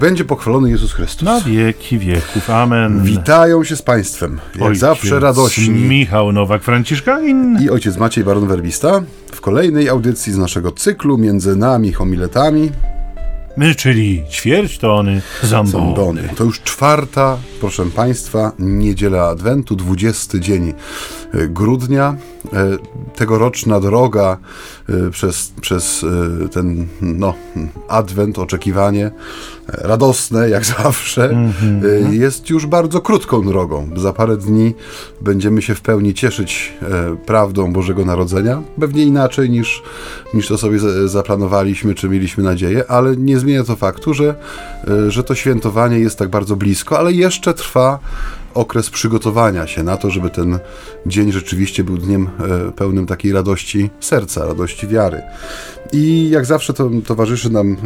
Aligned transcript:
będzie 0.00 0.24
pochwalony 0.24 0.70
Jezus 0.70 0.92
Chrystus. 0.92 1.22
Na 1.22 1.40
wieki 1.40 1.98
wieków. 1.98 2.50
Amen. 2.50 3.02
Witają 3.02 3.64
się 3.64 3.76
z 3.76 3.82
Państwem. 3.82 4.40
Jak 4.54 4.62
Ojciec 4.62 4.80
zawsze 4.80 5.20
radośni. 5.20 5.70
Michał 5.70 6.32
Nowak-Franciszkanin. 6.32 7.62
I 7.62 7.70
ojciec 7.70 7.96
Maciej 7.96 8.24
Baron 8.24 8.46
Werbista 8.48 9.02
w 9.32 9.40
kolejnej 9.40 9.88
audycji 9.88 10.32
z 10.32 10.38
naszego 10.38 10.72
cyklu 10.72 11.18
Między 11.18 11.56
nami 11.56 11.92
homiletami 11.92 12.70
My, 13.56 13.74
czyli 13.74 14.24
ćwierć 14.30 14.78
tony 14.78 15.22
zambony. 15.42 15.84
Sądony. 15.84 16.28
To 16.36 16.44
już 16.44 16.60
czwarta, 16.60 17.38
proszę 17.60 17.84
Państwa, 17.96 18.52
niedziela 18.58 19.28
Adwentu, 19.28 19.76
20 19.76 20.38
dzień 20.38 20.74
grudnia. 21.48 22.16
E, 22.52 22.78
Tegoroczna 23.16 23.80
droga 23.80 24.38
e, 24.88 25.10
przez, 25.10 25.52
przez 25.60 26.04
e, 26.44 26.48
ten 26.48 26.86
no, 27.00 27.34
Adwent, 27.88 28.38
oczekiwanie 28.38 29.10
radosne, 29.68 30.48
jak 30.48 30.64
zawsze, 30.82 31.50
e, 32.10 32.14
jest 32.14 32.50
już 32.50 32.66
bardzo 32.66 33.00
krótką 33.00 33.46
drogą. 33.46 33.88
Za 33.96 34.12
parę 34.12 34.36
dni 34.36 34.74
będziemy 35.20 35.62
się 35.62 35.74
w 35.74 35.80
pełni 35.80 36.14
cieszyć 36.14 36.72
prawdą 37.26 37.72
Bożego 37.72 38.04
Narodzenia. 38.04 38.62
Pewnie 38.80 39.02
inaczej 39.02 39.50
niż, 39.50 39.82
niż 40.34 40.48
to 40.48 40.58
sobie 40.58 40.78
za- 40.78 41.08
zaplanowaliśmy, 41.08 41.94
czy 41.94 42.08
mieliśmy 42.08 42.44
nadzieję, 42.44 42.84
ale 42.90 43.16
nie 43.16 43.38
zmienia 43.38 43.64
to 43.64 43.76
faktu, 43.76 44.14
że, 44.14 44.34
że 45.08 45.24
to 45.24 45.34
świętowanie 45.34 45.98
jest 45.98 46.18
tak 46.18 46.28
bardzo 46.28 46.56
blisko, 46.56 46.98
ale 46.98 47.12
jeszcze 47.12 47.54
trwa 47.54 47.98
okres 48.54 48.90
przygotowania 48.90 49.66
się 49.66 49.82
na 49.82 49.96
to, 49.96 50.10
żeby 50.10 50.30
ten 50.30 50.58
dzień 51.06 51.32
rzeczywiście 51.32 51.84
był 51.84 51.98
dniem 51.98 52.28
e, 52.68 52.72
pełnym 52.72 53.06
takiej 53.06 53.32
radości 53.32 53.90
serca, 54.00 54.46
radości 54.46 54.88
wiary. 54.88 55.22
I 55.92 56.30
jak 56.30 56.46
zawsze 56.46 56.72
to 56.72 56.90
towarzyszy 57.06 57.50
nam 57.50 57.72
e, 57.72 57.76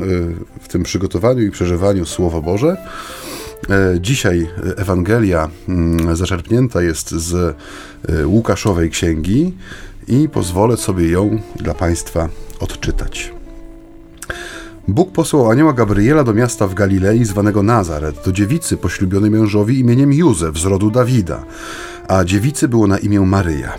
w 0.61 0.69
tym 0.69 0.83
przygotowaniu 0.83 1.43
i 1.43 1.51
przeżywaniu 1.51 2.07
Słowo 2.07 2.43
Boże. 2.43 2.77
E, 3.71 4.01
Dzisiaj 4.01 4.49
Ewangelia 4.77 5.51
mm, 5.69 6.17
zaczerpnięta 6.17 6.83
jest 6.83 7.11
z 7.11 7.57
Łukaszowej 8.25 8.91
księgi 8.91 9.55
i 10.09 10.29
pozwolę 10.29 10.77
sobie 10.77 11.09
ją 11.09 11.41
dla 11.57 11.75
Państwa 11.75 12.29
odczytać. 12.61 13.33
Bóg 14.89 15.13
posłał 15.13 15.51
anioła 15.51 15.73
Gabriela 15.73 16.25
do 16.25 16.35
miasta 16.35 16.67
w 16.67 16.75
Galilei 16.75 17.25
zwanego 17.25 17.63
Nazaret, 17.63 18.25
do 18.25 18.33
dziewicy 18.33 18.77
poślubionej 18.77 19.31
mężowi 19.31 19.79
imieniem 19.79 20.13
Józef 20.13 20.59
z 20.59 20.65
rodu 20.65 20.91
Dawida, 20.91 21.45
a 22.09 22.25
dziewicy 22.25 22.69
było 22.69 22.87
na 22.87 22.99
imię 22.99 23.21
Maryja. 23.21 23.73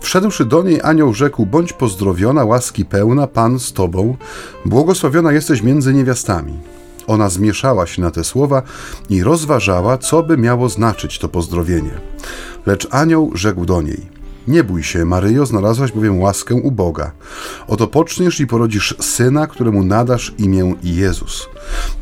Wszedłszy 0.00 0.44
do 0.44 0.62
niej, 0.62 0.80
anioł 0.82 1.14
rzekł: 1.14 1.46
Bądź 1.46 1.72
pozdrowiona, 1.72 2.44
łaski 2.44 2.84
pełna, 2.84 3.26
Pan 3.26 3.58
z 3.58 3.72
tobą, 3.72 4.16
błogosławiona 4.66 5.32
jesteś 5.32 5.62
między 5.62 5.94
niewiastami. 5.94 6.58
Ona 7.06 7.28
zmieszała 7.28 7.86
się 7.86 8.02
na 8.02 8.10
te 8.10 8.24
słowa 8.24 8.62
i 9.08 9.22
rozważała, 9.22 9.98
co 9.98 10.22
by 10.22 10.36
miało 10.36 10.68
znaczyć 10.68 11.18
to 11.18 11.28
pozdrowienie. 11.28 12.00
Lecz 12.66 12.88
anioł 12.90 13.30
rzekł 13.34 13.64
do 13.64 13.82
niej: 13.82 14.19
Nie 14.48 14.64
bój 14.64 14.82
się, 14.82 15.04
Maryjo, 15.04 15.46
znalazłaś 15.46 15.92
bowiem 15.92 16.20
łaskę 16.20 16.54
u 16.54 16.70
Boga. 16.70 17.12
Oto 17.68 17.86
poczniesz 17.86 18.40
i 18.40 18.46
porodzisz 18.46 18.94
syna, 19.00 19.46
któremu 19.46 19.84
nadasz 19.84 20.34
imię 20.38 20.74
Jezus. 20.82 21.48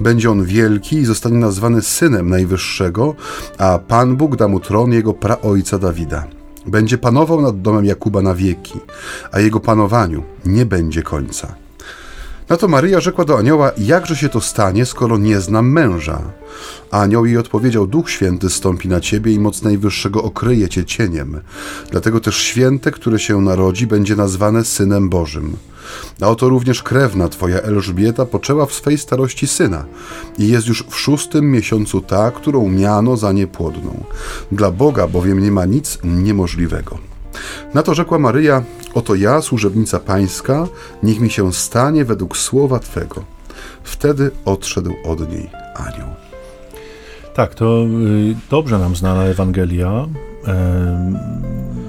Będzie 0.00 0.30
on 0.30 0.44
wielki 0.44 0.96
i 0.96 1.04
zostanie 1.04 1.38
nazwany 1.38 1.82
synem 1.82 2.28
Najwyższego, 2.28 3.14
a 3.58 3.78
Pan 3.78 4.16
Bóg 4.16 4.36
da 4.36 4.48
mu 4.48 4.60
tron 4.60 4.92
jego 4.92 5.14
praojca 5.14 5.78
Dawida. 5.78 6.24
Będzie 6.66 6.98
panował 6.98 7.42
nad 7.42 7.62
domem 7.62 7.84
Jakuba 7.84 8.22
na 8.22 8.34
wieki, 8.34 8.80
a 9.32 9.40
jego 9.40 9.60
panowaniu 9.60 10.22
nie 10.46 10.66
będzie 10.66 11.02
końca. 11.02 11.67
Na 12.48 12.56
to 12.56 12.68
Maryja 12.68 13.00
rzekła 13.00 13.24
do 13.24 13.38
anioła: 13.38 13.72
Jakże 13.78 14.16
się 14.16 14.28
to 14.28 14.40
stanie, 14.40 14.86
skoro 14.86 15.18
nie 15.18 15.40
znam 15.40 15.72
męża? 15.72 16.22
A 16.90 17.00
anioł 17.00 17.26
jej 17.26 17.36
odpowiedział: 17.36 17.86
Duch 17.86 18.10
Święty 18.10 18.50
stąpi 18.50 18.88
na 18.88 19.00
ciebie 19.00 19.32
i 19.32 19.38
moc 19.38 19.62
Najwyższego 19.62 20.22
okryje 20.22 20.68
cię 20.68 20.84
cieniem. 20.84 21.40
Dlatego 21.90 22.20
też 22.20 22.36
święte, 22.36 22.90
które 22.90 23.18
się 23.18 23.40
narodzi, 23.40 23.86
będzie 23.86 24.16
nazwane 24.16 24.64
synem 24.64 25.08
Bożym. 25.08 25.56
A 26.20 26.28
oto 26.28 26.48
również 26.48 26.82
krewna 26.82 27.28
twoja 27.28 27.60
Elżbieta 27.60 28.26
poczęła 28.26 28.66
w 28.66 28.72
swej 28.72 28.98
starości 28.98 29.46
syna 29.46 29.84
i 30.38 30.48
jest 30.48 30.66
już 30.66 30.84
w 30.90 30.96
szóstym 30.96 31.50
miesiącu 31.50 32.00
ta, 32.00 32.30
którą 32.30 32.68
miano 32.68 33.16
za 33.16 33.32
niepłodną. 33.32 34.04
Dla 34.52 34.70
Boga 34.70 35.06
bowiem 35.06 35.42
nie 35.42 35.50
ma 35.50 35.64
nic 35.64 35.98
niemożliwego. 36.04 37.07
Na 37.74 37.82
to 37.82 37.94
rzekła 37.94 38.18
Maryja: 38.18 38.62
Oto 38.94 39.14
ja, 39.14 39.42
służebnica 39.42 40.00
pańska, 40.00 40.66
niech 41.02 41.20
mi 41.20 41.30
się 41.30 41.52
stanie 41.52 42.04
według 42.04 42.36
słowa 42.36 42.78
twego. 42.78 43.24
Wtedy 43.82 44.30
odszedł 44.44 44.94
od 45.04 45.32
niej 45.32 45.50
anioł. 45.74 46.08
Tak, 47.34 47.54
to 47.54 47.84
y, 47.84 48.36
dobrze 48.50 48.78
nam 48.78 48.96
znana 48.96 49.24
Ewangelia. 49.24 50.06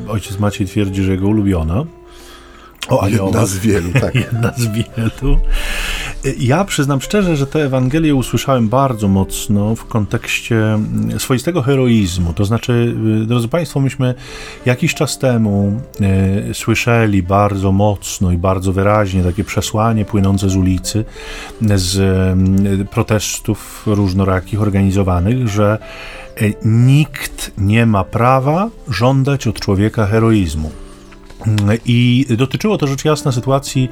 Ojciec 0.09 0.39
Maciej 0.39 0.67
twierdzi, 0.67 1.03
że 1.03 1.11
jego 1.11 1.27
ulubiona. 1.27 1.85
O 2.89 3.07
Jedna 3.07 3.45
z 3.45 3.57
wielu, 3.57 3.93
tak. 3.93 4.15
Jedna 4.25 4.53
z 4.57 4.67
wielu. 4.67 5.39
Ja 6.39 6.65
przyznam 6.65 7.01
szczerze, 7.01 7.35
że 7.37 7.47
tę 7.47 7.65
Ewangelię 7.65 8.15
usłyszałem 8.15 8.69
bardzo 8.69 9.07
mocno 9.07 9.75
w 9.75 9.85
kontekście 9.85 10.55
mm, 10.55 11.19
swoistego 11.19 11.61
heroizmu. 11.61 12.33
To 12.33 12.45
znaczy, 12.45 12.95
y, 13.23 13.25
drodzy 13.25 13.47
Państwo, 13.47 13.79
myśmy 13.79 14.15
jakiś 14.65 14.93
czas 14.95 15.19
temu 15.19 15.81
y, 16.49 16.53
słyszeli 16.53 17.23
bardzo 17.23 17.71
mocno 17.71 18.31
i 18.31 18.37
bardzo 18.37 18.73
wyraźnie 18.73 19.23
takie 19.23 19.43
przesłanie 19.43 20.05
płynące 20.05 20.49
z 20.49 20.55
ulicy, 20.55 21.05
z 21.75 21.97
y, 22.81 22.85
protestów 22.85 23.83
różnorakich 23.85 24.61
organizowanych, 24.61 25.47
że 25.47 25.77
nikt 26.65 27.51
nie 27.57 27.85
ma 27.85 28.03
prawa 28.03 28.69
żądać 28.87 29.47
od 29.47 29.59
człowieka 29.59 30.05
heroizmu. 30.05 30.71
I 31.85 32.25
dotyczyło 32.37 32.77
to 32.77 32.87
rzecz 32.87 33.05
jasna 33.05 33.31
sytuacji 33.31 33.89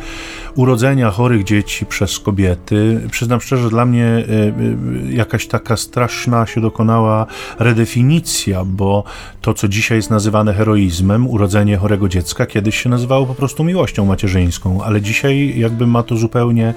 urodzenia 0.56 1.12
chorych 1.12 1.44
dzieci 1.44 1.86
przez 1.86 2.20
kobiety. 2.20 3.02
Przyznam 3.12 3.42
szczerze, 3.42 3.70
dla 3.70 3.86
mnie 3.86 4.06
e, 4.06 4.22
e, 4.22 5.14
jakaś 5.14 5.48
taka 5.48 5.78
straszna 5.78 6.46
się 6.46 6.62
dokonała 6.62 7.26
redefinicja, 7.60 8.66
bo 8.66 9.04
to, 9.42 9.54
co 9.54 9.68
dzisiaj 9.68 9.98
jest 9.98 10.10
nazywane 10.10 10.54
heroizmem, 10.54 11.28
urodzenie 11.28 11.78
chorego 11.78 12.10
dziecka, 12.10 12.46
kiedyś 12.46 12.82
się 12.82 12.90
nazywało 12.90 13.26
po 13.26 13.36
prostu 13.36 13.64
miłością 13.64 14.06
macierzyńską, 14.06 14.84
ale 14.84 15.02
dzisiaj 15.02 15.60
jakby 15.60 15.88
ma 15.88 16.04
to 16.04 16.16
zupełnie 16.16 16.74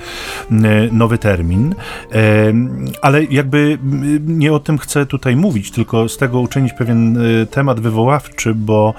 e, 0.51 0.57
nowy 0.93 1.19
termin. 1.19 1.75
Ale 3.03 3.25
jakby 3.25 3.79
nie 4.27 4.53
o 4.53 4.61
tym 4.61 4.79
chcę 4.79 5.07
tutaj 5.07 5.37
mówić, 5.37 5.71
tylko 5.71 6.09
z 6.09 6.17
tego 6.17 6.41
uczynić 6.41 6.73
pewien 6.73 7.19
temat 7.51 7.81
wywoławczy, 7.81 8.55
bo 8.55 8.95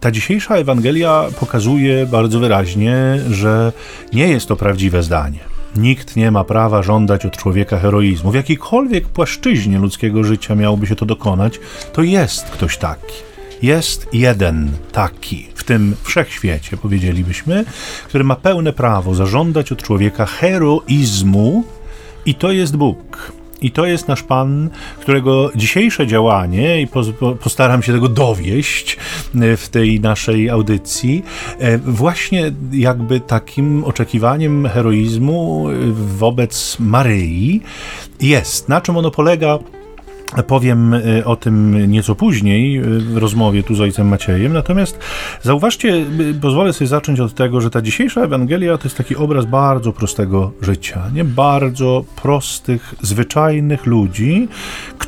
ta 0.00 0.10
dzisiejsza 0.10 0.41
Ewangelia 0.50 1.26
pokazuje 1.40 2.06
bardzo 2.06 2.38
wyraźnie, 2.38 3.18
że 3.30 3.72
nie 4.12 4.28
jest 4.28 4.48
to 4.48 4.56
prawdziwe 4.56 5.02
zdanie. 5.02 5.38
Nikt 5.76 6.16
nie 6.16 6.30
ma 6.30 6.44
prawa 6.44 6.82
żądać 6.82 7.26
od 7.26 7.36
człowieka 7.36 7.78
heroizmu. 7.78 8.30
W 8.30 8.34
jakiejkolwiek 8.34 9.08
płaszczyźnie 9.08 9.78
ludzkiego 9.78 10.24
życia 10.24 10.54
miałoby 10.54 10.86
się 10.86 10.96
to 10.96 11.06
dokonać, 11.06 11.60
to 11.92 12.02
jest 12.02 12.44
ktoś 12.44 12.76
taki. 12.76 13.14
Jest 13.62 14.08
jeden 14.12 14.70
taki 14.92 15.48
w 15.54 15.64
tym 15.64 15.96
wszechświecie, 16.02 16.76
powiedzielibyśmy, 16.76 17.64
który 18.08 18.24
ma 18.24 18.36
pełne 18.36 18.72
prawo 18.72 19.14
zażądać 19.14 19.72
od 19.72 19.82
człowieka 19.82 20.26
heroizmu, 20.26 21.64
i 22.26 22.34
to 22.34 22.52
jest 22.52 22.76
Bóg. 22.76 23.32
I 23.62 23.70
to 23.70 23.86
jest 23.86 24.08
nasz 24.08 24.22
Pan, 24.22 24.70
którego 25.00 25.50
dzisiejsze 25.56 26.06
działanie, 26.06 26.82
i 26.82 26.88
postaram 27.40 27.82
się 27.82 27.92
tego 27.92 28.08
dowieść 28.08 28.96
e, 29.34 29.56
w 29.56 29.68
tej 29.68 30.00
naszej 30.00 30.50
audycji, 30.50 31.22
e, 31.58 31.78
właśnie 31.78 32.52
jakby 32.72 33.20
takim 33.20 33.84
oczekiwaniem 33.84 34.68
heroizmu 34.68 35.68
e, 35.68 35.74
wobec 36.18 36.76
Maryi 36.80 37.60
jest. 38.20 38.68
Na 38.68 38.80
czym 38.80 38.96
ono 38.96 39.10
polega? 39.10 39.58
Powiem 40.46 40.94
y, 40.94 41.24
o 41.24 41.36
tym 41.36 41.86
nieco 41.90 42.14
później 42.14 42.78
y, 42.78 42.82
w 43.00 43.16
rozmowie 43.16 43.62
tu 43.62 43.74
z 43.74 43.80
ojcem 43.80 44.08
Maciejem. 44.08 44.52
Natomiast 44.52 44.98
zauważcie, 45.42 45.88
y, 46.20 46.34
pozwolę 46.40 46.72
sobie 46.72 46.88
zacząć 46.88 47.20
od 47.20 47.34
tego, 47.34 47.60
że 47.60 47.70
ta 47.70 47.82
dzisiejsza 47.82 48.20
Ewangelia 48.20 48.78
to 48.78 48.84
jest 48.84 48.96
taki 48.96 49.16
obraz 49.16 49.44
bardzo 49.44 49.92
prostego 49.92 50.52
życia. 50.60 51.02
Nie 51.14 51.24
bardzo 51.24 52.04
prostych, 52.22 52.94
zwyczajnych 53.00 53.86
ludzi, 53.86 54.48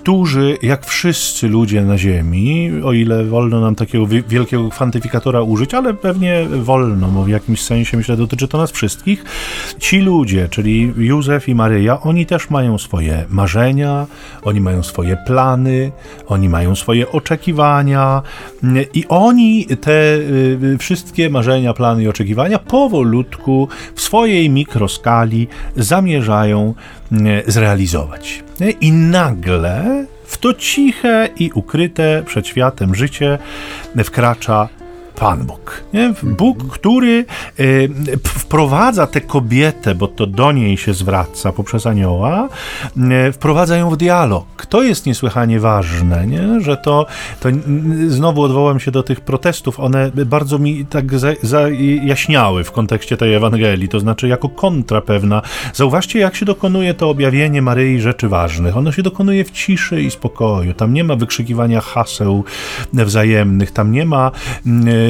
którzy, 0.04 0.58
jak 0.62 0.86
wszyscy 0.86 1.48
ludzie 1.48 1.82
na 1.82 1.98
Ziemi, 1.98 2.70
o 2.84 2.92
ile 2.92 3.24
wolno 3.24 3.60
nam 3.60 3.74
takiego 3.74 4.06
wi- 4.06 4.22
wielkiego 4.28 4.68
kwantyfikatora 4.68 5.42
użyć, 5.42 5.74
ale 5.74 5.94
pewnie 5.94 6.46
wolno, 6.62 7.08
bo 7.08 7.22
w 7.24 7.28
jakimś 7.28 7.62
sensie 7.62 7.96
myślę 7.96 8.16
dotyczy 8.16 8.48
to 8.48 8.58
nas 8.58 8.70
wszystkich, 8.70 9.24
ci 9.78 10.00
ludzie, 10.00 10.48
czyli 10.48 10.92
Józef 10.96 11.48
i 11.48 11.54
Maryja, 11.54 12.00
oni 12.00 12.26
też 12.26 12.50
mają 12.50 12.78
swoje 12.78 13.24
marzenia, 13.30 14.06
oni 14.42 14.60
mają 14.60 14.82
swoje 14.82 15.16
plany, 15.26 15.92
oni 16.26 16.48
mają 16.48 16.74
swoje 16.74 17.12
oczekiwania 17.12 18.22
i 18.94 19.04
oni 19.08 19.66
te 19.66 20.16
y, 20.16 20.76
wszystkie 20.78 21.30
marzenia, 21.30 21.74
plany 21.74 22.02
i 22.02 22.08
oczekiwania 22.08 22.58
powolutku 22.58 23.68
w 23.94 24.00
swojej 24.00 24.50
mikroskali 24.50 25.48
zamierzają 25.76 26.74
zrealizować. 27.46 28.44
I 28.80 28.92
nagle 28.92 30.04
w 30.26 30.38
to 30.38 30.54
ciche 30.54 31.28
i 31.38 31.50
ukryte 31.54 32.22
przed 32.26 32.46
światem 32.46 32.94
życie 32.94 33.38
wkracza 34.04 34.68
Pan 35.16 35.46
Bóg. 35.46 35.84
Nie? 35.92 36.14
Bóg, 36.22 36.74
który 36.74 37.24
y, 37.60 37.90
wprowadza 38.24 39.06
tę 39.06 39.20
kobietę, 39.20 39.94
bo 39.94 40.08
to 40.08 40.26
do 40.26 40.52
niej 40.52 40.76
się 40.76 40.94
zwraca 40.94 41.52
poprzez 41.52 41.86
anioła, 41.86 42.48
y, 43.28 43.32
wprowadza 43.32 43.76
ją 43.76 43.90
w 43.90 43.96
dialog. 43.96 44.66
To 44.68 44.82
jest 44.82 45.06
niesłychanie 45.06 45.60
ważne, 45.60 46.26
nie? 46.26 46.60
że 46.60 46.76
to, 46.76 47.06
to 47.40 47.48
znowu 48.08 48.42
odwołam 48.42 48.80
się 48.80 48.90
do 48.90 49.02
tych 49.02 49.20
protestów, 49.20 49.80
one 49.80 50.10
bardzo 50.26 50.58
mi 50.58 50.86
tak 50.86 51.04
zajaśniały 51.42 52.64
w 52.64 52.72
kontekście 52.72 53.16
tej 53.16 53.34
Ewangelii, 53.34 53.88
to 53.88 54.00
znaczy 54.00 54.28
jako 54.28 54.48
kontra 54.48 55.00
pewna. 55.00 55.42
Zauważcie, 55.74 56.18
jak 56.18 56.36
się 56.36 56.46
dokonuje 56.46 56.94
to 56.94 57.10
objawienie 57.10 57.62
Maryi 57.62 58.00
rzeczy 58.00 58.28
ważnych. 58.28 58.76
Ono 58.76 58.92
się 58.92 59.02
dokonuje 59.02 59.44
w 59.44 59.50
ciszy 59.50 60.02
i 60.02 60.10
spokoju. 60.10 60.74
Tam 60.74 60.94
nie 60.94 61.04
ma 61.04 61.16
wykrzykiwania 61.16 61.80
haseł 61.80 62.44
wzajemnych, 62.92 63.70
tam 63.70 63.92
nie 63.92 64.04
ma 64.04 64.30
y, 64.66 65.03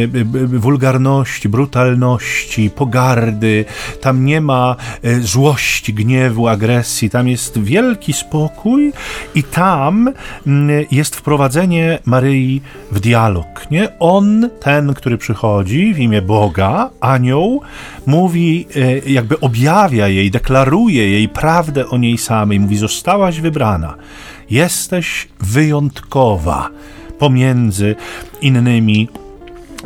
wulgarności, 0.46 1.49
brutalności, 1.49 2.70
pogardy, 2.70 3.64
tam 4.00 4.25
nie 4.25 4.41
ma 4.41 4.76
złości, 5.20 5.94
gniewu, 5.94 6.49
agresji, 6.49 7.11
tam 7.11 7.29
jest 7.29 7.58
wielki 7.58 8.12
spokój 8.12 8.93
i 9.35 9.43
tam 9.43 10.12
mm, 10.46 10.87
jest 10.91 11.17
wprowadzenie 11.17 11.99
Maryi 12.05 12.62
w 12.93 13.00
dialog. 13.00 13.46
Nie? 13.70 13.99
On, 13.99 14.50
ten, 14.61 14.94
który 14.94 15.19
przychodzi 15.19 15.94
w 15.94 15.99
imię 15.99 16.23
Boga, 16.23 16.90
anioł, 17.00 17.62
mówi, 18.06 18.67
jakby 19.06 19.40
objawia 19.40 20.08
jej, 20.08 20.31
deklaruje 20.31 21.11
jej 21.11 21.29
prawdę 21.29 21.88
o 21.88 21.99
niej 21.99 22.19
samej, 22.19 22.61
mówi: 22.61 22.76
Zostałaś 22.76 23.40
wybrana, 23.40 23.94
jesteś 24.50 25.29
wyjątkowa 25.40 26.70
pomiędzy 27.19 27.97
innymi 28.40 29.08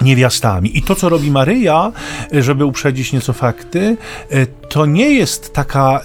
niewiastami. 0.03 0.79
I 0.79 0.83
to, 0.83 0.95
co 0.95 1.09
robi 1.09 1.31
Maryja, 1.31 1.93
żeby 2.33 2.65
uprzedzić 2.65 3.13
nieco 3.13 3.33
fakty, 3.33 3.97
to 4.69 4.87
nie 4.87 5.11
jest 5.11 5.55
taka 5.55 6.01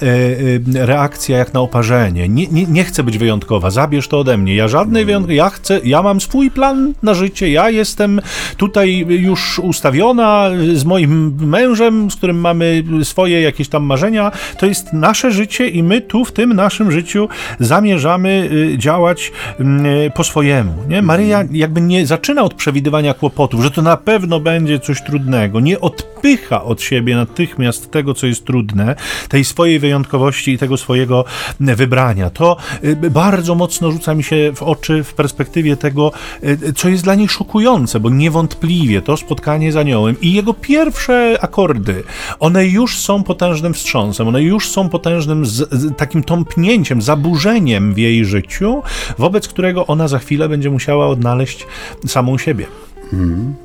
e, 0.75 0.80
e, 0.81 0.86
reakcja 0.86 1.38
jak 1.38 1.54
na 1.54 1.60
oparzenie. 1.60 2.30
Nie, 2.30 2.48
nie, 2.48 2.66
nie, 2.66 2.84
chcę 2.84 3.04
być 3.04 3.18
wyjątkowa, 3.18 3.69
zabierz 3.69 4.07
to 4.07 4.19
ode 4.19 4.38
mnie. 4.38 4.56
Ja 4.56 4.68
żadnej 4.68 5.06
wyjątkowej, 5.06 5.38
ja 5.38 5.50
chcę, 5.50 5.80
ja 5.84 6.01
mam 6.01 6.22
swój 6.22 6.51
plan 6.51 6.94
na 7.04 7.13
życie, 7.13 7.51
ja 7.51 7.69
jestem 7.69 8.22
tutaj 8.57 9.06
już 9.10 9.60
ustawiona 9.60 10.50
z 10.74 10.86
moim 10.86 11.38
mężem, 11.48 12.12
z 12.12 12.16
którym 12.16 12.40
mamy 12.40 12.84
swoje 13.04 13.42
jakieś 13.42 13.69
tam 13.69 13.84
marzenia. 13.84 14.31
To 14.57 14.66
jest 14.66 14.94
nasze 14.94 15.31
życie 15.31 15.68
i 15.68 15.84
my 15.84 16.01
tu 16.01 16.25
w 16.25 16.31
tym 16.31 16.54
naszym 16.54 16.92
życiu 16.92 17.30
zamierzamy 17.60 18.50
działać 18.78 19.31
mm, 19.60 20.12
po 20.12 20.24
swojemu. 20.24 20.74
Nie? 20.90 21.01
Maryja 21.01 21.44
jakby 21.51 21.81
nie 21.81 22.07
zaczyna 22.07 22.44
od 22.44 22.54
przewidywania 22.54 23.13
kłopotów, 23.13 23.63
że 23.63 23.72
to 23.72 23.81
na 23.83 23.97
pewno 23.97 24.39
będzie 24.39 24.80
coś 24.80 25.01
trudnego. 25.01 25.59
Nie 25.59 25.80
odpycha 25.80 26.63
od 26.63 26.81
siebie 26.81 27.15
natychmiast 27.15 27.91
tego, 27.91 28.13
co 28.13 28.27
jest 28.27 28.45
trudne 28.45 28.95
tej 29.30 29.45
swojej 29.45 29.80
wyjątkowości 29.80 30.51
i 30.51 30.57
tego 30.57 30.77
swojego 30.77 31.25
wybrania. 31.59 32.30
To 32.30 32.57
y, 32.83 32.95
bardzo 32.95 33.56
mocno 33.56 33.91
rzuca 33.91 34.13
mi 34.13 34.24
się 34.24 34.51
w 34.56 34.63
oczy 34.63 35.03
w 35.03 35.13
perspektywie 35.13 35.77
tego, 35.77 36.12
y, 36.44 36.74
co 36.74 36.89
jest 36.89 37.03
dla 37.03 37.15
niej 37.15 37.30
szokujące, 37.30 38.00
bo 38.00 38.09
niewątpliwie 38.09 39.01
to 39.01 39.18
spotkanie 39.18 39.71
z 39.71 39.77
aniołem 39.77 40.15
i 40.21 40.33
jego 40.33 40.53
pierwsze 40.53 41.38
akordy, 41.41 42.03
one 42.39 42.65
już 42.65 42.97
są 42.97 43.24
potężnym 43.24 43.74
wstrząsem, 43.74 44.27
one 44.27 44.44
już 44.44 44.69
są 44.69 44.89
potężnym 44.89 45.45
z, 45.45 45.51
z 45.51 45.97
takim 45.97 46.24
tąpnięciem, 46.24 47.01
zaburzeniem 47.01 47.94
w 47.94 47.97
jej 47.97 48.25
życiu, 48.25 48.81
wobec 49.18 49.47
którego 49.47 49.88
ona 49.88 50.07
za 50.07 50.19
chwilę 50.19 50.50
będzie 50.50 50.69
musiała 50.69 51.07
odnaleźć 51.07 51.68
samą 52.07 52.38
siebie. 52.38 52.65
Hmm. 53.12 53.56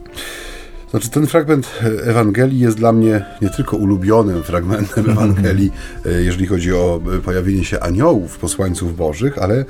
Znaczy, 0.91 1.11
ten 1.11 1.26
fragment 1.26 1.70
Ewangelii 2.05 2.61
jest 2.61 2.76
dla 2.76 2.93
mnie 2.93 3.25
nie 3.43 3.50
tylko 3.50 3.76
ulubionym 3.76 4.43
fragmentem. 4.43 5.11
Ewangelii, 5.11 5.73
e, 6.06 6.23
jeżeli 6.23 6.47
chodzi 6.47 6.73
o 6.73 7.00
e, 7.17 7.20
pojawienie 7.20 7.65
się 7.65 7.81
aniołów, 7.81 8.38
posłańców 8.38 8.97
bożych, 8.97 9.38
ale 9.38 9.65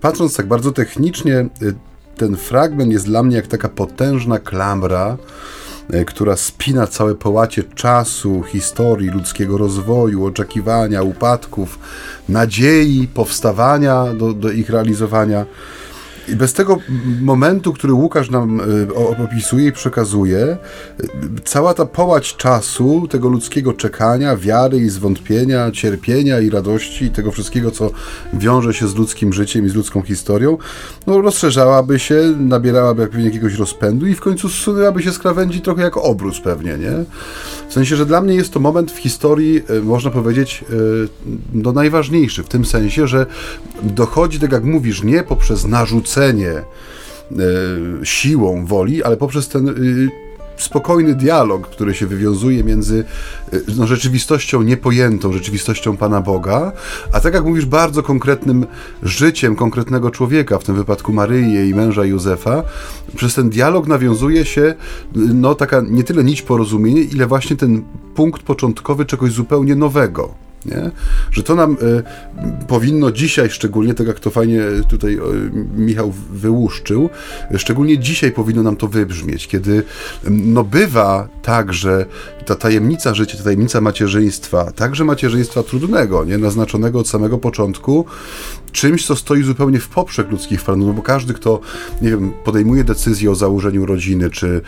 patrząc 0.00 0.36
tak 0.36 0.46
bardzo 0.46 0.72
technicznie, 0.72 1.38
e, 1.38 1.48
ten 2.16 2.36
fragment 2.36 2.92
jest 2.92 3.04
dla 3.04 3.22
mnie 3.22 3.36
jak 3.36 3.46
taka 3.46 3.68
potężna 3.68 4.38
klamra, 4.38 5.16
która 6.06 6.36
spina 6.36 6.86
całe 6.86 7.14
połacie 7.14 7.62
czasu, 7.62 8.42
historii, 8.42 9.10
ludzkiego 9.10 9.58
rozwoju, 9.58 10.24
oczekiwania, 10.24 11.02
upadków, 11.02 11.78
nadziei, 12.28 13.08
powstawania 13.14 14.14
do, 14.14 14.32
do 14.32 14.50
ich 14.50 14.70
realizowania. 14.70 15.46
I 16.28 16.36
bez 16.36 16.52
tego 16.52 16.78
momentu, 17.20 17.72
który 17.72 17.92
Łukasz 17.92 18.30
nam 18.30 18.60
y, 18.60 18.94
opisuje 19.24 19.66
i 19.66 19.72
przekazuje, 19.72 20.56
y, 21.00 21.08
cała 21.44 21.74
ta 21.74 21.86
połać 21.86 22.36
czasu, 22.36 23.08
tego 23.10 23.28
ludzkiego 23.28 23.72
czekania, 23.72 24.36
wiary 24.36 24.78
i 24.78 24.88
zwątpienia, 24.88 25.70
cierpienia 25.70 26.40
i 26.40 26.50
radości, 26.50 27.04
i 27.04 27.10
tego 27.10 27.32
wszystkiego, 27.32 27.70
co 27.70 27.90
wiąże 28.32 28.74
się 28.74 28.88
z 28.88 28.94
ludzkim 28.94 29.32
życiem 29.32 29.66
i 29.66 29.68
z 29.68 29.74
ludzką 29.74 30.02
historią, 30.02 30.58
no, 31.06 31.20
rozszerzałaby 31.20 31.98
się, 31.98 32.34
nabierałaby 32.38 33.06
pewnie 33.06 33.24
jakiegoś 33.24 33.54
rozpędu 33.54 34.06
i 34.06 34.14
w 34.14 34.20
końcu 34.20 34.48
zsunęłaby 34.48 35.02
się 35.02 35.12
z 35.12 35.18
krawędzi 35.18 35.60
trochę 35.60 35.82
jak 35.82 35.96
obrus 35.96 36.40
pewnie, 36.40 36.78
nie? 36.78 37.04
W 37.68 37.72
sensie, 37.72 37.96
że 37.96 38.06
dla 38.06 38.20
mnie 38.20 38.34
jest 38.34 38.52
to 38.52 38.60
moment 38.60 38.92
w 38.92 38.98
historii, 38.98 39.62
y, 39.70 39.82
można 39.82 40.10
powiedzieć, 40.10 40.64
no 41.52 41.72
najważniejszy, 41.72 42.42
w 42.42 42.48
tym 42.48 42.64
sensie, 42.64 43.06
że 43.06 43.26
dochodzi, 43.82 44.40
tak 44.40 44.52
jak 44.52 44.64
mówisz, 44.64 45.02
nie 45.02 45.22
poprzez 45.22 45.66
narzucenie 45.66 46.11
e, 46.18 46.64
siłą 48.02 48.66
woli, 48.66 49.02
ale 49.02 49.16
poprzez 49.16 49.48
ten 49.48 49.68
e, 49.68 49.72
spokojny 50.56 51.14
dialog, 51.14 51.68
który 51.68 51.94
się 51.94 52.06
wywiązuje 52.06 52.64
między 52.64 53.04
e, 53.52 53.56
no, 53.76 53.86
rzeczywistością 53.86 54.62
niepojętą, 54.62 55.32
rzeczywistością 55.32 55.96
Pana 55.96 56.20
Boga, 56.20 56.72
a 57.12 57.20
tak 57.20 57.34
jak 57.34 57.44
mówisz, 57.44 57.66
bardzo 57.66 58.02
konkretnym 58.02 58.66
życiem 59.02 59.56
konkretnego 59.56 60.10
człowieka, 60.10 60.58
w 60.58 60.64
tym 60.64 60.74
wypadku 60.74 61.12
Maryi, 61.12 61.54
jej 61.54 61.74
męża 61.74 62.04
Józefa. 62.04 62.62
Przez 63.16 63.34
ten 63.34 63.50
dialog 63.50 63.86
nawiązuje 63.86 64.44
się 64.44 64.74
no, 65.14 65.54
taka 65.54 65.82
nie 65.90 66.04
tyle 66.04 66.24
nić 66.24 66.42
porozumienia, 66.42 67.02
ile 67.02 67.26
właśnie 67.26 67.56
ten 67.56 67.82
punkt 68.14 68.42
początkowy 68.42 69.04
czegoś 69.04 69.32
zupełnie 69.32 69.76
nowego. 69.76 70.51
Nie? 70.66 70.90
Że 71.30 71.42
to 71.42 71.54
nam 71.54 71.72
y, 71.72 72.66
powinno 72.66 73.12
dzisiaj, 73.12 73.50
szczególnie 73.50 73.94
tak 73.94 74.06
jak 74.06 74.20
to 74.20 74.30
fajnie 74.30 74.60
tutaj 74.88 75.14
y, 75.14 75.20
Michał 75.76 76.12
wyłuszczył, 76.30 77.10
szczególnie 77.56 77.98
dzisiaj 77.98 78.32
powinno 78.32 78.62
nam 78.62 78.76
to 78.76 78.88
wybrzmieć, 78.88 79.48
kiedy 79.48 79.82
no 80.30 80.64
bywa 80.64 81.28
tak, 81.42 81.72
że 81.72 82.06
ta 82.46 82.54
tajemnica 82.54 83.14
życia, 83.14 83.38
ta 83.38 83.44
tajemnica 83.44 83.80
macierzyństwa, 83.80 84.72
także 84.72 85.04
macierzyństwa 85.04 85.62
trudnego, 85.62 86.24
nie? 86.24 86.38
naznaczonego 86.38 86.98
od 86.98 87.08
samego 87.08 87.38
początku, 87.38 88.04
czymś, 88.72 89.06
co 89.06 89.16
stoi 89.16 89.42
zupełnie 89.42 89.78
w 89.78 89.88
poprzek 89.88 90.30
ludzkich 90.30 90.62
planów, 90.62 90.86
no 90.86 90.92
bo 90.92 91.02
każdy, 91.02 91.34
kto, 91.34 91.60
nie 92.02 92.10
wiem, 92.10 92.32
podejmuje 92.44 92.84
decyzję 92.84 93.30
o 93.30 93.34
założeniu 93.34 93.86
rodziny, 93.86 94.30
czy, 94.30 94.60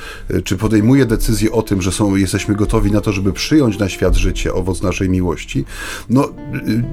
czy 0.44 0.56
podejmuje 0.56 1.06
decyzję 1.06 1.52
o 1.52 1.62
tym, 1.62 1.82
że 1.82 1.92
są, 1.92 2.16
jesteśmy 2.16 2.54
gotowi 2.54 2.92
na 2.92 3.00
to, 3.00 3.12
żeby 3.12 3.32
przyjąć 3.32 3.78
na 3.78 3.88
świat 3.88 4.14
życie, 4.14 4.54
owoc 4.54 4.82
naszej 4.82 5.08
miłości, 5.08 5.64
no 6.10 6.28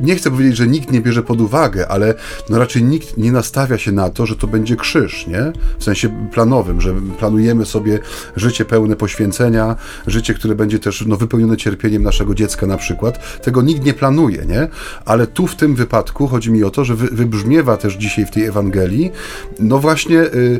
nie 0.01 0.15
chcę 0.15 0.31
powiedzieć, 0.31 0.57
że 0.57 0.67
nikt 0.67 0.91
nie 0.91 1.01
bierze 1.01 1.23
pod 1.23 1.41
uwagę, 1.41 1.87
ale 1.87 2.13
no 2.49 2.59
raczej 2.59 2.83
nikt 2.83 3.17
nie 3.17 3.31
nastawia 3.31 3.77
się 3.77 3.91
na 3.91 4.09
to, 4.09 4.25
że 4.25 4.35
to 4.35 4.47
będzie 4.47 4.75
krzyż, 4.75 5.27
nie? 5.27 5.53
W 5.79 5.83
sensie 5.83 6.29
planowym, 6.31 6.81
że 6.81 6.93
planujemy 7.19 7.65
sobie 7.65 7.99
życie 8.35 8.65
pełne 8.65 8.95
poświęcenia, 8.95 9.75
życie, 10.07 10.33
które 10.33 10.55
będzie 10.55 10.70
też 10.79 11.05
no, 11.07 11.17
wypełnione 11.17 11.57
cierpieniem 11.57 12.03
naszego 12.03 12.35
dziecka 12.35 12.67
na 12.67 12.77
przykład. 12.77 13.41
Tego 13.41 13.61
nikt 13.61 13.85
nie 13.85 13.93
planuje, 13.93 14.45
nie? 14.45 14.67
Ale 15.05 15.27
tu 15.27 15.47
w 15.47 15.55
tym 15.55 15.75
wypadku 15.75 16.27
chodzi 16.27 16.51
mi 16.51 16.63
o 16.63 16.69
to, 16.69 16.85
że 16.85 16.95
wybrzmiewa 16.95 17.77
też 17.77 17.93
dzisiaj 17.93 18.25
w 18.25 18.31
tej 18.31 18.45
Ewangelii, 18.45 19.11
no 19.59 19.79
właśnie 19.79 20.19
y, 20.19 20.59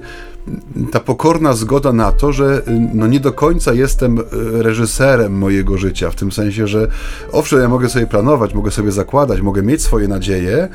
ta 0.92 1.00
pokorna 1.00 1.54
zgoda 1.54 1.94
na 1.94 2.12
to, 2.12 2.34
że 2.34 2.62
y, 2.68 2.90
no 2.94 3.08
nie 3.08 3.20
do 3.20 3.34
końca 3.34 3.74
jestem 3.74 4.20
y, 4.20 4.24
reżyserem 4.64 5.38
mojego 5.38 5.78
życia, 5.78 6.12
w 6.12 6.16
tym 6.16 6.32
sensie, 6.32 6.68
że 6.68 6.88
owszem, 7.32 7.60
ja 7.60 7.70
mogę 7.70 7.90
sobie 7.90 8.08
planować, 8.08 8.54
mogę 8.54 8.72
sobie 8.72 8.92
zakładać, 8.92 9.42
mogę 9.42 9.64
mieć 9.64 9.82
swoje 9.82 10.08
nadzieje 10.08 10.68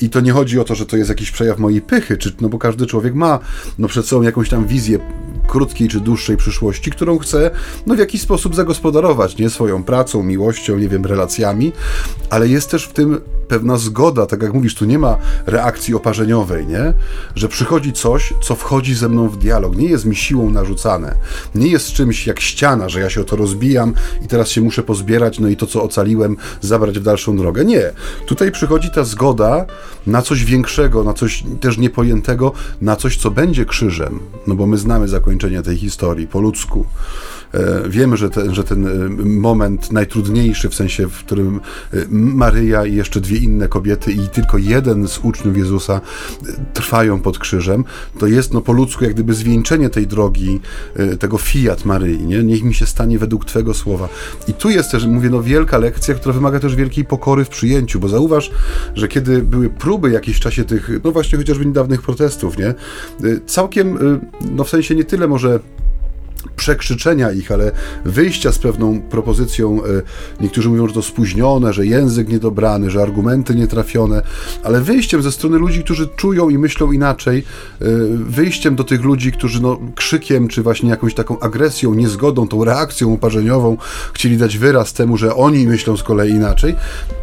i 0.00 0.10
to 0.10 0.20
nie 0.20 0.32
chodzi 0.32 0.60
o 0.60 0.64
to, 0.64 0.74
że 0.74 0.86
to 0.86 0.96
jest 0.96 1.08
jakiś 1.08 1.30
przejaw 1.30 1.58
mojej 1.58 1.80
pychy, 1.80 2.16
czy, 2.16 2.32
no 2.40 2.48
bo 2.48 2.58
każdy 2.58 2.86
człowiek 2.86 3.14
ma 3.14 3.38
no 3.78 3.88
przed 3.88 4.06
sobą 4.06 4.22
jakąś 4.22 4.48
tam 4.48 4.66
wizję 4.66 4.98
krótkiej 5.50 5.88
czy 5.88 6.00
dłuższej 6.00 6.36
przyszłości, 6.36 6.90
którą 6.90 7.18
chce 7.18 7.50
no 7.86 7.94
w 7.94 7.98
jakiś 7.98 8.22
sposób 8.22 8.54
zagospodarować, 8.54 9.38
nie? 9.38 9.50
Swoją 9.50 9.84
pracą, 9.84 10.22
miłością, 10.22 10.78
nie 10.78 10.88
wiem, 10.88 11.06
relacjami, 11.06 11.72
ale 12.30 12.48
jest 12.48 12.70
też 12.70 12.86
w 12.86 12.92
tym 12.92 13.20
pewna 13.50 13.76
zgoda, 13.76 14.26
tak 14.26 14.42
jak 14.42 14.54
mówisz, 14.54 14.74
tu 14.74 14.84
nie 14.84 14.98
ma 14.98 15.16
reakcji 15.46 15.94
oparzeniowej, 15.94 16.66
nie? 16.66 16.92
Że 17.34 17.48
przychodzi 17.48 17.92
coś, 17.92 18.34
co 18.42 18.54
wchodzi 18.54 18.94
ze 18.94 19.08
mną 19.08 19.28
w 19.28 19.36
dialog, 19.36 19.76
nie 19.76 19.88
jest 19.88 20.04
mi 20.04 20.16
siłą 20.16 20.50
narzucane, 20.50 21.14
nie 21.54 21.66
jest 21.68 21.92
czymś 21.92 22.26
jak 22.26 22.40
ściana, 22.40 22.88
że 22.88 23.00
ja 23.00 23.10
się 23.10 23.20
o 23.20 23.24
to 23.24 23.36
rozbijam 23.36 23.94
i 24.24 24.28
teraz 24.28 24.48
się 24.48 24.60
muszę 24.60 24.82
pozbierać, 24.82 25.38
no 25.38 25.48
i 25.48 25.56
to, 25.56 25.66
co 25.66 25.82
ocaliłem, 25.82 26.36
zabrać 26.60 26.98
w 26.98 27.02
dalszą 27.02 27.36
drogę. 27.36 27.64
Nie. 27.64 27.92
Tutaj 28.26 28.52
przychodzi 28.52 28.90
ta 28.90 29.04
zgoda 29.04 29.66
na 30.06 30.22
coś 30.22 30.44
większego, 30.44 31.04
na 31.04 31.14
coś 31.14 31.44
też 31.60 31.78
niepojętego, 31.78 32.52
na 32.80 32.96
coś, 32.96 33.16
co 33.16 33.30
będzie 33.30 33.64
krzyżem, 33.64 34.20
no 34.46 34.54
bo 34.54 34.66
my 34.66 34.78
znamy 34.78 35.08
zakończenie 35.08 35.62
tej 35.62 35.76
historii 35.76 36.26
po 36.26 36.40
ludzku. 36.40 36.84
E, 37.54 37.88
wiemy, 37.88 38.16
że, 38.16 38.30
te, 38.30 38.54
że 38.54 38.64
ten 38.64 38.86
e, 38.86 39.08
moment 39.24 39.92
najtrudniejszy, 39.92 40.68
w 40.68 40.74
sensie, 40.74 41.06
w 41.06 41.18
którym 41.18 41.60
e, 41.92 41.96
Maryja 42.10 42.86
i 42.86 42.94
jeszcze 42.94 43.20
dwie 43.20 43.38
inne 43.38 43.68
kobiety 43.68 44.12
i 44.12 44.28
tylko 44.28 44.58
jeden 44.58 45.08
z 45.08 45.18
uczniów 45.18 45.56
Jezusa 45.56 46.00
trwają 46.74 47.20
pod 47.20 47.38
krzyżem, 47.38 47.84
to 48.18 48.26
jest 48.26 48.54
no, 48.54 48.60
po 48.60 48.72
ludzku 48.72 49.04
jak 49.04 49.14
gdyby 49.14 49.34
zwieńczenie 49.34 49.90
tej 49.90 50.06
drogi, 50.06 50.60
tego 51.18 51.38
fiat 51.38 51.84
Maryi, 51.84 52.26
nie? 52.26 52.42
niech 52.42 52.62
mi 52.62 52.74
się 52.74 52.86
stanie 52.86 53.18
według 53.18 53.44
Twego 53.44 53.74
słowa. 53.74 54.08
I 54.48 54.52
tu 54.52 54.70
jest 54.70 54.90
też, 54.90 55.06
mówię, 55.06 55.30
no 55.30 55.42
wielka 55.42 55.78
lekcja, 55.78 56.14
która 56.14 56.34
wymaga 56.34 56.60
też 56.60 56.76
wielkiej 56.76 57.04
pokory 57.04 57.44
w 57.44 57.48
przyjęciu, 57.48 58.00
bo 58.00 58.08
zauważ, 58.08 58.50
że 58.94 59.08
kiedy 59.08 59.42
były 59.42 59.70
próby 59.70 60.10
jakieś 60.10 60.36
w 60.36 60.40
czasie 60.40 60.64
tych, 60.64 60.90
no 61.04 61.12
właśnie 61.12 61.38
chociażby 61.38 61.66
niedawnych 61.66 62.02
protestów, 62.02 62.58
nie? 62.58 62.74
Całkiem, 63.46 63.98
no 64.50 64.64
w 64.64 64.68
sensie 64.68 64.94
nie 64.94 65.04
tyle 65.04 65.28
może 65.28 65.60
przekrzyczenia 66.56 67.32
ich, 67.32 67.52
ale 67.52 67.72
wyjścia 68.04 68.52
z 68.52 68.58
pewną 68.58 69.00
propozycją, 69.00 69.84
e, 69.84 69.88
niektórzy 70.40 70.68
mówią, 70.68 70.88
że 70.88 70.94
to 70.94 71.02
spóźnione, 71.02 71.72
że 71.72 71.86
język 71.86 72.28
niedobrany, 72.28 72.90
że 72.90 73.02
argumenty 73.02 73.54
nietrafione, 73.54 74.22
ale 74.62 74.80
wyjściem 74.80 75.22
ze 75.22 75.32
strony 75.32 75.58
ludzi, 75.58 75.84
którzy 75.84 76.08
czują 76.08 76.48
i 76.48 76.58
myślą 76.58 76.92
inaczej, 76.92 77.38
e, 77.38 77.84
wyjściem 78.14 78.76
do 78.76 78.84
tych 78.84 79.04
ludzi, 79.04 79.32
którzy 79.32 79.62
no, 79.62 79.78
krzykiem, 79.94 80.48
czy 80.48 80.62
właśnie 80.62 80.90
jakąś 80.90 81.14
taką 81.14 81.40
agresją, 81.40 81.94
niezgodą, 81.94 82.48
tą 82.48 82.64
reakcją 82.64 83.08
uparzeniową 83.08 83.76
chcieli 84.12 84.36
dać 84.36 84.58
wyraz 84.58 84.92
temu, 84.92 85.16
że 85.16 85.34
oni 85.34 85.66
myślą 85.66 85.96
z 85.96 86.02
kolei 86.02 86.30
inaczej, 86.30 86.74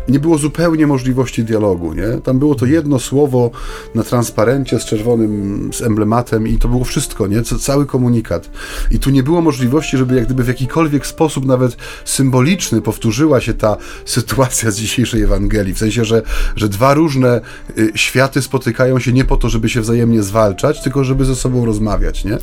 nie 0.10 0.20
było 0.20 0.38
zupełnie 0.38 0.88
możliwości 0.88 1.44
dialogu, 1.44 1.94
nie? 1.94 2.22
Tam 2.24 2.40
było 2.40 2.56
to 2.56 2.66
jedno 2.66 3.00
słowo 3.00 3.52
na 3.96 4.04
transparencie 4.04 4.80
z 4.80 4.86
czerwonym, 4.86 5.70
z 5.74 5.82
emblematem 5.82 6.48
i 6.48 6.58
to 6.58 6.68
było 6.68 6.84
wszystko, 6.84 7.28
nie? 7.28 7.44
Cały 7.44 7.86
komunikat. 7.86 8.50
I 8.92 8.97
tu 9.00 9.10
nie 9.10 9.24
było 9.24 9.42
możliwości, 9.42 9.98
żeby 9.98 10.16
jak 10.16 10.26
gdyby 10.26 10.44
w 10.44 10.48
jakikolwiek 10.48 11.08
sposób, 11.08 11.46
nawet 11.46 11.78
symboliczny, 12.06 12.82
powtórzyła 12.82 13.42
się 13.42 13.54
ta 13.54 13.78
sytuacja 14.06 14.72
z 14.72 14.78
dzisiejszej 14.78 15.22
Ewangelii. 15.22 15.74
W 15.74 15.80
sensie, 15.80 16.06
że, 16.06 16.22
że 16.56 16.70
dwa 16.70 16.94
różne 16.94 17.42
y, 17.78 17.92
światy 17.96 18.42
spotykają 18.42 19.00
się 19.00 19.14
nie 19.14 19.26
po 19.26 19.38
to, 19.38 19.50
żeby 19.50 19.70
się 19.70 19.82
wzajemnie 19.82 20.24
zwalczać, 20.24 20.84
tylko 20.84 21.04
żeby 21.04 21.26
ze 21.26 21.36
sobą 21.36 21.66
rozmawiać, 21.66 22.24
nie? 22.26 22.38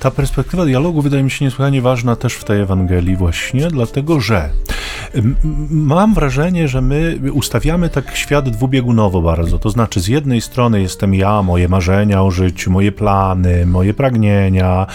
Ta 0.00 0.10
perspektywa 0.10 0.64
dialogu 0.64 1.02
wydaje 1.02 1.22
mi 1.22 1.30
się 1.30 1.44
niesłychanie 1.44 1.82
ważna 1.82 2.16
też 2.16 2.34
w 2.34 2.44
tej 2.44 2.60
Ewangelii 2.60 3.16
właśnie, 3.16 3.68
dlatego 3.68 4.20
że 4.20 4.50
mam 5.70 6.14
wrażenie, 6.14 6.68
że 6.68 6.80
my 6.80 7.18
ustawiamy 7.32 7.88
tak 7.88 8.16
świat 8.16 8.48
dwubiegunowo 8.48 9.22
bardzo. 9.22 9.58
To 9.58 9.70
znaczy, 9.70 10.00
z 10.00 10.08
jednej 10.08 10.40
strony 10.40 10.82
jestem 10.82 11.14
ja, 11.14 11.42
moje 11.42 11.68
marzenia 11.68 12.22
o 12.22 12.30
życiu, 12.30 12.70
moje 12.70 12.92
plany, 12.92 13.66
moje 13.66 13.94
pragnienia, 13.94 14.86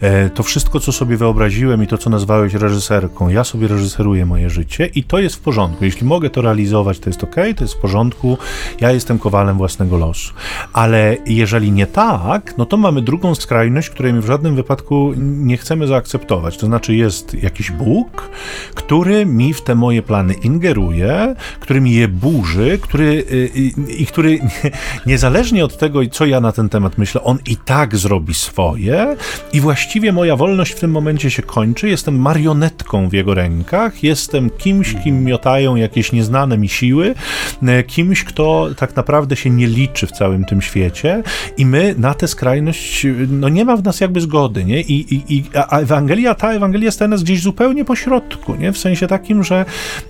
e, 0.00 0.30
to 0.30 0.42
wszystko, 0.42 0.53
co 0.60 0.92
sobie 0.92 1.16
wyobraziłem 1.16 1.82
i 1.82 1.86
to, 1.86 1.98
co 1.98 2.10
nazwałeś 2.10 2.54
reżyserką. 2.54 3.28
Ja 3.28 3.44
sobie 3.44 3.68
reżyseruję 3.68 4.26
moje 4.26 4.50
życie 4.50 4.86
i 4.86 5.04
to 5.04 5.18
jest 5.18 5.36
w 5.36 5.40
porządku. 5.40 5.84
Jeśli 5.84 6.06
mogę 6.06 6.30
to 6.30 6.42
realizować, 6.42 6.98
to 6.98 7.10
jest 7.10 7.24
ok, 7.24 7.34
to 7.56 7.64
jest 7.64 7.74
w 7.74 7.78
porządku. 7.78 8.38
Ja 8.80 8.92
jestem 8.92 9.18
kowalem 9.18 9.56
własnego 9.56 9.98
losu. 9.98 10.34
Ale 10.72 11.16
jeżeli 11.26 11.72
nie 11.72 11.86
tak, 11.86 12.54
no 12.58 12.66
to 12.66 12.76
mamy 12.76 13.02
drugą 13.02 13.34
skrajność, 13.34 13.90
której 13.90 14.12
my 14.12 14.20
w 14.20 14.26
żadnym 14.26 14.56
wypadku 14.56 15.12
nie 15.16 15.56
chcemy 15.56 15.86
zaakceptować. 15.86 16.56
To 16.56 16.66
znaczy, 16.66 16.94
jest 16.94 17.34
jakiś 17.42 17.70
Bóg, 17.70 18.30
który 18.74 19.26
mi 19.26 19.54
w 19.54 19.62
te 19.62 19.74
moje 19.74 20.02
plany 20.02 20.34
ingeruje, 20.34 21.34
który 21.60 21.80
mi 21.80 21.92
je 21.92 22.08
burzy, 22.08 22.78
który, 22.82 23.04
y, 23.04 23.50
y, 23.88 23.92
i 23.92 24.06
który 24.06 24.38
niezależnie 25.06 25.64
od 25.64 25.78
tego, 25.78 26.00
co 26.10 26.26
ja 26.26 26.40
na 26.40 26.52
ten 26.52 26.68
temat 26.68 26.98
myślę, 26.98 27.22
on 27.22 27.38
i 27.46 27.56
tak 27.56 27.96
zrobi 27.96 28.34
swoje 28.34 29.16
i 29.52 29.60
właściwie 29.60 30.12
moja 30.12 30.36
wolność 30.44 30.72
w 30.72 30.80
tym 30.80 30.90
momencie 30.90 31.30
się 31.30 31.42
kończy. 31.42 31.88
Jestem 31.88 32.18
marionetką 32.18 33.08
w 33.08 33.12
jego 33.12 33.34
rękach, 33.34 34.02
jestem 34.02 34.50
kimś, 34.50 34.94
kim 35.04 35.24
miotają 35.24 35.76
jakieś 35.76 36.12
nieznane 36.12 36.58
mi 36.58 36.68
siły, 36.68 37.14
e, 37.62 37.82
kimś, 37.82 38.24
kto 38.24 38.68
tak 38.76 38.96
naprawdę 38.96 39.36
się 39.36 39.50
nie 39.50 39.66
liczy 39.66 40.06
w 40.06 40.12
całym 40.12 40.44
tym 40.44 40.62
świecie 40.62 41.22
i 41.56 41.66
my 41.66 41.94
na 41.98 42.14
tę 42.14 42.28
skrajność, 42.28 43.06
no 43.28 43.48
nie 43.48 43.64
ma 43.64 43.76
w 43.76 43.84
nas 43.84 44.00
jakby 44.00 44.20
zgody, 44.20 44.64
nie? 44.64 44.80
I, 44.80 45.14
i, 45.14 45.36
i 45.36 45.44
a 45.54 45.78
Ewangelia, 45.78 46.34
ta 46.34 46.52
Ewangelia 46.52 46.90
staje 46.90 47.08
nas 47.08 47.22
gdzieś 47.22 47.42
zupełnie 47.42 47.84
po 47.84 47.96
środku, 47.96 48.54
nie? 48.54 48.72
W 48.72 48.78
sensie 48.78 49.06
takim, 49.06 49.44
że, 49.44 49.64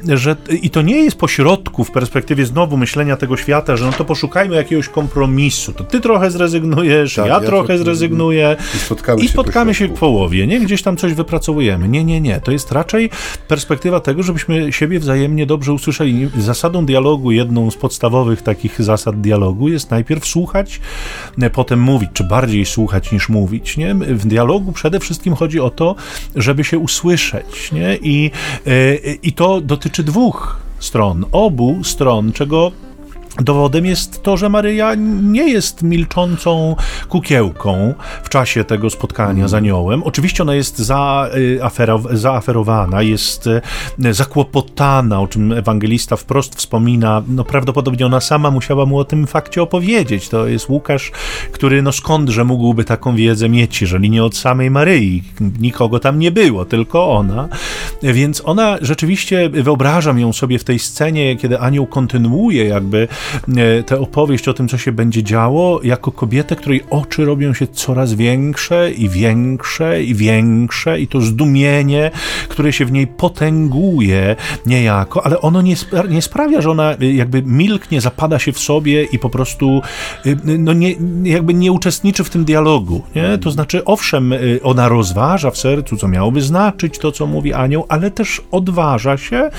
że 0.09 0.37
i 0.63 0.71
to 0.71 0.83
nie 0.83 0.97
jest 0.97 1.17
po 1.17 1.29
środku 1.29 1.85
w 1.85 1.91
perspektywie 1.91 2.47
znowu 2.47 2.77
myślenia 2.77 3.17
tego 3.17 3.37
świata, 3.37 3.77
że 3.77 3.87
no 3.87 3.93
to 3.93 4.05
poszukajmy 4.05 4.57
jakiegoś 4.57 4.89
kompromisu, 4.89 5.73
to 5.73 5.85
ty 5.85 6.01
trochę 6.01 6.31
zrezygnujesz, 6.31 7.15
tak, 7.15 7.27
ja, 7.27 7.35
ja, 7.35 7.41
trochę 7.41 7.79
zrezygnuję 7.79 8.57
i 8.75 8.79
spotkamy, 8.79 9.23
i 9.23 9.29
spotkamy 9.29 9.75
się, 9.75 9.85
po, 9.85 9.93
się 9.93 9.97
w 9.97 10.01
połowie, 10.01 10.24
nie? 10.33 10.61
Gdzieś 10.61 10.83
tam 10.83 10.97
coś 10.97 11.15
wypracowujemy. 11.15 11.89
Nie, 11.89 12.05
nie, 12.05 12.21
nie. 12.21 12.41
To 12.41 12.53
jest 12.53 12.73
raczej 12.73 13.11
perspektywa 13.49 14.01
tego, 14.01 14.23
żebyśmy 14.23 14.73
siebie 14.73 15.01
wzajemnie 15.01 15.47
dobrze 15.47 15.73
usłyszeli. 15.73 16.29
Zasadą 16.39 16.87
dialogu, 16.87 17.31
jedną 17.31 17.71
z 17.71 17.77
podstawowych 17.77 18.43
takich 18.43 18.83
zasad 18.83 19.21
dialogu 19.21 19.69
jest 19.69 19.91
najpierw 19.91 20.27
słuchać, 20.27 20.81
e, 21.43 21.51
potem 21.51 21.81
mówić, 21.81 22.11
czy 22.13 22.25
bardziej 22.25 22.67
słuchać 22.67 23.13
niż 23.13 23.29
mówić, 23.29 23.77
nie? 23.77 23.95
W 23.95 24.27
dialogu 24.27 24.73
przede 24.73 25.01
wszystkim 25.01 25.35
chodzi 25.35 25.61
o 25.61 25.71
to, 25.71 25.95
żeby 26.37 26.65
się 26.65 26.79
usłyszeć, 26.79 27.73
nie? 27.73 27.99
I, 28.03 28.31
e, 28.67 28.95
i 29.23 29.33
to 29.33 29.61
dotyczy 29.61 30.03
dwóch 30.03 30.57
stron, 30.79 31.25
obu 31.33 31.85
stron, 31.85 32.33
czego 32.33 32.73
Dowodem 33.41 33.87
jest 33.87 34.23
to, 34.23 34.37
że 34.37 34.49
Maryja 34.49 34.95
nie 35.23 35.49
jest 35.51 35.83
milczącą 35.83 36.77
kukiełką 37.09 37.95
w 38.23 38.29
czasie 38.29 38.65
tego 38.65 38.91
spotkania 38.91 39.49
z 39.49 39.55
aniołem. 39.55 40.03
Oczywiście 40.03 40.43
ona 40.43 40.55
jest 40.55 40.81
y, 40.81 40.85
zaaferowana, 42.13 43.03
jest 43.03 43.47
y, 43.47 44.15
zakłopotana, 44.15 45.21
o 45.21 45.29
czym 45.29 45.53
ewangelista 45.53 46.17
wprost 46.17 46.55
wspomina. 46.55 47.23
No 47.29 47.45
prawdopodobnie 47.45 48.07
ona 48.07 48.21
sama 48.21 48.51
musiała 48.51 48.87
mu 48.87 48.99
o 48.99 49.05
tym 49.05 49.27
fakcie 49.27 49.63
opowiedzieć. 49.63 50.29
To 50.29 50.47
jest 50.47 50.69
Łukasz, 50.69 51.13
który 51.53 51.83
no 51.83 51.93
skądże 51.93 52.45
mógłby 52.45 52.85
taką 52.85 53.17
wiedzę 53.17 53.49
mieć, 53.49 53.81
jeżeli 53.81 54.11
nie 54.11 54.25
od 54.25 54.37
samej 54.37 54.71
Maryi. 54.71 55.23
Nikogo 55.61 55.99
tam 55.99 56.19
nie 56.19 56.31
było, 56.31 56.65
tylko 56.65 57.11
ona. 57.11 57.49
Więc 58.03 58.43
ona 58.45 58.79
rzeczywiście, 58.81 59.51
wyobrażam 59.51 60.19
ją 60.19 60.33
sobie 60.33 60.59
w 60.59 60.65
tej 60.65 60.79
scenie, 60.79 61.37
kiedy 61.37 61.59
anioł 61.59 61.87
kontynuuje 61.87 62.65
jakby 62.65 63.09
tę 63.87 64.01
opowieść 64.01 64.49
o 64.49 64.55
tym, 64.55 64.69
co 64.69 64.79
się 64.79 64.93
będzie 64.93 65.23
działo, 65.23 65.81
jako 65.83 66.13
kobietę, 66.13 66.57
której 66.57 66.83
oczy 66.91 67.25
robią 67.25 67.55
się 67.55 67.67
coraz 67.67 68.15
większe 68.15 68.93
i 68.93 69.09
większe 69.09 70.03
i 70.03 70.15
większe 70.15 71.01
i 71.01 71.09
to 71.09 71.21
zdumienie, 71.21 72.11
które 72.49 72.73
się 72.73 72.85
w 72.85 72.93
niej 72.93 73.07
potęguje 73.07 74.37
niejako, 74.67 75.27
ale 75.27 75.41
ono 75.41 75.63
nie, 75.63 75.75
nie 76.09 76.23
sprawia, 76.23 76.61
że 76.61 76.71
ona 76.71 76.93
e, 76.93 77.13
jakby 77.13 77.43
milknie, 77.43 78.01
zapada 78.01 78.39
się 78.39 78.53
w 78.53 78.59
sobie 78.59 79.05
i 79.05 79.19
po 79.19 79.31
prostu 79.31 79.83
e, 80.27 80.37
no 80.59 80.73
nie, 80.73 80.95
jakby 81.23 81.55
nie 81.55 81.73
uczestniczy 81.73 82.25
w 82.25 82.31
tym 82.31 82.45
dialogu. 82.45 83.03
Nie? 83.15 83.39
To 83.39 83.51
znaczy, 83.51 83.85
owszem, 83.85 84.35
ona 84.63 84.89
rozważa 84.89 85.51
w 85.51 85.59
sercu, 85.59 85.97
co 85.97 86.09
miałoby 86.09 86.43
znaczyć 86.43 86.99
to, 86.99 87.13
co 87.13 87.27
mówi 87.27 87.53
anioł, 87.53 87.87
ale 87.89 88.11
też 88.11 88.41
odważa 88.51 89.17
się 89.17 89.51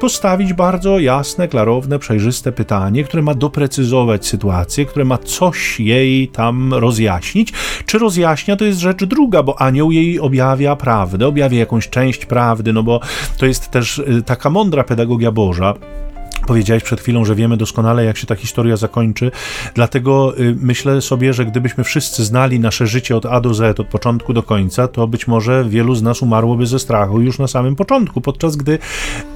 postawić 0.00 0.52
bardzo 0.52 0.98
jasne, 0.98 1.48
klarowne, 1.48 1.98
przejrzyste 1.98 2.52
pytanie, 2.52 3.04
które 3.08 3.22
ma 3.22 3.34
doprecyzować 3.34 4.26
sytuację, 4.26 4.86
które 4.86 5.04
ma 5.04 5.18
coś 5.18 5.80
jej 5.80 6.28
tam 6.28 6.74
rozjaśnić. 6.74 7.52
Czy 7.86 7.98
rozjaśnia, 7.98 8.56
to 8.56 8.64
jest 8.64 8.78
rzecz 8.78 9.04
druga, 9.04 9.42
bo 9.42 9.60
anioł 9.60 9.92
jej 9.92 10.20
objawia 10.20 10.76
prawdę, 10.76 11.26
objawia 11.26 11.58
jakąś 11.58 11.88
część 11.88 12.26
prawdy, 12.26 12.72
no 12.72 12.82
bo 12.82 13.00
to 13.38 13.46
jest 13.46 13.70
też 13.70 13.98
y, 13.98 14.22
taka 14.26 14.50
mądra 14.50 14.84
pedagogia 14.84 15.32
Boża, 15.32 15.74
Powiedziałeś 16.48 16.82
przed 16.82 17.00
chwilą, 17.00 17.24
że 17.24 17.34
wiemy 17.34 17.56
doskonale, 17.56 18.04
jak 18.04 18.16
się 18.16 18.26
ta 18.26 18.34
historia 18.34 18.76
zakończy, 18.76 19.30
dlatego 19.74 20.38
y, 20.38 20.56
myślę 20.60 21.00
sobie, 21.00 21.32
że 21.32 21.46
gdybyśmy 21.46 21.84
wszyscy 21.84 22.24
znali 22.24 22.60
nasze 22.60 22.86
życie 22.86 23.16
od 23.16 23.26
A 23.26 23.40
do 23.40 23.54
Z, 23.54 23.80
od 23.80 23.86
początku 23.86 24.32
do 24.32 24.42
końca, 24.42 24.88
to 24.88 25.06
być 25.06 25.26
może 25.26 25.64
wielu 25.68 25.94
z 25.94 26.02
nas 26.02 26.22
umarłoby 26.22 26.66
ze 26.66 26.78
strachu 26.78 27.20
już 27.20 27.38
na 27.38 27.46
samym 27.46 27.76
początku, 27.76 28.20
podczas 28.20 28.56
gdy 28.56 28.78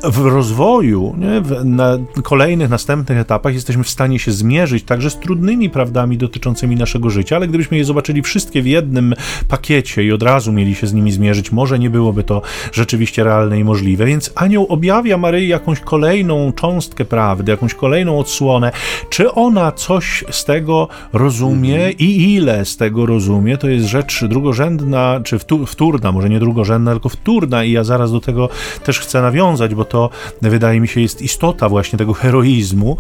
w 0.04 0.26
rozwoju, 0.26 1.14
nie, 1.18 1.40
w, 1.40 1.64
na 1.64 1.98
kolejnych, 2.22 2.70
następnych 2.70 3.18
etapach 3.18 3.54
jesteśmy 3.54 3.84
w 3.84 3.90
stanie 3.90 4.18
się 4.18 4.32
zmierzyć 4.32 4.84
także 4.84 5.10
z 5.10 5.18
trudnymi 5.18 5.70
prawdami 5.70 6.18
dotyczącymi 6.18 6.76
naszego 6.76 7.10
życia, 7.10 7.36
ale 7.36 7.48
gdybyśmy 7.48 7.76
je 7.76 7.84
zobaczyli 7.84 8.22
wszystkie 8.22 8.62
w 8.62 8.66
jednym 8.66 9.14
pakiecie 9.48 10.04
i 10.04 10.12
od 10.12 10.22
razu 10.22 10.52
mieli 10.52 10.74
się 10.74 10.86
z 10.86 10.92
nimi 10.92 11.12
zmierzyć, 11.12 11.52
może 11.52 11.78
nie 11.78 11.90
byłoby 11.90 12.24
to 12.24 12.42
rzeczywiście 12.72 13.24
realne 13.24 13.58
i 13.58 13.64
możliwe. 13.64 14.06
Więc 14.06 14.32
anioł 14.34 14.66
objawia 14.68 15.18
Maryi 15.18 15.48
jakąś 15.48 15.80
kolejną 15.80 16.52
cząstkę 16.52 17.01
cząstkę 17.02 17.04
prawdy, 17.04 17.52
jakąś 17.52 17.74
kolejną 17.74 18.18
odsłonę. 18.18 18.72
Czy 19.10 19.32
ona 19.32 19.72
coś 19.72 20.24
z 20.30 20.44
tego 20.44 20.88
rozumie 21.12 21.76
mhm. 21.76 21.94
i 21.98 22.34
ile 22.34 22.64
z 22.64 22.76
tego 22.76 23.06
rozumie, 23.06 23.58
to 23.58 23.68
jest 23.68 23.86
rzecz 23.86 24.24
drugorzędna, 24.24 25.20
czy 25.24 25.38
wtórna, 25.66 26.12
może 26.12 26.28
nie 26.28 26.40
drugorzędna, 26.40 26.92
tylko 26.92 27.08
wtórna 27.08 27.64
i 27.64 27.72
ja 27.72 27.84
zaraz 27.84 28.12
do 28.12 28.20
tego 28.20 28.48
też 28.84 29.00
chcę 29.00 29.22
nawiązać, 29.22 29.74
bo 29.74 29.84
to 29.84 30.10
wydaje 30.42 30.80
mi 30.80 30.88
się 30.88 31.00
jest 31.00 31.22
istota 31.22 31.68
właśnie 31.68 31.98
tego 31.98 32.12
heroizmu, 32.12 32.96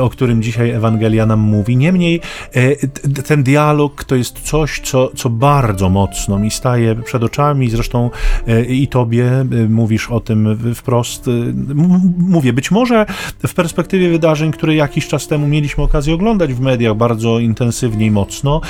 o 0.00 0.10
którym 0.10 0.42
dzisiaj 0.42 0.70
Ewangelia 0.70 1.26
nam 1.26 1.40
mówi. 1.40 1.76
Niemniej 1.76 2.20
e, 2.54 3.22
ten 3.22 3.42
dialog 3.42 4.04
to 4.04 4.16
jest 4.16 4.40
coś, 4.40 4.80
co, 4.80 5.10
co 5.14 5.30
bardzo 5.30 5.88
mocno 5.88 6.38
mi 6.38 6.50
staje 6.50 6.94
przed 6.94 7.22
oczami, 7.22 7.70
zresztą 7.70 8.10
e, 8.48 8.64
i 8.64 8.88
tobie 8.88 9.26
e, 9.26 9.44
mówisz 9.68 10.10
o 10.10 10.20
tym 10.20 10.58
wprost. 10.74 11.26
Mówię, 12.18 12.52
być 12.52 12.70
może 12.70 13.06
w 13.46 13.54
perspektywie 13.54 14.08
wydarzeń, 14.08 14.52
które 14.52 14.74
jakiś 14.74 15.08
czas 15.08 15.26
temu 15.26 15.48
mieliśmy 15.48 15.84
okazję 15.84 16.14
oglądać 16.14 16.54
w 16.54 16.60
mediach 16.60 16.96
bardzo 16.96 17.38
intensywnie 17.38 18.06
i 18.06 18.10
mocno, 18.10 18.60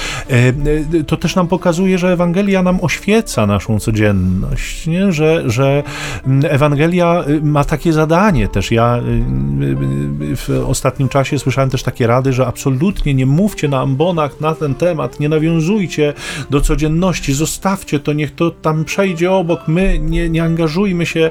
to 1.07 1.17
też 1.17 1.37
nam 1.37 1.49
pokazuje, 1.49 1.99
że 1.99 2.13
Ewangelia 2.13 2.63
nam 2.63 2.79
oświeca 2.83 3.47
naszą 3.47 3.81
codzienność, 3.81 4.87
nie? 4.87 5.13
Że, 5.13 5.51
że 5.51 5.83
Ewangelia 6.43 7.25
ma 7.43 7.65
takie 7.65 7.93
zadanie 7.93 8.49
też. 8.49 8.71
Ja 8.71 9.01
w 10.37 10.65
ostatnim 10.69 11.09
czasie 11.09 11.39
słyszałem 11.39 11.71
też 11.71 11.83
takie 11.83 12.07
rady, 12.07 12.33
że 12.33 12.47
absolutnie 12.47 13.15
nie 13.15 13.27
mówcie 13.27 13.69
na 13.69 13.81
ambonach 13.81 14.41
na 14.41 14.55
ten 14.55 14.75
temat, 14.75 15.21
nie 15.21 15.29
nawiązujcie 15.29 16.13
do 16.51 16.61
codzienności, 16.61 17.33
zostawcie 17.33 18.01
to, 18.01 18.13
niech 18.13 18.35
to 18.35 18.51
tam 18.51 18.85
przejdzie 18.85 19.33
obok, 19.33 19.69
my 19.69 19.99
nie, 19.99 20.31
nie 20.31 20.45
angażujmy 20.45 21.07
się, 21.07 21.31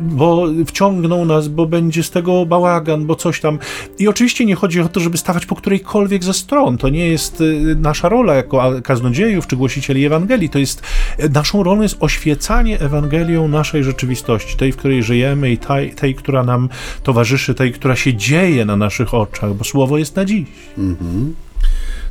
bo 0.00 0.46
wciągną 0.66 1.24
nas, 1.24 1.48
bo 1.48 1.66
będzie 1.66 2.02
z 2.02 2.10
tego 2.10 2.40
bałagan, 2.66 3.06
bo 3.06 3.14
coś 3.14 3.40
tam. 3.40 3.58
I 3.98 4.08
oczywiście 4.08 4.44
nie 4.44 4.54
chodzi 4.54 4.80
o 4.80 4.88
to, 4.88 5.00
żeby 5.00 5.18
stawać 5.18 5.46
po 5.46 5.56
którejkolwiek 5.56 6.24
ze 6.24 6.34
stron. 6.34 6.78
To 6.78 6.88
nie 6.88 7.08
jest 7.08 7.40
y, 7.40 7.76
nasza 7.80 8.08
rola 8.08 8.34
jako 8.34 8.72
kaznodziejów 8.84 9.46
czy 9.46 9.56
głosicieli 9.56 10.04
Ewangelii. 10.04 10.48
To 10.48 10.58
jest 10.58 10.82
naszą 11.30 11.62
rolą 11.62 11.82
jest 11.82 11.96
oświecanie 12.00 12.80
Ewangelią 12.80 13.48
naszej 13.48 13.84
rzeczywistości, 13.84 14.56
tej, 14.56 14.72
w 14.72 14.76
której 14.76 15.02
żyjemy 15.02 15.50
i 15.50 15.58
tej, 15.58 15.90
tej 15.90 16.14
która 16.14 16.42
nam 16.44 16.68
towarzyszy, 17.02 17.54
tej, 17.54 17.72
która 17.72 17.96
się 17.96 18.14
dzieje 18.14 18.64
na 18.64 18.76
naszych 18.76 19.14
oczach, 19.14 19.54
bo 19.54 19.64
słowo 19.64 19.98
jest 19.98 20.16
na 20.16 20.24
dziś. 20.24 20.48
Mhm. 20.78 21.34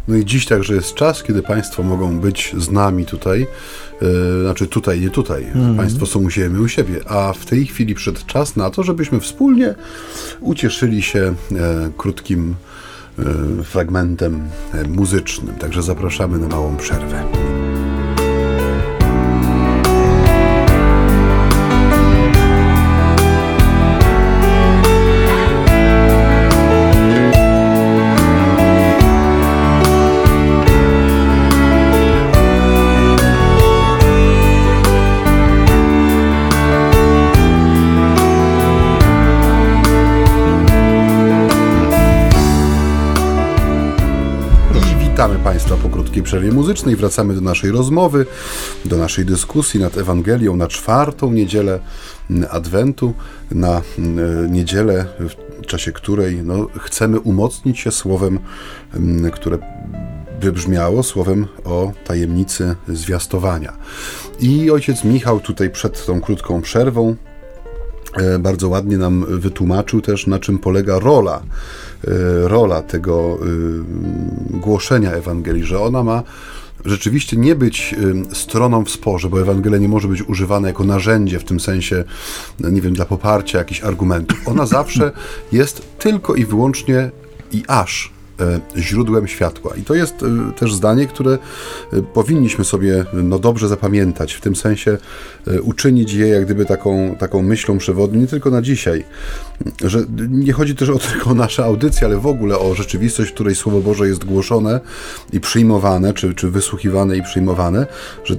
No 0.08 0.16
i 0.16 0.26
dziś 0.26 0.46
także 0.46 0.74
jest 0.74 0.94
czas, 0.94 1.24
kiedy 1.24 1.42
Państwo 1.42 1.84
mogą 1.84 2.20
być 2.20 2.54
z 2.58 2.72
nami 2.72 3.06
tutaj, 3.06 3.48
znaczy 4.42 4.68
tutaj, 4.68 5.02
nie 5.02 5.10
tutaj. 5.10 5.44
Mhm. 5.44 5.78
Państwo 5.78 6.06
są 6.06 6.20
u 6.20 6.30
siebie, 6.30 6.60
u 6.60 6.68
siebie, 6.68 7.10
a 7.10 7.34
w 7.34 7.46
tej 7.46 7.66
chwili 7.66 7.96
przyszedł 7.96 8.20
czas 8.28 8.56
na 8.56 8.70
to, 8.70 8.84
żebyśmy 8.84 9.20
wspólnie 9.20 9.76
ucieszyli 10.40 11.02
się 11.02 11.20
e, 11.52 11.90
krótkim 11.98 12.56
e, 13.20 13.24
fragmentem 13.64 14.42
muzycznym. 14.88 15.56
Także 15.56 15.82
zapraszamy 15.82 16.38
na 16.38 16.48
małą 16.48 16.78
przerwę. 16.78 17.24
Krótkiej 46.16 46.32
przerwie 46.32 46.52
muzycznej. 46.52 46.96
Wracamy 46.96 47.34
do 47.34 47.42
naszej 47.42 47.72
rozmowy, 47.72 48.26
do 48.86 48.98
naszej 48.98 49.26
dyskusji 49.26 49.80
nad 49.80 49.98
Ewangelią 49.98 50.56
na 50.56 50.68
czwartą 50.68 51.32
niedzielę 51.32 51.80
Adwentu, 52.50 53.14
na 53.52 53.82
niedzielę, 54.50 55.06
w 55.64 55.66
czasie 55.66 55.92
której 55.92 56.44
no, 56.44 56.68
chcemy 56.80 57.20
umocnić 57.20 57.80
się 57.80 57.92
słowem, 57.92 58.40
które 59.34 59.58
wybrzmiało 60.40 61.04
słowem 61.04 61.48
o 61.64 61.92
tajemnicy 62.06 62.76
zwiastowania. 62.88 63.74
I 64.40 64.72
ojciec 64.72 65.04
Michał 65.04 65.40
tutaj 65.40 65.70
przed 65.70 66.06
tą 66.06 66.22
krótką 66.22 66.62
przerwą 66.62 67.10
e, 67.10 67.16
bardzo 68.40 68.70
ładnie 68.70 68.98
nam 68.98 69.26
wytłumaczył 69.40 70.02
też, 70.02 70.28
na 70.28 70.40
czym 70.40 70.58
polega 70.58 71.00
rola 71.00 71.42
E, 72.08 72.48
rola 72.48 72.82
tego 72.82 73.38
y, 74.54 74.60
głoszenia 74.60 75.12
Ewangelii, 75.12 75.64
że 75.64 75.80
ona 75.80 76.04
ma 76.04 76.24
rzeczywiście 76.86 77.38
nie 77.38 77.56
być 77.56 77.96
stroną 78.34 78.86
w 78.86 78.90
sporze, 78.90 79.30
bo 79.30 79.42
Ewangelia 79.42 79.78
nie 79.78 79.90
może 79.90 80.08
być 80.08 80.30
używana 80.30 80.68
jako 80.68 80.84
narzędzie 80.84 81.40
w 81.40 81.44
tym 81.44 81.60
sensie, 81.60 82.04
no, 82.60 82.70
nie 82.70 82.82
wiem, 82.82 82.94
dla 82.94 83.06
poparcia 83.06 83.58
jakichś 83.58 83.84
argumentów. 83.84 84.38
Ona 84.46 84.66
zawsze 84.66 85.12
jest 85.52 85.82
tylko 86.00 86.36
i 86.36 86.46
wyłącznie 86.46 87.12
i 87.52 87.64
aż 87.68 88.15
E, 88.15 88.15
źródłem 88.78 89.28
światła. 89.28 89.76
I 89.76 89.82
to 89.82 89.96
jest 89.96 90.24
e, 90.24 90.52
też 90.52 90.74
zdanie, 90.74 91.08
które 91.08 91.38
e, 91.94 92.02
powinniśmy 92.02 92.66
sobie 92.66 93.06
no, 93.14 93.40
dobrze 93.40 93.68
zapamiętać, 93.68 94.34
w 94.34 94.42
tym 94.42 94.56
sensie 94.56 94.98
uczynić 95.62 96.14
je 96.14 96.28
jak 96.28 96.46
gdyby 96.46 96.66
taką, 96.66 97.16
taką 97.20 97.42
myślą 97.42 97.78
przewodnią, 97.78 98.20
nie 98.20 98.28
tylko 98.28 98.50
na 98.50 98.62
dzisiaj, 98.62 99.04
że 99.84 100.06
nie 100.30 100.54
chodzi 100.54 100.76
też 100.76 100.90
o 100.90 101.00
tylko 101.12 101.34
nasze 101.34 101.66
audycje, 101.66 102.08
ale 102.08 102.18
w 102.18 102.28
ogóle 102.28 102.60
o 102.60 102.76
rzeczywistość, 102.76 103.32
w 103.32 103.34
której 103.34 103.56
Słowo 103.56 103.82
Boże 103.82 104.08
jest 104.08 104.26
głoszone 104.26 104.80
i 105.34 105.40
przyjmowane, 105.40 106.14
czy, 106.14 106.34
czy 106.34 106.52
wysłuchiwane 106.52 107.18
i 107.18 107.24
przyjmowane, 107.24 107.88
że 108.24 108.36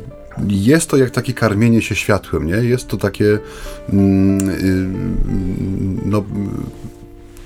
jest 0.49 0.91
to 0.91 0.97
jak 0.97 1.11
takie 1.11 1.33
karmienie 1.33 1.83
się 1.83 1.95
światłem, 1.95 2.47
nie? 2.47 2.55
Jest 2.55 2.89
to 2.89 2.97
takie 2.97 3.39
mm, 3.93 4.51
y, 4.51 4.89
no, 6.07 6.25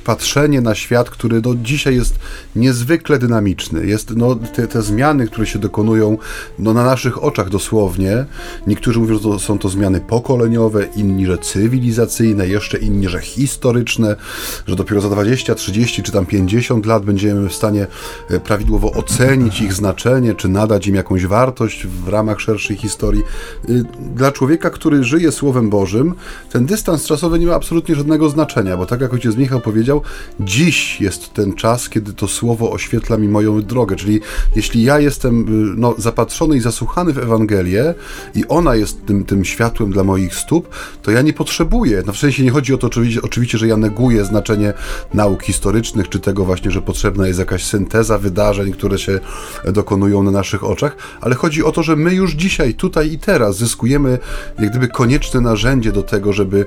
patrzenie 0.04 0.60
na 0.60 0.74
świat, 0.74 1.10
który 1.10 1.40
no, 1.44 1.54
dzisiaj 1.54 1.94
jest 1.94 2.18
niezwykle 2.56 3.18
dynamiczny. 3.18 3.86
Jest, 3.86 4.16
no, 4.16 4.34
te, 4.34 4.68
te 4.68 4.82
zmiany, 4.82 5.26
które 5.26 5.46
się 5.46 5.58
dokonują 5.58 6.18
no, 6.58 6.72
na 6.72 6.84
naszych 6.84 7.24
oczach 7.24 7.48
dosłownie. 7.48 8.24
Niektórzy 8.66 8.98
mówią, 8.98 9.14
że 9.14 9.20
to, 9.20 9.38
są 9.38 9.58
to 9.58 9.68
zmiany 9.68 10.00
pokoleniowe, 10.00 10.86
inni, 10.96 11.26
że 11.26 11.38
cywilizacyjne, 11.38 12.48
jeszcze 12.48 12.78
inni, 12.78 13.08
że 13.08 13.20
historyczne, 13.20 14.16
że 14.66 14.76
dopiero 14.76 15.00
za 15.00 15.08
20, 15.08 15.54
30 15.54 16.02
czy 16.02 16.12
tam 16.12 16.26
50 16.26 16.86
lat 16.86 17.04
będziemy 17.04 17.48
w 17.48 17.54
stanie 17.54 17.86
e, 18.30 18.40
prawidłowo 18.40 18.92
ocenić 18.92 19.60
ich 19.60 19.72
znaczenie, 19.72 20.34
czy 20.34 20.48
nadać 20.48 20.86
im 20.86 20.94
jakąś 20.94 21.26
wartość 21.26 21.86
w 21.86 22.08
ramach 22.08 22.40
szerszej 22.40 22.76
historii. 22.76 23.22
Y, 23.68 23.84
dla 24.14 24.32
człowieka, 24.32 24.70
który 24.70 25.04
żyje 25.04 25.32
Słowem 25.32 25.70
Bożym, 25.70 26.14
ten 26.50 26.66
dystans 26.66 27.06
czasowy 27.06 27.38
nie 27.38 27.46
ma 27.46 27.54
absolutnie 27.54 27.94
żadnego 27.94 28.28
znaczenia, 28.28 28.76
bo 28.76 28.86
tak 28.86 29.00
jak 29.00 29.14
ojciec 29.14 29.36
Michał 29.36 29.60
powiedział, 29.60 29.89
Dziś 30.40 31.00
jest 31.00 31.34
ten 31.34 31.54
czas, 31.54 31.88
kiedy 31.88 32.12
to 32.12 32.28
słowo 32.28 32.72
oświetla 32.72 33.16
mi 33.16 33.28
moją 33.28 33.62
drogę. 33.62 33.96
Czyli 33.96 34.20
jeśli 34.56 34.82
ja 34.82 35.00
jestem 35.00 35.40
y, 35.40 35.74
no, 35.76 35.94
zapatrzony 35.98 36.56
i 36.56 36.60
zasłuchany 36.60 37.12
w 37.12 37.18
Ewangelię 37.18 37.94
i 38.34 38.44
ona 38.48 38.74
jest 38.74 39.06
tym, 39.06 39.24
tym 39.24 39.44
światłem 39.44 39.92
dla 39.92 40.04
moich 40.04 40.34
stóp, 40.34 40.68
to 41.02 41.10
ja 41.10 41.22
nie 41.22 41.32
potrzebuję. 41.32 42.02
No 42.06 42.12
w 42.12 42.18
sensie 42.18 42.42
nie 42.42 42.50
chodzi 42.50 42.74
o 42.74 42.78
to 42.78 42.86
oczywiście, 42.86 43.22
oczywiście, 43.22 43.58
że 43.58 43.66
ja 43.66 43.76
neguję 43.76 44.24
znaczenie 44.24 44.72
nauk 45.14 45.42
historycznych, 45.42 46.08
czy 46.08 46.20
tego 46.20 46.44
właśnie, 46.44 46.70
że 46.70 46.82
potrzebna 46.82 47.26
jest 47.26 47.38
jakaś 47.38 47.64
synteza 47.64 48.18
wydarzeń, 48.18 48.72
które 48.72 48.98
się 48.98 49.20
dokonują 49.64 50.22
na 50.22 50.30
naszych 50.30 50.64
oczach, 50.64 50.96
ale 51.20 51.34
chodzi 51.34 51.64
o 51.64 51.72
to, 51.72 51.82
że 51.82 51.96
my 51.96 52.14
już 52.14 52.32
dzisiaj, 52.32 52.74
tutaj 52.74 53.12
i 53.12 53.18
teraz 53.18 53.56
zyskujemy 53.56 54.18
jak 54.58 54.70
gdyby 54.70 54.88
konieczne 54.88 55.40
narzędzie 55.40 55.92
do 55.92 56.02
tego, 56.02 56.32
żeby, 56.32 56.66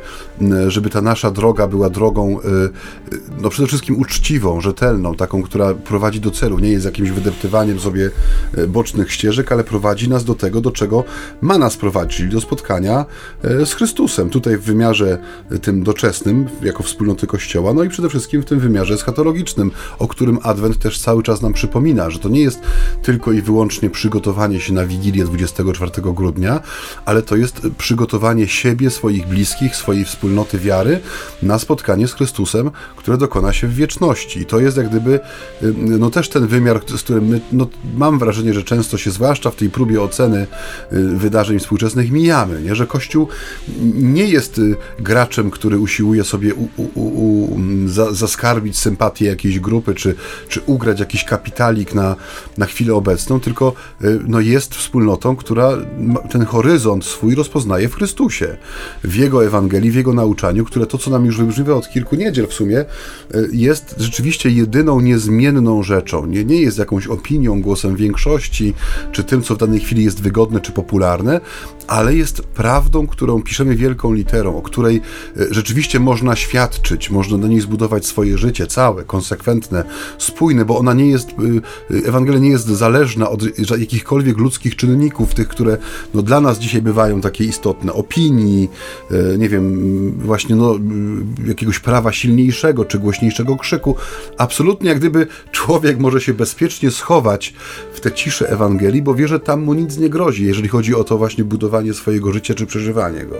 żeby 0.67 0.89
ta 0.89 1.01
nasza 1.01 1.31
droga 1.31 1.67
była 1.67 1.89
drogą 1.89 2.39
y, 2.39 3.12
no 3.41 3.49
przede 3.49 3.67
wszystkim 3.67 3.99
uczciwą, 3.99 4.61
rzetelną, 4.61 5.15
taką, 5.15 5.43
która 5.43 5.73
prowadzi 5.73 6.19
do 6.19 6.31
celu, 6.31 6.59
nie 6.59 6.69
jest 6.69 6.85
jakimś 6.85 7.09
wydeptywaniem 7.09 7.79
sobie 7.79 8.09
e, 8.57 8.67
bocznych 8.67 9.11
ścieżek, 9.11 9.51
ale 9.51 9.63
prowadzi 9.63 10.09
nas 10.09 10.23
do 10.23 10.35
tego, 10.35 10.61
do 10.61 10.71
czego 10.71 11.03
ma 11.41 11.57
nas 11.57 11.77
prowadzić, 11.77 12.17
czyli 12.17 12.29
do 12.29 12.41
spotkania 12.41 13.05
e, 13.43 13.65
z 13.65 13.73
Chrystusem. 13.73 14.29
Tutaj 14.29 14.57
w 14.57 14.61
wymiarze 14.61 15.17
tym 15.61 15.83
doczesnym, 15.83 16.47
jako 16.61 16.83
wspólnoty 16.83 17.27
Kościoła, 17.27 17.73
no 17.73 17.83
i 17.83 17.89
przede 17.89 18.09
wszystkim 18.09 18.41
w 18.41 18.45
tym 18.45 18.59
wymiarze 18.59 18.93
eschatologicznym, 18.93 19.71
o 19.99 20.07
którym 20.07 20.39
Adwent 20.43 20.79
też 20.79 20.99
cały 20.99 21.23
czas 21.23 21.41
nam 21.41 21.53
przypomina, 21.53 22.09
że 22.09 22.19
to 22.19 22.29
nie 22.29 22.41
jest 22.41 22.59
tylko 23.01 23.31
i 23.31 23.41
wyłącznie 23.41 23.89
przygotowanie 23.89 24.59
się 24.59 24.73
na 24.73 24.85
Wigilię 24.85 25.25
24 25.25 25.91
grudnia, 26.13 26.59
ale 27.05 27.21
to 27.21 27.35
jest 27.35 27.61
przygotowanie 27.77 28.47
siebie, 28.47 28.89
swoich 28.89 29.27
bliskich, 29.27 29.75
swojej 29.75 30.05
wspólnoty 30.05 30.59
wiary 30.59 30.99
na 31.41 31.59
spotkanie 31.59 32.07
z 32.07 32.13
Chrystusem, 32.13 32.71
które 33.03 33.17
dokona 33.17 33.53
się 33.53 33.67
w 33.67 33.75
wieczności. 33.75 34.39
I 34.39 34.45
to 34.45 34.59
jest 34.59 34.77
jak 34.77 34.89
gdyby 34.89 35.19
y, 35.63 35.73
no 35.77 36.09
też 36.09 36.29
ten 36.29 36.47
wymiar, 36.47 36.81
z 36.87 37.01
którym 37.01 37.27
my, 37.27 37.41
no, 37.51 37.67
mam 37.97 38.19
wrażenie, 38.19 38.53
że 38.53 38.63
często 38.63 38.97
się, 38.97 39.11
zwłaszcza 39.11 39.51
w 39.51 39.55
tej 39.55 39.69
próbie 39.69 40.01
oceny 40.01 40.47
y, 40.93 41.17
wydarzeń 41.17 41.59
współczesnych, 41.59 42.11
mijamy, 42.11 42.61
nie? 42.61 42.75
że 42.75 42.87
Kościół 42.87 43.27
nie 43.93 44.25
jest 44.25 44.57
y, 44.57 44.75
graczem, 44.99 45.51
który 45.51 45.79
usiłuje 45.79 46.23
sobie 46.23 46.53
u, 46.53 46.67
u, 46.77 46.89
u, 46.95 47.59
za, 47.85 48.13
zaskarbić 48.13 48.77
sympatię 48.77 49.25
jakiejś 49.25 49.59
grupy, 49.59 49.95
czy, 49.95 50.15
czy 50.49 50.61
ugrać 50.65 50.99
jakiś 50.99 51.23
kapitalik 51.23 51.93
na, 51.93 52.15
na 52.57 52.65
chwilę 52.65 52.93
obecną, 52.93 53.39
tylko 53.39 53.73
no, 54.27 54.39
jest 54.39 54.75
wspólnotą, 54.75 55.35
która 55.35 55.71
ten 56.31 56.45
horyzont 56.45 57.05
swój 57.05 57.35
rozpoznaje 57.35 57.89
w 57.89 57.95
Chrystusie, 57.95 58.57
w 59.03 59.15
Jego 59.15 59.45
Ewangelii, 59.45 59.91
w 59.91 59.95
Jego 59.95 60.13
nauczaniu, 60.13 60.65
które 60.65 60.85
to, 60.85 60.97
co 60.97 61.11
nam 61.11 61.25
już 61.25 61.37
wybrzmiewa 61.37 61.73
od 61.73 61.89
kilku 61.89 62.15
niedziel 62.15 62.47
w 62.47 62.53
sumie, 62.53 62.85
jest 63.51 63.95
rzeczywiście 63.97 64.49
jedyną 64.49 64.99
niezmienną 64.99 65.83
rzeczą. 65.83 66.25
Nie, 66.25 66.45
nie 66.45 66.61
jest 66.61 66.77
jakąś 66.77 67.07
opinią, 67.07 67.61
głosem 67.61 67.95
większości, 67.95 68.73
czy 69.11 69.23
tym, 69.23 69.43
co 69.43 69.55
w 69.55 69.57
danej 69.57 69.79
chwili 69.79 70.03
jest 70.03 70.21
wygodne 70.21 70.61
czy 70.61 70.71
popularne, 70.71 71.41
ale 71.87 72.15
jest 72.15 72.41
prawdą, 72.41 73.07
którą 73.07 73.41
piszemy 73.41 73.75
wielką 73.75 74.13
literą, 74.13 74.57
o 74.57 74.61
której 74.61 75.01
e, 75.37 75.45
rzeczywiście 75.51 75.99
można 75.99 76.35
świadczyć, 76.35 77.09
można 77.09 77.37
na 77.37 77.47
niej 77.47 77.61
zbudować 77.61 78.05
swoje 78.05 78.37
życie 78.37 78.67
całe, 78.67 79.03
konsekwentne, 79.03 79.83
spójne, 80.17 80.65
bo 80.65 80.77
ona 80.77 80.93
nie 80.93 81.07
jest, 81.07 81.29
e, 81.29 81.95
e, 81.95 82.07
Ewangelia 82.07 82.39
nie 82.39 82.49
jest 82.49 82.65
zależna 82.65 83.29
od 83.29 83.59
jakichkolwiek 83.79 84.37
ludzkich 84.37 84.75
czynników, 84.75 85.33
tych, 85.35 85.47
które 85.47 85.77
no, 86.13 86.21
dla 86.21 86.41
nas 86.41 86.59
dzisiaj 86.59 86.81
bywają 86.81 87.21
takie 87.21 87.43
istotne, 87.43 87.93
opinii, 87.93 88.69
nie 89.37 89.49
wiem, 89.49 90.11
właśnie 90.11 90.55
no, 90.55 90.75
jakiegoś 91.47 91.79
prawa 91.79 92.11
silniejszego 92.11 92.82
czy 92.85 92.99
głośniejszego 92.99 93.55
krzyku. 93.55 93.95
Absolutnie 94.37 94.89
jak 94.89 94.99
gdyby 94.99 95.27
człowiek 95.51 95.99
może 95.99 96.21
się 96.21 96.33
bezpiecznie 96.33 96.91
schować 96.91 97.53
w 97.93 97.99
tę 97.99 98.11
ciszę 98.11 98.49
Ewangelii, 98.49 99.01
bo 99.01 99.15
wie, 99.15 99.27
że 99.27 99.39
tam 99.39 99.61
mu 99.61 99.73
nic 99.73 99.97
nie 99.97 100.09
grozi, 100.09 100.45
jeżeli 100.45 100.67
chodzi 100.67 100.95
o 100.95 101.03
to 101.03 101.17
właśnie 101.17 101.43
budowanie 101.43 101.93
swojego 101.93 102.33
życia 102.33 102.53
czy 102.53 102.65
przeżywanie 102.65 103.25
go. 103.25 103.35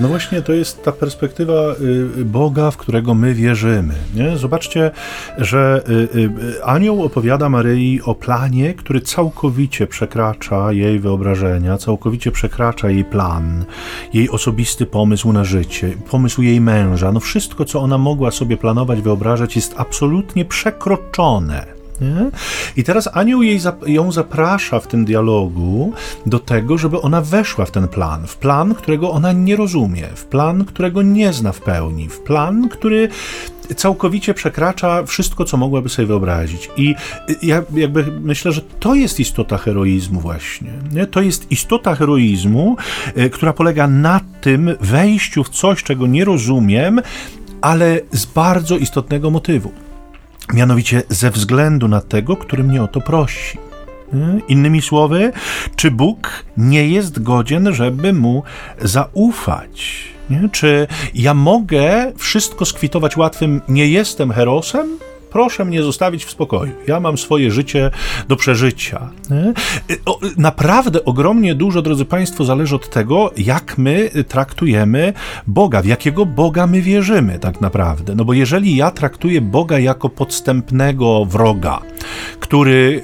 No 0.00 0.08
właśnie, 0.08 0.42
to 0.42 0.52
jest 0.52 0.82
ta 0.82 0.92
perspektywa 0.92 1.74
y, 2.18 2.24
Boga, 2.24 2.70
w 2.70 2.76
którego 2.76 3.14
my 3.14 3.34
wierzymy. 3.34 3.94
Nie? 4.14 4.36
Zobaczcie, 4.36 4.90
że 5.38 5.84
y, 5.88 6.18
y, 6.18 6.64
anioł 6.64 7.02
opowiada 7.02 7.48
Maryi 7.48 8.02
o 8.02 8.14
planie, 8.14 8.74
który 8.74 9.00
całkowicie 9.00 9.86
przekracza 9.86 10.72
jej 10.72 11.00
wyobrażenia, 11.00 11.78
całkowicie 11.78 12.32
przekracza 12.32 12.90
jej 12.90 13.04
plan, 13.04 13.64
jej 14.14 14.30
osobisty 14.30 14.86
pomysł 14.86 15.32
na 15.32 15.44
życie, 15.44 15.92
pomysł 16.10 16.42
jej 16.42 16.60
męża. 16.60 17.12
No 17.12 17.20
wszystko, 17.20 17.64
co 17.64 17.80
ona 17.80 17.98
mogła 17.98 18.30
sobie 18.30 18.56
planować, 18.56 18.85
wyobrażać, 18.86 19.56
jest 19.56 19.74
absolutnie 19.76 20.44
przekroczone. 20.44 21.76
Nie? 22.00 22.30
I 22.76 22.84
teraz 22.84 23.08
anioł 23.12 23.42
jej, 23.42 23.60
ją 23.86 24.12
zaprasza 24.12 24.80
w 24.80 24.86
tym 24.86 25.04
dialogu 25.04 25.92
do 26.26 26.38
tego, 26.38 26.78
żeby 26.78 27.00
ona 27.00 27.20
weszła 27.20 27.64
w 27.64 27.70
ten 27.70 27.88
plan, 27.88 28.26
w 28.26 28.36
plan, 28.36 28.74
którego 28.74 29.10
ona 29.10 29.32
nie 29.32 29.56
rozumie, 29.56 30.06
w 30.14 30.24
plan, 30.24 30.64
którego 30.64 31.02
nie 31.02 31.32
zna 31.32 31.52
w 31.52 31.60
pełni, 31.60 32.08
w 32.08 32.20
plan, 32.20 32.68
który 32.68 33.08
całkowicie 33.76 34.34
przekracza 34.34 35.02
wszystko, 35.02 35.44
co 35.44 35.56
mogłaby 35.56 35.88
sobie 35.88 36.06
wyobrazić. 36.06 36.70
I 36.76 36.94
ja 37.42 37.62
jakby 37.74 38.04
myślę, 38.20 38.52
że 38.52 38.60
to 38.80 38.94
jest 38.94 39.20
istota 39.20 39.58
heroizmu 39.58 40.20
właśnie. 40.20 40.70
Nie? 40.92 41.06
To 41.06 41.20
jest 41.20 41.52
istota 41.52 41.94
heroizmu, 41.94 42.76
y, 43.18 43.30
która 43.30 43.52
polega 43.52 43.86
na 43.86 44.20
tym 44.40 44.70
wejściu 44.80 45.44
w 45.44 45.48
coś, 45.48 45.82
czego 45.82 46.06
nie 46.06 46.24
rozumiem, 46.24 47.00
ale 47.60 48.00
z 48.12 48.26
bardzo 48.26 48.76
istotnego 48.76 49.30
motywu. 49.30 49.72
Mianowicie 50.54 51.02
ze 51.08 51.30
względu 51.30 51.88
na 51.88 52.00
tego, 52.00 52.36
który 52.36 52.64
mnie 52.64 52.82
o 52.82 52.88
to 52.88 53.00
prosi. 53.00 53.58
Innymi 54.48 54.82
słowy, 54.82 55.32
czy 55.76 55.90
Bóg 55.90 56.44
nie 56.56 56.88
jest 56.88 57.22
godzien, 57.22 57.74
żeby 57.74 58.12
mu 58.12 58.42
zaufać? 58.80 60.04
Nie? 60.30 60.48
Czy 60.52 60.86
ja 61.14 61.34
mogę 61.34 62.12
wszystko 62.16 62.64
skwitować 62.64 63.16
łatwym, 63.16 63.60
nie 63.68 63.86
jestem 63.88 64.32
herosem? 64.32 64.98
Proszę 65.36 65.64
mnie 65.64 65.82
zostawić 65.82 66.24
w 66.24 66.30
spokoju. 66.30 66.72
Ja 66.86 67.00
mam 67.00 67.18
swoje 67.18 67.50
życie 67.50 67.90
do 68.28 68.36
przeżycia. 68.36 69.10
Naprawdę 70.36 71.04
ogromnie 71.04 71.54
dużo, 71.54 71.82
drodzy 71.82 72.04
Państwo, 72.04 72.44
zależy 72.44 72.74
od 72.76 72.90
tego, 72.90 73.30
jak 73.36 73.78
my 73.78 74.10
traktujemy 74.28 75.12
Boga, 75.46 75.82
w 75.82 75.86
jakiego 75.86 76.26
Boga 76.26 76.66
my 76.66 76.82
wierzymy 76.82 77.38
tak 77.38 77.60
naprawdę. 77.60 78.14
No 78.14 78.24
bo 78.24 78.32
jeżeli 78.32 78.76
ja 78.76 78.90
traktuję 78.90 79.40
Boga 79.40 79.78
jako 79.78 80.08
podstępnego 80.08 81.24
wroga, 81.24 81.80
który 82.40 83.02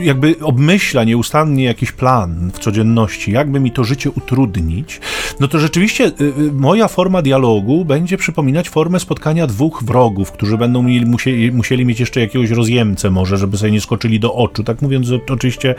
jakby 0.00 0.34
obmyśla 0.40 1.04
nieustannie 1.04 1.64
jakiś 1.64 1.92
plan 1.92 2.50
w 2.54 2.58
codzienności, 2.58 3.32
jakby 3.32 3.60
mi 3.60 3.70
to 3.70 3.84
życie 3.84 4.10
utrudnić, 4.10 5.00
no 5.40 5.48
to 5.48 5.58
rzeczywiście 5.58 6.04
y, 6.04 6.10
y, 6.20 6.52
moja 6.52 6.88
forma 6.88 7.22
dialogu 7.22 7.84
będzie 7.84 8.16
przypominać 8.16 8.68
formę 8.68 9.00
spotkania 9.00 9.46
dwóch 9.46 9.82
wrogów, 9.84 10.32
którzy 10.32 10.58
będą 10.58 10.82
mieli 10.82 11.06
musieli, 11.14 11.52
musieli 11.52 11.86
mieć 11.86 12.00
jeszcze 12.00 12.20
jakiegoś 12.20 12.50
rozjemcę 12.50 13.10
może, 13.10 13.36
żeby 13.36 13.56
sobie 13.56 13.72
nie 13.72 13.80
skoczyli 13.80 14.20
do 14.20 14.34
oczu. 14.34 14.64
Tak 14.64 14.82
mówiąc 14.82 15.08
oczywiście 15.30 15.74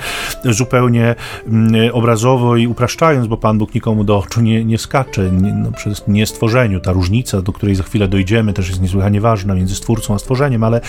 zupełnie 0.45 1.15
mm, 1.48 1.93
obrazowo 1.93 2.58
i 2.58 2.67
upraszczając, 2.67 3.28
bo 3.28 3.38
Pan 3.38 3.58
Bóg 3.58 3.76
nikomu 3.76 4.04
do 4.04 4.17
oczu 4.17 4.41
nie, 4.41 4.65
nie 4.65 4.78
skacze. 4.78 5.32
Nie, 5.32 5.54
no, 5.54 5.71
przez 5.71 6.08
niestworzeniu. 6.08 6.80
Ta 6.80 6.91
różnica, 6.91 7.41
do 7.41 7.52
której 7.52 7.76
za 7.76 7.84
chwilę 7.84 8.08
dojdziemy, 8.08 8.54
też 8.54 8.69
jest 8.69 8.82
niesłychanie 8.82 9.21
ważna 9.21 9.56
między 9.56 9.76
stwórcą 9.76 10.15
a 10.15 10.19
stworzeniem, 10.19 10.63
ale, 10.63 10.82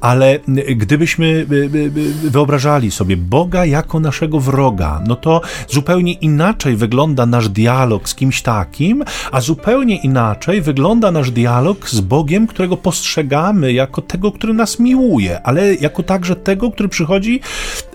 ale 0.00 0.38
gdybyśmy 0.76 1.26
y, 1.26 1.54
y, 1.54 1.92
y, 2.24 2.30
wyobrażali 2.30 2.90
sobie 2.90 3.16
Boga 3.16 3.64
jako 3.64 4.00
naszego 4.00 4.40
wroga, 4.40 5.02
no 5.06 5.16
to 5.16 5.40
zupełnie 5.68 6.12
inaczej 6.12 6.76
wygląda 6.76 7.26
nasz 7.26 7.48
dialog 7.48 8.08
z 8.08 8.14
kimś 8.14 8.42
takim, 8.42 9.04
a 9.32 9.40
zupełnie 9.40 9.96
inaczej 9.96 10.60
wygląda 10.60 11.10
nasz 11.10 11.30
dialog 11.30 11.88
z 11.90 12.00
Bogiem, 12.00 12.46
którego 12.46 12.76
postrzegamy 12.76 13.72
jako 13.72 13.85
jako 13.86 14.02
tego, 14.02 14.32
który 14.32 14.54
nas 14.54 14.78
miłuje, 14.78 15.42
ale 15.42 15.74
jako 15.74 16.02
także 16.02 16.36
tego, 16.36 16.70
który 16.70 16.88
przychodzi 16.88 17.40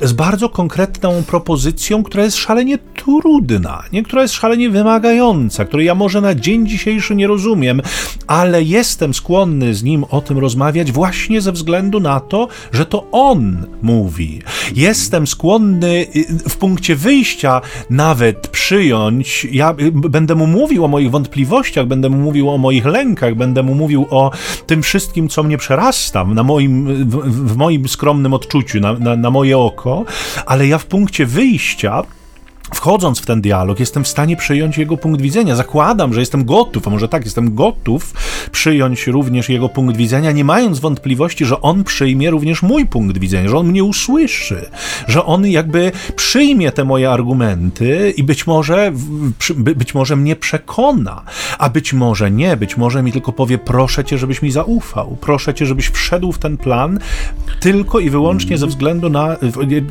z 0.01 0.13
bardzo 0.13 0.49
konkretną 0.49 1.23
propozycją, 1.23 2.03
która 2.03 2.23
jest 2.23 2.37
szalenie 2.37 2.77
trudna, 2.77 3.83
nie? 3.93 4.03
która 4.03 4.21
jest 4.21 4.33
szalenie 4.33 4.69
wymagająca, 4.69 5.65
której 5.65 5.85
ja 5.85 5.95
może 5.95 6.21
na 6.21 6.35
dzień 6.35 6.67
dzisiejszy 6.67 7.15
nie 7.15 7.27
rozumiem, 7.27 7.81
ale 8.27 8.63
jestem 8.63 9.13
skłonny 9.13 9.73
z 9.73 9.83
nim 9.83 10.03
o 10.09 10.21
tym 10.21 10.37
rozmawiać 10.37 10.91
właśnie 10.91 11.41
ze 11.41 11.51
względu 11.51 11.99
na 11.99 12.19
to, 12.19 12.47
że 12.71 12.85
to 12.85 13.07
on 13.11 13.65
mówi. 13.81 14.41
Jestem 14.75 15.27
skłonny 15.27 16.07
y, 16.15 16.49
w 16.49 16.57
punkcie 16.57 16.95
wyjścia 16.95 17.61
nawet 17.89 18.47
przyjąć, 18.47 19.47
ja 19.51 19.71
y, 19.71 19.91
będę 19.91 20.35
mu 20.35 20.47
mówił 20.47 20.85
o 20.85 20.87
moich 20.87 21.11
wątpliwościach, 21.11 21.87
będę 21.87 22.09
mu 22.09 22.17
mówił 22.17 22.49
o 22.49 22.57
moich 22.57 22.85
lękach, 22.85 23.35
będę 23.35 23.63
mu 23.63 23.75
mówił 23.75 24.07
o 24.09 24.31
tym 24.67 24.83
wszystkim, 24.83 25.29
co 25.29 25.43
mnie 25.43 25.57
przerasta, 25.71 26.25
przerasta 26.25 26.25
na 26.25 26.43
moim, 26.43 27.05
w, 27.09 27.15
w 27.51 27.57
moim 27.57 27.87
skromnym 27.87 28.33
odczuciu, 28.33 28.79
na, 28.79 28.93
na, 28.93 29.15
na 29.15 29.29
moje 29.29 29.57
oko, 29.57 30.05
ale 30.45 30.67
ja 30.67 30.77
w 30.77 30.85
punkcie 30.85 31.25
wyjścia 31.25 32.03
wchodząc 32.75 33.19
w 33.19 33.25
ten 33.25 33.41
dialog, 33.41 33.79
jestem 33.79 34.03
w 34.03 34.07
stanie 34.07 34.37
przyjąć 34.37 34.77
jego 34.77 34.97
punkt 34.97 35.21
widzenia. 35.21 35.55
Zakładam, 35.55 36.13
że 36.13 36.19
jestem 36.19 36.45
gotów, 36.45 36.87
a 36.87 36.89
może 36.89 37.07
tak, 37.07 37.25
jestem 37.25 37.55
gotów 37.55 38.13
przyjąć 38.51 39.07
również 39.07 39.49
jego 39.49 39.69
punkt 39.69 39.97
widzenia, 39.97 40.31
nie 40.31 40.43
mając 40.43 40.79
wątpliwości, 40.79 41.45
że 41.45 41.61
on 41.61 41.83
przyjmie 41.83 42.31
również 42.31 42.61
mój 42.61 42.85
punkt 42.85 43.17
widzenia, 43.17 43.49
że 43.49 43.57
on 43.57 43.67
mnie 43.67 43.83
usłyszy, 43.83 44.69
że 45.07 45.25
on 45.25 45.45
jakby 45.47 45.91
przyjmie 46.15 46.71
te 46.71 46.83
moje 46.83 47.11
argumenty 47.11 48.13
i 48.17 48.23
być 48.23 48.47
może, 48.47 48.91
być 49.57 49.93
może 49.93 50.15
mnie 50.15 50.35
przekona, 50.35 51.21
a 51.57 51.69
być 51.69 51.93
może 51.93 52.31
nie, 52.31 52.57
być 52.57 52.77
może 52.77 53.03
mi 53.03 53.11
tylko 53.11 53.33
powie, 53.33 53.57
proszę 53.57 54.05
cię, 54.05 54.17
żebyś 54.17 54.41
mi 54.41 54.51
zaufał, 54.51 55.17
proszę 55.21 55.53
cię, 55.53 55.65
żebyś 55.65 55.87
wszedł 55.87 56.31
w 56.31 56.39
ten 56.39 56.57
plan 56.57 56.99
tylko 57.59 57.99
i 57.99 58.09
wyłącznie 58.09 58.57
ze 58.57 58.67
względu 58.67 59.09
na, 59.09 59.37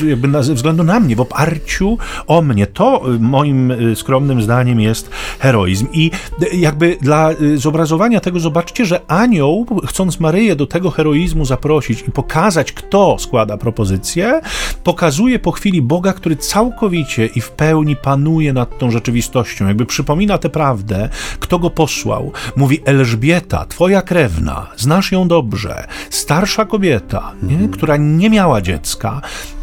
jakby 0.08 0.28
na, 0.28 0.42
ze 0.42 0.54
względu 0.54 0.84
na 0.84 1.00
mnie, 1.00 1.16
w 1.16 1.20
oparciu 1.20 1.98
o 2.26 2.42
mnie 2.42 2.66
to 2.74 3.14
y, 3.14 3.18
moim 3.18 3.70
y, 3.70 3.96
skromnym 3.96 4.42
zdaniem 4.42 4.80
jest 4.80 5.10
heroizm. 5.38 5.86
I 5.92 6.10
y, 6.42 6.56
jakby 6.56 6.96
dla 7.00 7.30
zobrazowania 7.54 8.20
tego 8.20 8.40
zobaczcie, 8.40 8.86
że 8.86 9.00
anioł, 9.08 9.66
chcąc 9.86 10.20
Maryję 10.20 10.56
do 10.56 10.66
tego 10.66 10.90
heroizmu 10.90 11.44
zaprosić 11.44 12.04
i 12.08 12.10
pokazać, 12.10 12.72
kto 12.72 13.16
składa 13.18 13.56
propozycję, 13.56 14.40
pokazuje 14.84 15.38
po 15.38 15.52
chwili 15.52 15.82
Boga, 15.82 16.12
który 16.12 16.36
całkowicie 16.36 17.26
i 17.26 17.40
w 17.40 17.50
pełni 17.50 17.96
panuje 17.96 18.52
nad 18.52 18.78
tą 18.78 18.90
rzeczywistością. 18.90 19.66
Jakby 19.66 19.86
przypomina 19.86 20.38
tę 20.38 20.48
prawdę, 20.48 21.08
kto 21.40 21.58
go 21.58 21.70
posłał. 21.70 22.32
Mówi 22.56 22.80
Elżbieta, 22.84 23.66
twoja 23.66 24.02
krewna, 24.02 24.66
znasz 24.76 25.12
ją 25.12 25.28
dobrze, 25.28 25.86
starsza 26.10 26.64
kobieta, 26.64 27.32
nie? 27.42 27.68
która 27.68 27.96
nie 27.96 28.30
miała 28.30 28.60
dziecka, 28.60 29.20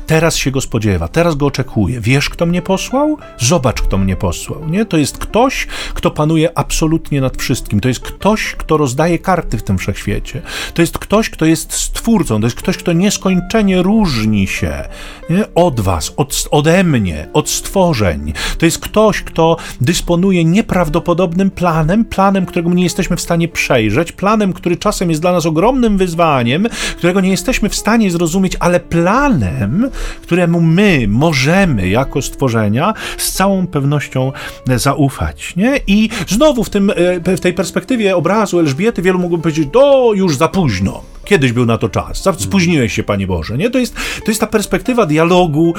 teraz 0.07 0.35
się 0.35 0.51
go 0.51 0.61
spodziewa, 0.61 1.07
teraz 1.07 1.35
go 1.35 1.45
oczekuje. 1.45 2.01
Wiesz, 2.01 2.29
kto 2.29 2.45
mnie 2.45 2.61
posłał? 2.61 3.17
Zobacz, 3.37 3.81
kto 3.81 3.97
mnie 3.97 4.15
posłał. 4.15 4.69
Nie? 4.69 4.85
To 4.85 4.97
jest 4.97 5.17
ktoś, 5.17 5.67
kto 5.93 6.11
panuje 6.11 6.57
absolutnie 6.57 7.21
nad 7.21 7.37
wszystkim. 7.37 7.79
To 7.79 7.87
jest 7.87 7.99
ktoś, 7.99 8.55
kto 8.57 8.77
rozdaje 8.77 9.19
karty 9.19 9.57
w 9.57 9.63
tym 9.63 9.77
wszechświecie. 9.77 10.41
To 10.73 10.81
jest 10.81 10.97
ktoś, 10.97 11.29
kto 11.29 11.45
jest 11.45 11.73
stwórcą. 11.73 12.41
To 12.41 12.47
jest 12.47 12.57
ktoś, 12.57 12.77
kto 12.77 12.93
nieskończenie 12.93 13.81
różni 13.81 14.47
się 14.47 14.83
nie? 15.29 15.53
od 15.55 15.79
was, 15.79 16.13
od, 16.17 16.47
ode 16.51 16.83
mnie, 16.83 17.27
od 17.33 17.49
stworzeń. 17.49 18.33
To 18.57 18.65
jest 18.65 18.79
ktoś, 18.79 19.21
kto 19.21 19.57
dysponuje 19.81 20.45
nieprawdopodobnym 20.45 21.51
planem, 21.51 22.05
planem, 22.05 22.45
którego 22.45 22.73
nie 22.73 22.83
jesteśmy 22.83 23.17
w 23.17 23.21
stanie 23.21 23.47
przejrzeć, 23.47 24.11
planem, 24.11 24.53
który 24.53 24.77
czasem 24.77 25.09
jest 25.09 25.21
dla 25.21 25.31
nas 25.31 25.45
ogromnym 25.45 25.97
wyzwaniem, 25.97 26.67
którego 26.97 27.21
nie 27.21 27.29
jesteśmy 27.29 27.69
w 27.69 27.75
stanie 27.75 28.11
zrozumieć, 28.11 28.57
ale 28.59 28.79
planem, 28.79 29.89
któremu 30.21 30.61
my 30.61 31.05
możemy 31.07 31.89
jako 31.89 32.21
stworzenia 32.21 32.93
z 33.17 33.31
całą 33.31 33.67
pewnością 33.67 34.31
zaufać. 34.75 35.55
Nie? 35.55 35.79
I 35.87 36.09
znowu 36.27 36.63
w, 36.63 36.69
tym, 36.69 36.91
e, 37.25 37.37
w 37.37 37.39
tej 37.39 37.53
perspektywie 37.53 38.15
obrazu 38.15 38.59
Elżbiety 38.59 39.01
wielu 39.01 39.19
mogą 39.19 39.41
powiedzieć, 39.41 39.69
to 39.71 40.11
już 40.13 40.37
za 40.37 40.47
późno. 40.47 41.01
Kiedyś 41.27 41.51
był 41.51 41.65
na 41.65 41.77
to 41.77 41.89
czas. 41.89 42.23
Spóźniłeś 42.37 42.93
się, 42.93 43.03
Panie 43.03 43.27
Boże. 43.27 43.57
Nie? 43.57 43.69
To, 43.69 43.79
jest, 43.79 43.95
to 44.25 44.31
jest 44.31 44.41
ta 44.41 44.47
perspektywa 44.47 45.05
dialogu, 45.05 45.73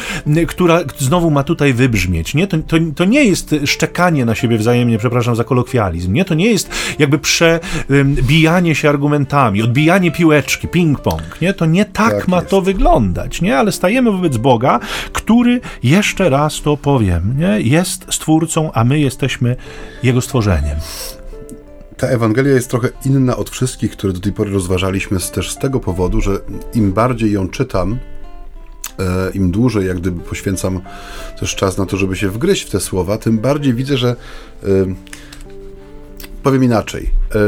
która 0.49 0.81
znowu 0.99 1.31
ma 1.31 1.43
tutaj 1.43 1.73
wybrzmieć. 1.73 2.35
Nie? 2.35 2.47
To, 2.47 2.59
to, 2.59 2.77
to 2.97 3.05
nie 3.05 3.25
jest 3.25 3.55
szczekanie 3.65 4.25
na 4.25 4.35
siebie 4.35 4.59
wzajemnie, 4.59 4.99
przepraszam 4.99 5.37
za 5.37 5.45
kolokwializm. 5.45 6.13
Nie? 6.13 6.25
To 6.25 6.35
nie 6.35 6.51
jest 6.51 6.71
jakby 6.99 7.19
przebijanie 7.19 8.75
się 8.75 8.89
argumentami, 8.89 9.63
odbijanie 9.63 10.11
piłeczki, 10.11 10.69
ping-pong. 10.69 11.41
Nie? 11.43 11.55
To 11.55 11.67
nie 11.67 11.85
tak, 11.85 12.15
tak 12.15 12.29
ma 12.29 12.37
jest. 12.37 12.49
to 12.49 12.61
wyglądać. 12.61 13.41
Nie? 13.41 13.59
Ale 13.59 13.73
stajemy 13.73 14.13
wobec 14.13 14.37
Boga, 14.37 14.81
który, 15.13 15.61
jeszcze 15.83 16.31
raz 16.31 16.63
to 16.63 16.77
powiem, 16.77 17.35
nie? 17.39 17.61
jest 17.61 18.07
stwórcą, 18.11 18.73
a 18.73 18.85
my 18.85 19.01
jesteśmy 19.01 19.57
Jego 20.03 20.21
stworzeniem 20.21 20.77
ta 21.99 22.07
Ewangelia 22.07 22.55
jest 22.55 22.71
trochę 22.71 22.89
inna 23.05 23.37
od 23.37 23.51
wszystkich, 23.51 23.91
które 23.91 24.13
do 24.13 24.21
tej 24.21 24.33
pory 24.33 24.51
rozważaliśmy, 24.51 25.19
też 25.21 25.51
z 25.51 25.59
tego 25.59 25.81
powodu, 25.81 26.21
że 26.21 26.41
im 26.75 26.93
bardziej 26.93 27.33
ją 27.33 27.49
czytam, 27.49 27.99
e, 28.99 29.31
im 29.35 29.51
dłużej 29.51 29.87
jak 29.87 30.01
gdyby 30.01 30.21
poświęcam 30.21 30.81
też 31.41 31.55
czas 31.55 31.79
na 31.79 31.87
to, 31.87 31.97
żeby 31.97 32.17
się 32.17 32.29
wgryźć 32.29 32.63
w 32.63 32.71
te 32.71 32.81
słowa, 32.81 33.19
tym 33.19 33.39
bardziej 33.39 33.75
widzę, 33.75 33.97
że 33.97 34.17
e, 34.63 34.67
powiem 36.43 36.65
inaczej. 36.65 37.11
E, 37.35 37.39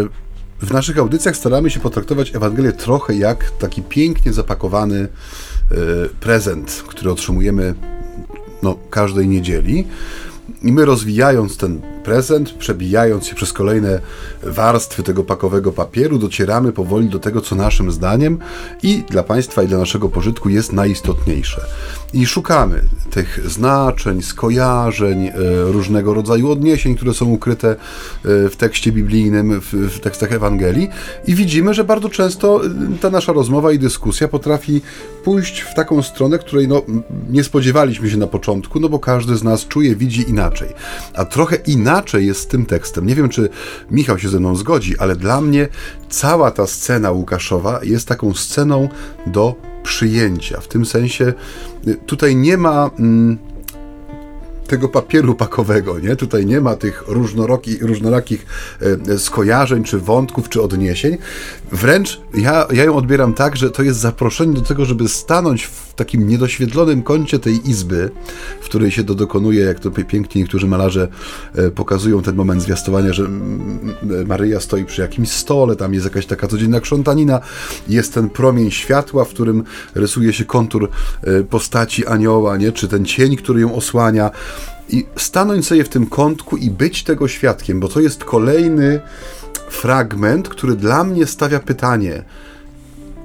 w 0.66 0.72
naszych 0.72 0.98
audycjach 0.98 1.36
staramy 1.36 1.70
się 1.70 1.80
potraktować 1.80 2.34
Ewangelię 2.34 2.72
trochę 2.72 3.14
jak 3.14 3.50
taki 3.50 3.82
pięknie 3.82 4.32
zapakowany 4.32 5.08
prezent, 6.20 6.84
który 6.88 7.10
otrzymujemy 7.10 7.74
no, 8.62 8.76
każdej 8.90 9.28
niedzieli. 9.28 9.86
I 10.62 10.72
my 10.72 10.84
rozwijając 10.84 11.56
ten 11.56 11.80
prezent, 12.04 12.52
przebijając 12.52 13.26
się 13.26 13.34
przez 13.34 13.52
kolejne 13.52 14.00
warstwy 14.42 15.02
tego 15.02 15.24
pakowego 15.24 15.72
papieru, 15.72 16.18
docieramy 16.18 16.72
powoli 16.72 17.08
do 17.08 17.18
tego, 17.18 17.40
co 17.40 17.54
naszym 17.54 17.90
zdaniem 17.90 18.38
i 18.82 19.02
dla 19.10 19.22
Państwa, 19.22 19.62
i 19.62 19.66
dla 19.66 19.78
naszego 19.78 20.08
pożytku 20.08 20.48
jest 20.48 20.72
najistotniejsze. 20.72 21.66
I 22.12 22.26
szukamy 22.26 22.82
tych 23.10 23.50
znaczeń, 23.50 24.22
skojarzeń, 24.22 25.26
e, 25.26 25.32
różnego 25.64 26.14
rodzaju 26.14 26.50
odniesień, 26.50 26.96
które 26.96 27.14
są 27.14 27.26
ukryte 27.26 27.70
e, 27.70 27.76
w 28.48 28.56
tekście 28.56 28.92
biblijnym, 28.92 29.60
w, 29.60 30.00
tekstach 30.00 30.32
Ewangelii, 30.32 30.88
i 31.26 31.34
widzimy, 31.34 31.74
że 31.74 31.84
bardzo 31.84 32.08
często 32.08 32.64
e, 32.64 32.68
ta 33.00 33.10
nasza 33.10 33.32
rozmowa 33.32 33.72
i 33.72 33.78
dyskusja 33.78 34.28
potrafi 34.28 34.80
pójść 35.24 35.60
w 35.60 35.74
taką 35.74 36.02
stronę, 36.02 36.38
której 36.38 36.68
no, 36.68 36.82
nie 37.30 37.44
spodziewaliśmy 37.44 38.10
się 38.10 38.16
na 38.16 38.26
początku, 38.26 38.80
no 38.80 38.88
bo 38.88 38.98
każdy 38.98 39.36
z 39.36 39.42
nas 39.42 39.66
czuje, 39.66 39.96
widzi 39.96 40.30
inaczej. 40.30 40.68
A 41.14 41.24
trochę 41.24 41.56
inaczej 41.56 41.89
inaczej 41.90 42.26
jest 42.26 42.40
z 42.40 42.46
tym 42.46 42.66
tekstem. 42.66 43.06
Nie 43.06 43.14
wiem, 43.14 43.28
czy 43.28 43.48
Michał 43.90 44.18
się 44.18 44.28
ze 44.28 44.40
mną 44.40 44.56
zgodzi, 44.56 44.98
ale 44.98 45.16
dla 45.16 45.40
mnie 45.40 45.68
cała 46.08 46.50
ta 46.50 46.66
scena 46.66 47.10
Łukaszowa 47.10 47.80
jest 47.82 48.08
taką 48.08 48.34
sceną 48.34 48.88
do 49.26 49.54
przyjęcia. 49.82 50.60
W 50.60 50.68
tym 50.68 50.86
sensie 50.86 51.32
y, 51.86 51.96
tutaj 52.06 52.36
nie 52.36 52.56
ma. 52.56 52.90
Mm, 52.98 53.38
tego 54.66 54.88
papieru 54.88 55.34
pakowego, 55.34 55.98
nie? 55.98 56.16
Tutaj 56.16 56.46
nie 56.46 56.60
ma 56.60 56.76
tych 56.76 57.04
różnorakich, 57.80 58.46
e, 59.08 59.18
skojarzeń, 59.18 59.84
czy 59.84 59.98
wątków, 59.98 60.48
czy 60.48 60.62
odniesień. 60.62 61.18
Wręcz 61.72 62.20
ja, 62.34 62.66
ja 62.72 62.84
ją 62.84 62.96
odbieram 62.96 63.34
tak, 63.34 63.56
że 63.56 63.70
to 63.70 63.82
jest 63.82 63.98
zaproszenie 63.98 64.54
do 64.54 64.60
tego, 64.60 64.84
żeby 64.84 65.08
stanąć 65.08 65.64
w 65.64 65.89
takim 66.00 66.28
niedoświetlonym 66.28 67.02
kącie 67.02 67.38
tej 67.38 67.70
izby, 67.70 68.10
w 68.60 68.64
której 68.64 68.90
się 68.90 69.04
to 69.04 69.14
dokonuje, 69.14 69.64
jak 69.64 69.80
to 69.80 69.90
pięknie 69.90 70.40
niektórzy 70.40 70.66
malarze 70.66 71.08
e, 71.54 71.70
pokazują 71.70 72.22
ten 72.22 72.36
moment 72.36 72.62
zwiastowania, 72.62 73.12
że 73.12 73.28
Maryja 74.26 74.60
stoi 74.60 74.84
przy 74.84 75.00
jakimś 75.00 75.30
stole, 75.30 75.76
tam 75.76 75.94
jest 75.94 76.06
jakaś 76.06 76.26
taka 76.26 76.46
codzienna 76.48 76.80
krzątanina, 76.80 77.40
jest 77.88 78.14
ten 78.14 78.30
promień 78.30 78.70
światła, 78.70 79.24
w 79.24 79.28
którym 79.28 79.64
rysuje 79.94 80.32
się 80.32 80.44
kontur 80.44 80.88
e, 81.22 81.42
postaci 81.42 82.06
anioła, 82.06 82.56
nie? 82.56 82.72
czy 82.72 82.88
ten 82.88 83.04
cień, 83.04 83.36
który 83.36 83.60
ją 83.60 83.74
osłania 83.74 84.30
i 84.88 85.06
stanąć 85.16 85.66
sobie 85.66 85.84
w 85.84 85.88
tym 85.88 86.06
kątku 86.06 86.56
i 86.56 86.70
być 86.70 87.04
tego 87.04 87.28
świadkiem, 87.28 87.80
bo 87.80 87.88
to 87.88 88.00
jest 88.00 88.24
kolejny 88.24 89.00
fragment, 89.70 90.48
który 90.48 90.76
dla 90.76 91.04
mnie 91.04 91.26
stawia 91.26 91.60
pytanie: 91.60 92.24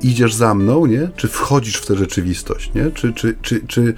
idziesz 0.05 0.33
za 0.33 0.55
mną, 0.55 0.85
nie? 0.85 1.09
Czy 1.15 1.27
wchodzisz 1.27 1.75
w 1.75 1.85
tę 1.85 1.95
rzeczywistość, 1.95 2.71
nie? 2.75 2.91
Czy, 2.91 3.13
czy, 3.13 3.35
czy, 3.41 3.61
czy, 3.67 3.93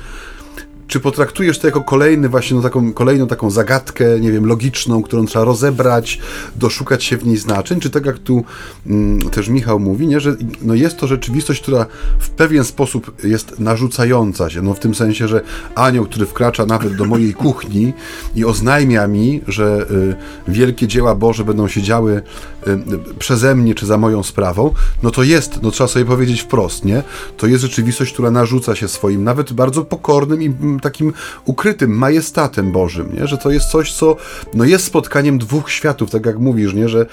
czy 0.87 0.99
potraktujesz 0.99 1.59
to 1.59 1.67
jako 1.67 1.81
kolejny 1.81 2.29
właśnie 2.29 2.57
no, 2.57 2.63
taką, 2.63 2.93
kolejną 2.93 3.27
taką 3.27 3.51
zagadkę, 3.51 4.19
nie 4.19 4.31
wiem, 4.31 4.45
logiczną, 4.45 5.03
którą 5.03 5.25
trzeba 5.25 5.45
rozebrać, 5.45 6.19
doszukać 6.55 7.03
się 7.03 7.17
w 7.17 7.25
niej 7.25 7.37
znaczeń, 7.37 7.79
czy 7.79 7.89
tak 7.89 8.05
jak 8.05 8.19
tu 8.19 8.43
mm, 8.87 9.29
też 9.29 9.49
Michał 9.49 9.79
mówi, 9.79 10.07
nie, 10.07 10.19
że 10.19 10.35
no, 10.61 10.73
jest 10.73 10.97
to 10.97 11.07
rzeczywistość, 11.07 11.61
która 11.61 11.85
w 12.19 12.29
pewien 12.29 12.63
sposób 12.63 13.23
jest 13.23 13.59
narzucająca 13.59 14.49
się, 14.49 14.61
no 14.61 14.73
w 14.73 14.79
tym 14.79 14.95
sensie, 14.95 15.27
że 15.27 15.41
anioł, 15.75 16.05
który 16.05 16.25
wkracza 16.25 16.65
nawet 16.65 16.95
do 16.95 17.05
mojej 17.05 17.33
kuchni 17.33 17.93
i 18.35 18.45
oznajmia 18.45 19.07
mi, 19.07 19.41
że 19.47 19.85
y, 19.91 20.51
wielkie 20.51 20.87
dzieła 20.87 21.15
Boże 21.15 21.43
będą 21.43 21.67
się 21.67 21.81
działy 21.81 22.21
y, 22.67 22.79
przeze 23.19 23.55
mnie, 23.55 23.75
czy 23.75 23.85
za 23.85 23.97
moją 23.97 24.23
sprawą, 24.23 24.73
no 25.03 25.11
to 25.11 25.23
jest, 25.23 25.61
no 25.61 25.71
trzeba 25.71 25.87
sobie 25.87 26.05
powiedzieć 26.05 26.41
wprost, 26.41 26.85
nie? 26.85 27.03
To 27.37 27.47
jest 27.47 27.61
rzeczywistość, 27.61 28.13
która 28.13 28.31
narzuca 28.31 28.75
się 28.75 28.87
swoim, 28.87 29.23
nawet 29.23 29.53
bardzo 29.53 29.85
pokornym 29.85 30.41
i 30.41 30.76
takim 30.79 31.13
ukrytym 31.45 31.97
majestatem 31.97 32.71
Bożym, 32.71 33.15
nie? 33.19 33.27
że 33.27 33.37
to 33.37 33.51
jest 33.51 33.69
coś, 33.69 33.93
co 33.93 34.15
no 34.53 34.63
jest 34.63 34.85
spotkaniem 34.85 35.37
dwóch 35.37 35.71
światów, 35.71 36.09
tak 36.09 36.25
jak 36.25 36.39
mówisz, 36.39 36.73
nie? 36.73 36.89
że 36.89 37.05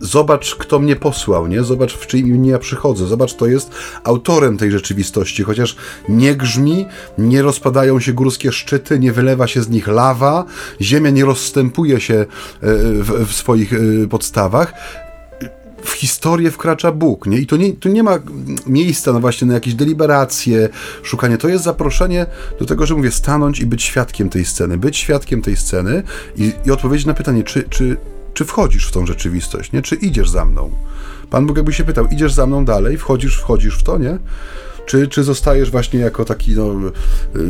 zobacz, 0.00 0.54
kto 0.54 0.78
mnie 0.78 0.96
posłał, 0.96 1.46
nie? 1.46 1.62
zobacz, 1.62 1.92
w 1.92 2.06
czyim 2.06 2.26
imieniu 2.26 2.50
ja 2.50 2.58
przychodzę, 2.58 3.06
zobacz, 3.06 3.34
to 3.34 3.46
jest 3.46 3.70
autorem 4.04 4.58
tej 4.58 4.70
rzeczywistości, 4.70 5.42
chociaż 5.42 5.76
nie 6.08 6.34
grzmi, 6.34 6.86
nie 7.18 7.42
rozpadają 7.42 8.00
się 8.00 8.12
górskie 8.12 8.52
szczyty, 8.52 8.98
nie 8.98 9.12
wylewa 9.12 9.46
się 9.46 9.62
z 9.62 9.68
nich 9.68 9.88
lawa, 9.88 10.44
ziemia 10.80 11.10
nie 11.10 11.24
rozstępuje 11.24 12.00
się 12.00 12.14
e, 12.14 12.26
w, 12.62 13.26
w 13.26 13.32
swoich 13.32 13.72
e, 13.72 14.06
podstawach, 14.08 14.74
w 15.82 15.90
historię 15.90 16.50
wkracza 16.50 16.92
Bóg, 16.92 17.26
nie? 17.26 17.38
I 17.38 17.46
to 17.46 17.56
nie, 17.56 17.72
tu 17.72 17.88
nie 17.88 18.02
ma 18.02 18.18
miejsca 18.66 19.12
na 19.12 19.20
właśnie 19.20 19.46
na 19.46 19.54
jakieś 19.54 19.74
deliberacje, 19.74 20.68
szukanie. 21.02 21.38
To 21.38 21.48
jest 21.48 21.64
zaproszenie 21.64 22.26
do 22.58 22.66
tego, 22.66 22.86
że 22.86 22.94
mówię, 22.94 23.10
stanąć 23.10 23.60
i 23.60 23.66
być 23.66 23.82
świadkiem 23.82 24.28
tej 24.28 24.44
sceny, 24.44 24.78
być 24.78 24.96
świadkiem 24.96 25.42
tej 25.42 25.56
sceny 25.56 26.02
i, 26.36 26.52
i 26.66 26.70
odpowiedzieć 26.70 27.06
na 27.06 27.14
pytanie, 27.14 27.44
czy, 27.44 27.62
czy, 27.62 27.96
czy 28.34 28.44
wchodzisz 28.44 28.86
w 28.86 28.92
tą 28.92 29.06
rzeczywistość, 29.06 29.72
nie? 29.72 29.82
Czy 29.82 29.94
idziesz 29.94 30.30
za 30.30 30.44
mną? 30.44 30.70
Pan 31.30 31.46
Bóg 31.46 31.56
jakby 31.56 31.72
się 31.72 31.84
pytał, 31.84 32.06
idziesz 32.06 32.32
za 32.32 32.46
mną 32.46 32.64
dalej, 32.64 32.98
wchodzisz, 32.98 33.36
wchodzisz 33.36 33.78
w 33.78 33.82
to, 33.82 33.98
nie? 33.98 34.18
Czy, 34.90 35.08
czy 35.08 35.24
zostajesz 35.24 35.70
właśnie 35.70 36.00
jako 36.00 36.24
taki 36.24 36.54
no, 36.54 36.72
y, 37.36 37.40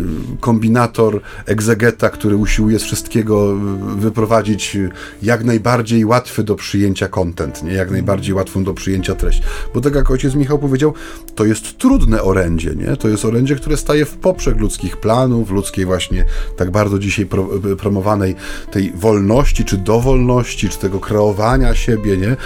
kombinator, 0.40 1.20
egzegeta, 1.46 2.10
który 2.10 2.36
usiłuje 2.36 2.78
z 2.78 2.82
wszystkiego 2.82 3.56
wyprowadzić 3.96 4.76
jak 5.22 5.44
najbardziej 5.44 6.04
łatwy 6.04 6.44
do 6.44 6.54
przyjęcia 6.54 7.08
content, 7.08 7.62
nie? 7.62 7.72
jak 7.72 7.90
najbardziej 7.90 8.34
łatwą 8.34 8.64
do 8.64 8.74
przyjęcia 8.74 9.14
treść. 9.14 9.42
Bo 9.74 9.80
tak 9.80 9.94
jak 9.94 10.10
ojciec 10.10 10.34
Michał 10.34 10.58
powiedział, 10.58 10.94
to 11.34 11.44
jest 11.44 11.78
trudne 11.78 12.22
orędzie, 12.22 12.74
nie? 12.74 12.96
to 12.96 13.08
jest 13.08 13.24
orędzie, 13.24 13.56
które 13.56 13.76
staje 13.76 14.04
w 14.04 14.16
poprzek 14.16 14.56
ludzkich 14.56 14.96
planów, 14.96 15.50
ludzkiej 15.50 15.86
właśnie 15.86 16.24
tak 16.56 16.70
bardzo 16.70 16.98
dzisiaj 16.98 17.26
pro, 17.26 17.48
promowanej 17.78 18.34
tej 18.70 18.92
wolności, 18.92 19.64
czy 19.64 19.76
dowolności, 19.76 20.68
czy 20.68 20.78
tego 20.78 21.00
kreowania 21.00 21.74
siebie, 21.74 22.16
nie? 22.16 22.36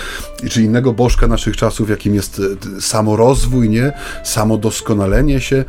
czy 0.50 0.62
innego 0.62 0.92
bożka 0.92 1.26
naszych 1.28 1.56
czasów, 1.56 1.90
jakim 1.90 2.14
jest 2.14 2.42
samorozwój, 2.80 3.68
nie? 3.68 3.92
Samodoskonalenie 4.84 5.40
się. 5.40 5.64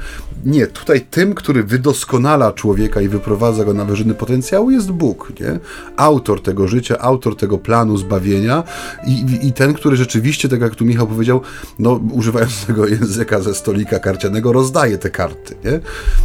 Nie, 0.45 0.67
tutaj 0.67 1.01
tym, 1.01 1.33
który 1.33 1.63
wydoskonala 1.63 2.51
człowieka 2.51 3.01
i 3.01 3.07
wyprowadza 3.07 3.65
go 3.65 3.73
na 3.73 3.85
wyżyny 3.85 4.13
potencjału 4.13 4.71
jest 4.71 4.91
Bóg, 4.91 5.33
nie? 5.39 5.59
Autor 5.97 6.41
tego 6.41 6.67
życia, 6.67 6.97
autor 6.99 7.35
tego 7.35 7.57
planu 7.57 7.97
zbawienia 7.97 8.63
i, 9.07 9.47
i 9.47 9.53
ten, 9.53 9.73
który 9.73 9.97
rzeczywiście, 9.97 10.49
tak 10.49 10.61
jak 10.61 10.75
tu 10.75 10.85
Michał 10.85 11.07
powiedział, 11.07 11.41
no 11.79 11.99
używając 12.11 12.65
tego 12.65 12.87
języka 12.87 13.41
ze 13.41 13.55
stolika 13.55 13.99
karcianego, 13.99 14.53
rozdaje 14.53 14.97
te 14.97 15.09
karty, 15.09 15.55
nie? 15.65 15.79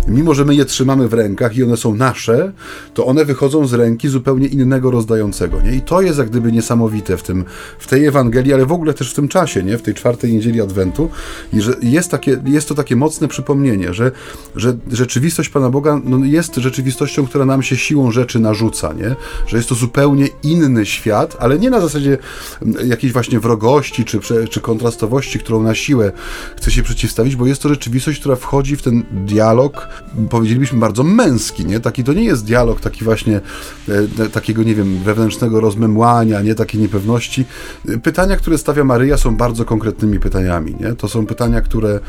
Mimo, 0.08 0.34
że 0.34 0.44
my 0.44 0.54
je 0.54 0.64
trzymamy 0.64 1.08
w 1.08 1.14
rękach 1.14 1.56
i 1.56 1.64
one 1.64 1.76
są 1.76 1.94
nasze, 1.94 2.52
to 2.94 3.06
one 3.06 3.24
wychodzą 3.24 3.66
z 3.66 3.72
ręki 3.72 4.08
zupełnie 4.08 4.46
innego 4.46 4.90
rozdającego, 4.90 5.60
nie? 5.60 5.74
I 5.74 5.80
to 5.80 6.02
jest 6.02 6.18
jak 6.18 6.28
gdyby 6.28 6.52
niesamowite 6.52 7.16
w 7.16 7.22
tym, 7.22 7.44
w 7.78 7.86
tej 7.86 8.06
Ewangelii, 8.06 8.54
ale 8.54 8.66
w 8.66 8.72
ogóle 8.72 8.94
też 8.94 9.10
w 9.10 9.14
tym 9.14 9.28
czasie, 9.28 9.62
nie? 9.62 9.78
W 9.78 9.82
tej 9.82 9.94
czwartej 9.94 10.32
niedzieli 10.32 10.60
Adwentu 10.60 11.10
i 11.52 11.60
że 11.60 11.74
jest, 11.82 12.10
takie, 12.10 12.42
jest 12.44 12.68
to 12.68 12.74
takie 12.74 12.96
mocne 12.96 13.28
przypomnienie, 13.28 13.94
że, 13.94 14.09
że 14.56 14.76
rzeczywistość 14.92 15.48
Pana 15.48 15.70
Boga 15.70 16.00
no, 16.04 16.24
jest 16.24 16.56
rzeczywistością, 16.56 17.26
która 17.26 17.44
nam 17.44 17.62
się 17.62 17.76
siłą 17.76 18.10
rzeczy 18.10 18.40
narzuca, 18.40 18.92
nie? 18.92 19.16
Że 19.46 19.56
jest 19.56 19.68
to 19.68 19.74
zupełnie 19.74 20.28
inny 20.42 20.86
świat, 20.86 21.36
ale 21.40 21.58
nie 21.58 21.70
na 21.70 21.80
zasadzie 21.80 22.18
mm, 22.62 22.88
jakiejś 22.88 23.12
właśnie 23.12 23.40
wrogości 23.40 24.04
czy, 24.04 24.20
czy 24.50 24.60
kontrastowości, 24.60 25.38
którą 25.38 25.62
na 25.62 25.74
siłę 25.74 26.12
chce 26.56 26.70
się 26.70 26.82
przeciwstawić, 26.82 27.36
bo 27.36 27.46
jest 27.46 27.62
to 27.62 27.68
rzeczywistość, 27.68 28.20
która 28.20 28.36
wchodzi 28.36 28.76
w 28.76 28.82
ten 28.82 29.02
dialog, 29.10 29.88
powiedzielibyśmy 30.30 30.78
bardzo 30.78 31.02
męski, 31.02 31.66
nie? 31.66 31.80
Taki 31.80 32.04
to 32.04 32.12
nie 32.12 32.24
jest 32.24 32.44
dialog 32.44 32.80
taki 32.80 33.04
właśnie 33.04 33.40
e, 34.18 34.28
takiego, 34.28 34.62
nie 34.62 34.74
wiem, 34.74 34.98
wewnętrznego 34.98 35.60
rozmemłania, 35.60 36.42
nie? 36.42 36.54
Takiej 36.54 36.80
niepewności. 36.80 37.44
Pytania, 38.02 38.36
które 38.36 38.58
stawia 38.58 38.84
Maryja 38.84 39.16
są 39.16 39.36
bardzo 39.36 39.64
konkretnymi 39.64 40.20
pytaniami, 40.20 40.76
nie? 40.80 40.94
To 40.94 41.08
są 41.08 41.26
pytania, 41.26 41.60
które, 41.60 42.00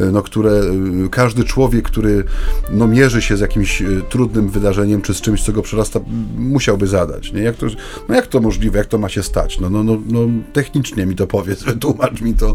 e, 0.00 0.04
no, 0.04 0.22
które 0.22 0.50
e, 0.50 1.08
każdy 1.10 1.44
człowiek, 1.50 1.84
który 1.84 2.24
no, 2.70 2.86
mierzy 2.86 3.22
się 3.22 3.36
z 3.36 3.40
jakimś 3.40 3.82
trudnym 4.08 4.48
wydarzeniem, 4.48 5.02
czy 5.02 5.14
z 5.14 5.20
czymś, 5.20 5.42
co 5.42 5.52
go 5.52 5.62
przerasta, 5.62 6.00
musiałby 6.36 6.86
zadać, 6.86 7.32
nie? 7.32 7.42
Jak 7.42 7.56
to, 7.56 7.66
no 8.08 8.14
jak 8.14 8.26
to 8.26 8.40
możliwe, 8.40 8.78
jak 8.78 8.86
to 8.86 8.98
ma 8.98 9.08
się 9.08 9.22
stać? 9.22 9.60
No, 9.60 9.70
no, 9.70 9.82
no, 9.82 9.98
no 10.06 10.20
technicznie 10.52 11.06
mi 11.06 11.16
to 11.16 11.26
powiedz, 11.26 11.62
wytłumacz 11.62 12.20
mi 12.20 12.34
to, 12.34 12.54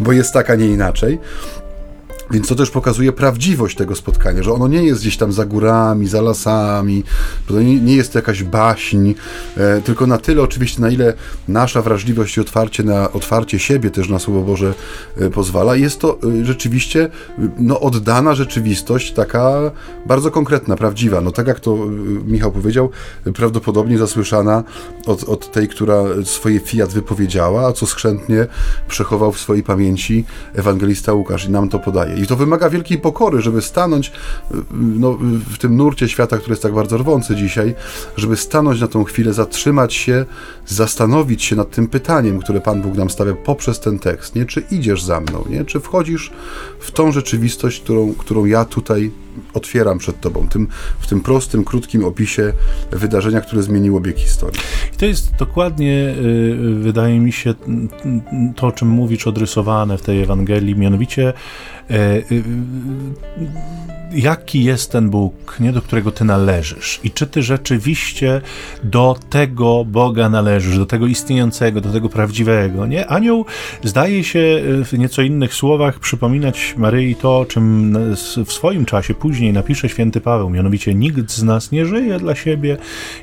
bo 0.00 0.12
jest 0.12 0.32
tak, 0.32 0.50
a 0.50 0.54
nie 0.54 0.66
inaczej. 0.66 1.18
Więc 2.30 2.48
to 2.48 2.54
też 2.54 2.70
pokazuje 2.70 3.12
prawdziwość 3.12 3.76
tego 3.76 3.94
spotkania, 3.94 4.42
że 4.42 4.52
ono 4.52 4.68
nie 4.68 4.82
jest 4.82 5.00
gdzieś 5.00 5.16
tam 5.16 5.32
za 5.32 5.46
górami, 5.46 6.08
za 6.08 6.20
lasami, 6.20 7.04
nie, 7.82 7.96
jest 7.96 8.12
to 8.12 8.18
jakaś 8.18 8.42
baśń, 8.42 9.12
e, 9.56 9.80
tylko 9.80 10.06
na 10.06 10.18
tyle 10.18 10.42
oczywiście, 10.42 10.82
na 10.82 10.90
ile 10.90 11.14
nasza 11.48 11.82
wrażliwość 11.82 12.36
i 12.36 12.40
otwarcie 12.40 12.82
na 12.82 13.12
otwarcie 13.12 13.58
siebie 13.58 13.90
też 13.90 14.08
na 14.08 14.18
Słowo 14.18 14.42
Boże 14.42 14.74
e, 15.16 15.30
pozwala, 15.30 15.76
jest 15.76 16.00
to 16.00 16.18
e, 16.40 16.44
rzeczywiście 16.44 17.10
no, 17.58 17.80
oddana 17.80 18.34
rzeczywistość, 18.34 19.12
taka 19.12 19.70
bardzo 20.06 20.30
konkretna, 20.30 20.76
prawdziwa. 20.76 21.20
No 21.20 21.30
tak 21.32 21.46
jak 21.46 21.60
to 21.60 21.76
Michał 22.26 22.52
powiedział, 22.52 22.90
prawdopodobnie 23.34 23.98
zasłyszana 23.98 24.64
od, 25.06 25.24
od 25.24 25.52
tej, 25.52 25.68
która 25.68 26.04
swoje 26.24 26.60
fiat 26.60 26.92
wypowiedziała, 26.92 27.66
a 27.66 27.72
co 27.72 27.86
skrzętnie 27.86 28.46
przechował 28.88 29.32
w 29.32 29.40
swojej 29.40 29.62
pamięci 29.62 30.24
ewangelista 30.54 31.12
Łukasz 31.12 31.44
i 31.44 31.50
nam 31.50 31.68
to 31.68 31.78
podaje. 31.78 32.15
I 32.16 32.26
to 32.26 32.36
wymaga 32.36 32.70
wielkiej 32.70 32.98
pokory, 32.98 33.42
żeby 33.42 33.62
stanąć 33.62 34.12
no, 34.70 35.18
w 35.50 35.58
tym 35.58 35.76
nurcie 35.76 36.08
świata, 36.08 36.36
który 36.38 36.52
jest 36.52 36.62
tak 36.62 36.74
bardzo 36.74 36.98
rwący 36.98 37.36
dzisiaj, 37.36 37.74
żeby 38.16 38.36
stanąć 38.36 38.80
na 38.80 38.88
tą 38.88 39.04
chwilę, 39.04 39.32
zatrzymać 39.32 39.94
się, 39.94 40.26
zastanowić 40.66 41.42
się 41.42 41.56
nad 41.56 41.70
tym 41.70 41.88
pytaniem, 41.88 42.40
które 42.40 42.60
Pan 42.60 42.82
Bóg 42.82 42.94
nam 42.94 43.10
stawia 43.10 43.34
poprzez 43.34 43.80
ten 43.80 43.98
tekst, 43.98 44.34
nie? 44.34 44.44
Czy 44.44 44.62
idziesz 44.70 45.02
za 45.02 45.20
mną, 45.20 45.44
nie? 45.50 45.64
Czy 45.64 45.80
wchodzisz 45.80 46.32
w 46.80 46.90
tą 46.90 47.12
rzeczywistość, 47.12 47.80
którą, 47.80 48.14
którą 48.14 48.44
ja 48.44 48.64
tutaj 48.64 49.10
otwieram 49.54 49.98
przed 49.98 50.20
Tobą, 50.20 50.48
tym, 50.48 50.68
w 50.98 51.06
tym 51.06 51.20
prostym, 51.20 51.64
krótkim 51.64 52.04
opisie 52.04 52.52
wydarzenia, 52.90 53.40
które 53.40 53.62
zmieniło 53.62 54.00
bieg 54.00 54.18
historii. 54.18 54.60
I 54.94 54.96
to 54.96 55.06
jest 55.06 55.34
dokładnie, 55.38 56.14
y, 56.18 56.74
wydaje 56.74 57.20
mi 57.20 57.32
się, 57.32 57.54
to, 58.56 58.66
o 58.66 58.72
czym 58.72 58.88
mówisz, 58.88 59.26
odrysowane 59.26 59.98
w 59.98 60.02
tej 60.02 60.22
Ewangelii, 60.22 60.76
mianowicie 60.76 61.32
y, 61.90 61.94
y, 61.94 62.44
jaki 64.12 64.64
jest 64.64 64.92
ten 64.92 65.10
Bóg, 65.10 65.56
nie, 65.60 65.72
do 65.72 65.82
którego 65.82 66.12
ty 66.12 66.24
należysz 66.24 67.00
i 67.04 67.10
czy 67.10 67.26
ty 67.26 67.42
rzeczywiście 67.42 68.40
do 68.84 69.16
tego 69.30 69.84
Boga 69.84 70.28
należysz, 70.28 70.55
do 70.64 70.86
tego 70.86 71.06
istniejącego, 71.06 71.80
do 71.80 71.92
tego 71.92 72.08
prawdziwego, 72.08 72.86
nie? 72.86 73.06
Anioł 73.06 73.44
zdaje 73.84 74.24
się 74.24 74.62
w 74.84 74.92
nieco 74.98 75.22
innych 75.22 75.54
słowach 75.54 75.98
przypominać 75.98 76.74
Maryi 76.78 77.14
to, 77.14 77.46
czym 77.48 77.96
w 78.46 78.52
swoim 78.52 78.84
czasie 78.84 79.14
później 79.14 79.52
napisze 79.52 79.88
święty 79.88 80.20
Paweł, 80.20 80.50
mianowicie 80.50 80.94
nikt 80.94 81.30
z 81.30 81.42
nas 81.42 81.72
nie 81.72 81.86
żyje 81.86 82.18
dla 82.18 82.34
siebie 82.34 82.76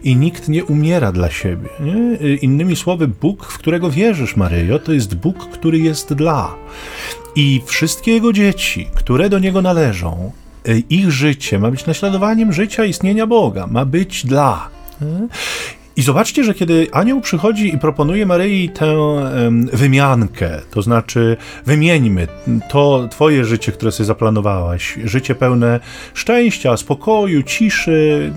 i 0.04 0.16
nikt 0.16 0.50
nie 0.50 0.66
umiera 0.66 1.12
dla 1.12 1.30
siebie. 1.30 1.70
Nie? 1.80 2.18
Innymi 2.36 2.76
słowy, 2.76 3.08
Bóg, 3.08 3.46
w 3.46 3.58
którego 3.58 3.90
wierzysz, 3.90 4.36
Maryjo, 4.36 4.80
to 4.80 4.94
jest 4.94 5.16
Bóg, 5.16 5.50
który 5.50 5.80
jest 5.80 6.14
dla. 6.14 6.56
I 7.36 7.62
wszystkie 7.66 8.12
jego 8.12 8.34
dzieci, 8.34 8.88
które 8.96 9.30
do 9.30 9.40
niego 9.40 9.62
należą, 9.62 10.32
Y, 10.68 10.84
ich 10.90 11.12
życie 11.12 11.60
ma 11.60 11.72
być 11.72 11.86
naśladowaniem 11.86 12.54
życia 12.54 12.86
istnienia 12.86 13.28
Boga, 13.28 13.68
ma 13.68 13.86
być 13.86 14.26
dla. 14.26 14.70
I 15.96 16.02
zobaczcie, 16.02 16.44
że 16.44 16.54
kiedy 16.54 16.88
anioł 16.92 17.22
przychodzi 17.22 17.76
i 17.76 17.78
proponuje 17.78 18.26
Maryi 18.26 18.70
tę 18.70 18.96
wymiankę, 19.74 20.62
to 20.72 20.82
znaczy 20.82 21.38
wymieńmy 21.66 22.28
to 22.70 23.08
twoje 23.12 23.46
życie, 23.46 23.72
które 23.72 23.92
sobie 23.92 24.08
zaplanowałaś, 24.08 25.00
życie 25.04 25.36
pełne 25.36 25.80
szczęścia, 26.14 26.78
spokoju, 26.78 27.44
ciszy, 27.44 28.34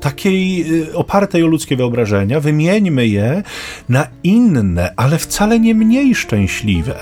takiej 0.00 0.64
y, 0.82 0.94
opartej 0.94 1.42
o 1.42 1.46
ludzkie 1.46 1.76
wyobrażenia, 1.76 2.40
wymieńmy 2.40 3.06
je 3.06 3.42
na 3.88 4.06
inne, 4.22 4.92
ale 4.96 5.18
wcale 5.18 5.60
nie 5.60 5.74
mniej 5.74 6.14
szczęśliwe. 6.14 6.94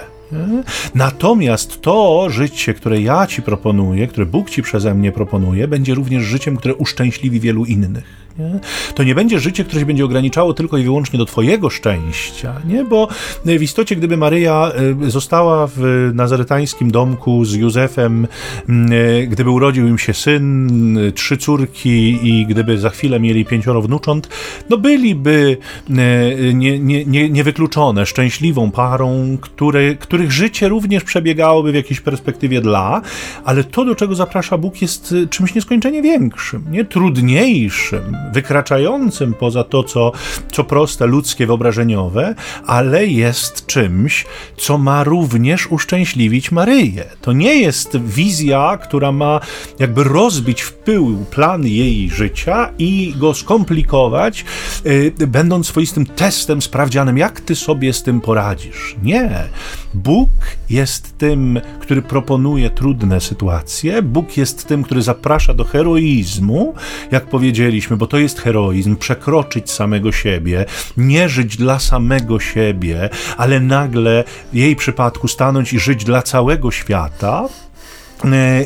Natomiast 0.95 1.81
to 1.81 2.27
życie, 2.31 2.75
które 2.75 3.01
ja 3.01 3.27
ci 3.27 3.43
proponuję, 3.43 4.07
które 4.07 4.27
Bóg 4.27 4.51
ci 4.51 4.63
przeze 4.63 4.95
mnie 4.95 5.13
proponuje, 5.13 5.69
będzie 5.69 5.95
również 5.95 6.23
życiem, 6.23 6.57
które 6.57 6.75
uszczęśliwi 6.75 7.41
wielu 7.41 7.65
innych. 7.65 8.26
Nie? 8.39 8.61
To 8.95 9.03
nie 9.03 9.15
będzie 9.15 9.41
życie, 9.41 9.65
które 9.65 9.81
się 9.81 9.87
będzie 9.87 10.05
ograniczało 10.05 10.55
tylko 10.55 10.79
i 10.79 10.85
wyłącznie 10.85 11.19
do 11.19 11.25
Twojego 11.25 11.71
szczęścia, 11.71 12.55
nie? 12.69 12.85
bo 12.85 13.09
w 13.45 13.63
istocie, 13.63 13.97
gdyby 13.97 14.17
Maryja 14.17 14.73
e, 15.07 15.11
została 15.11 15.69
w 15.77 16.11
nazaretańskim 16.15 16.91
domku 16.91 17.45
z 17.45 17.55
Józefem, 17.55 18.27
e, 18.69 19.27
gdyby 19.27 19.51
urodził 19.51 19.89
im 19.89 19.99
się 19.99 20.15
syn, 20.15 20.99
trzy 21.15 21.37
córki 21.37 22.19
i 22.29 22.47
gdyby 22.47 22.79
za 22.79 22.91
chwilę 22.91 23.21
mieli 23.21 23.45
pięcioro 23.45 23.83
wnucząt, 23.83 24.29
no 24.71 24.79
byliby 24.79 25.57
e, 25.91 26.55
nie, 26.55 26.79
nie, 26.79 27.29
niewykluczone 27.31 28.07
szczęśliwą 28.07 28.71
parą, 28.71 29.39
które, 29.41 29.95
których 29.95 30.33
życie 30.33 30.69
również 30.69 31.05
przebiegałoby 31.05 31.73
w 31.73 31.75
jakiejś 31.75 32.01
perspektywie 32.01 32.61
dla, 32.61 33.03
ale 33.45 33.65
to, 33.65 33.85
do 33.85 33.95
czego 33.95 34.15
zaprasza 34.15 34.59
Bóg, 34.59 34.83
jest 34.83 35.15
czymś 35.31 35.55
nieskończenie 35.55 36.03
większym, 36.03 36.65
nie 36.71 36.85
trudniejszym, 36.85 38.17
wykraczającym 38.33 39.35
poza 39.35 39.65
to, 39.65 39.85
co, 39.85 40.13
co 40.53 40.65
proste, 40.65 41.07
ludzkie, 41.07 41.47
wyobrażeniowe, 41.47 42.35
ale 42.67 43.07
jest 43.07 43.67
czymś, 43.67 44.25
co 44.57 44.79
ma 44.79 45.05
również 45.05 45.67
uszczęśliwić 45.67 46.53
Maryję. 46.53 47.05
To 47.21 47.33
nie 47.33 47.55
jest 47.55 47.97
wizja, 47.97 48.79
która 48.83 49.13
ma 49.13 49.41
jakby 49.79 50.05
rozbić 50.05 50.63
w 50.63 50.73
pył 50.73 51.25
plan 51.31 51.67
jej 51.67 52.11
życia 52.11 52.71
i 52.79 53.15
go 53.17 53.35
skomplikować, 53.35 54.45
yy, 54.85 55.27
będąc 55.27 55.67
swoistym 55.67 56.07
testem, 56.07 56.63
sprawdzianem, 56.63 57.19
jak 57.19 57.41
ty 57.41 57.55
sobie 57.57 57.93
z 57.93 58.03
tym 58.03 58.21
poradzisz. 58.21 58.97
Nie. 59.03 59.45
Bóg 59.95 60.31
jest 60.71 61.19
tym, 61.19 61.61
który 61.81 62.03
proponuje 62.03 62.71
trudne 62.71 63.21
sytuacje, 63.21 64.03
Bóg 64.03 64.37
jest 64.37 64.67
tym, 64.67 64.83
który 64.83 65.03
zaprasza 65.03 65.55
do 65.55 65.65
heroizmu, 65.65 66.75
jak 67.11 67.27
powiedzieliśmy, 67.27 67.97
bo 67.97 68.07
to 68.07 68.16
to 68.17 68.21
jest 68.21 68.41
heroizm, 68.41 68.97
przekroczyć 68.97 69.71
samego 69.71 70.13
siebie, 70.13 70.65
nie 70.97 71.29
żyć 71.29 71.57
dla 71.57 71.79
samego 71.79 72.41
siebie, 72.41 73.09
ale 73.37 73.61
nagle 73.61 74.25
w 74.53 74.57
jej 74.57 74.77
przypadku 74.77 75.29
stanąć 75.29 75.73
i 75.73 75.81
żyć 75.81 76.05
dla 76.05 76.23
całego 76.23 76.71
świata. 76.71 77.49
E, 78.25 78.65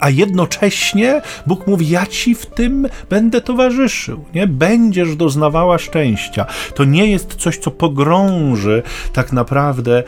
a 0.00 0.10
jednocześnie 0.10 1.22
Bóg 1.46 1.66
mówi: 1.66 1.88
Ja 1.88 2.06
ci 2.06 2.34
w 2.34 2.46
tym 2.46 2.88
będę 3.10 3.40
towarzyszył, 3.40 4.24
nie? 4.34 4.46
Będziesz 4.46 5.16
doznawała 5.16 5.78
szczęścia. 5.78 6.46
To 6.74 6.84
nie 6.84 7.06
jest 7.06 7.34
coś, 7.34 7.58
co 7.58 7.70
pogrąży 7.70 8.82
tak 9.12 9.32
naprawdę 9.32 10.02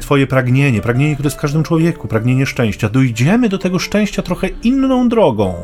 Twoje 0.00 0.26
pragnienie, 0.26 0.80
pragnienie, 0.80 1.14
które 1.14 1.26
jest 1.26 1.36
w 1.36 1.40
każdym 1.40 1.62
człowieku, 1.62 2.08
pragnienie 2.08 2.46
szczęścia. 2.46 2.88
Dojdziemy 2.88 3.48
do 3.48 3.58
tego 3.58 3.78
szczęścia 3.78 4.22
trochę 4.22 4.48
inną 4.48 5.08
drogą. 5.08 5.54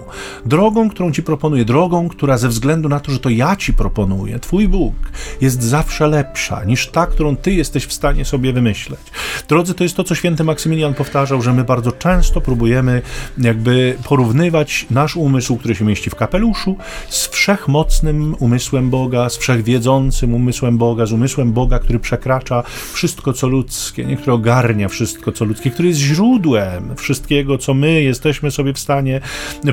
Drogą, 0.47 0.91
którą 0.91 1.13
Ci 1.13 1.23
proponuję, 1.23 1.65
drogą, 1.65 2.09
która 2.09 2.39
ze 2.39 2.49
względu 2.49 2.89
na 2.89 3.01
to, 3.01 3.13
że 3.13 3.19
to 3.19 3.31
ja 3.31 3.57
Ci 3.57 3.73
proponuję, 3.73 4.39
Twój 4.39 4.69
Bóg, 4.69 4.95
jest 5.41 5.63
zawsze 5.63 6.09
lepsza 6.09 6.65
niż 6.65 6.87
ta, 6.87 7.07
którą 7.07 7.37
Ty 7.37 7.53
jesteś 7.53 7.87
w 7.87 7.93
stanie 7.93 8.25
sobie 8.25 8.53
wymyśleć. 8.53 9.01
Drodzy, 9.49 9.75
to 9.75 9.85
jest 9.85 9.97
to, 9.97 10.05
co 10.05 10.15
święty 10.15 10.45
Maksymilian 10.45 10.95
powtarzał, 10.95 11.43
że 11.43 11.53
my 11.53 11.65
bardzo 11.65 11.93
często 11.93 12.41
próbujemy 12.41 12.58
próbujemy 12.59 13.03
jakby 13.39 13.97
porównywać 14.05 14.87
nasz 14.91 15.17
umysł, 15.17 15.57
który 15.57 15.75
się 15.75 15.85
mieści 15.85 16.11
w 16.11 16.15
kapeluszu, 16.15 16.77
z 17.09 17.27
wszechmocnym 17.27 18.35
umysłem 18.39 18.91
Boga, 18.91 19.29
z 19.29 19.37
wszechwiedzącym 19.37 20.35
umysłem 20.35 20.79
Boga, 20.79 21.07
z 21.07 21.13
umysłem 21.13 21.53
Boga, 21.53 21.79
który 21.79 21.99
przekracza 21.99 22.63
wszystko, 22.93 23.33
co 23.33 23.49
ludzkie, 23.49 24.05
nie? 24.05 24.17
który 24.17 24.33
ogarnia 24.33 24.89
wszystko, 24.89 25.33
co 25.33 25.45
ludzkie, 25.45 25.71
który 25.71 25.89
jest 25.89 26.01
źródłem 26.01 26.97
wszystkiego, 26.97 27.59
co 27.59 27.75
my 27.75 28.03
jesteśmy 28.03 28.51
sobie 28.51 28.73
w 28.73 28.79
stanie 28.79 29.21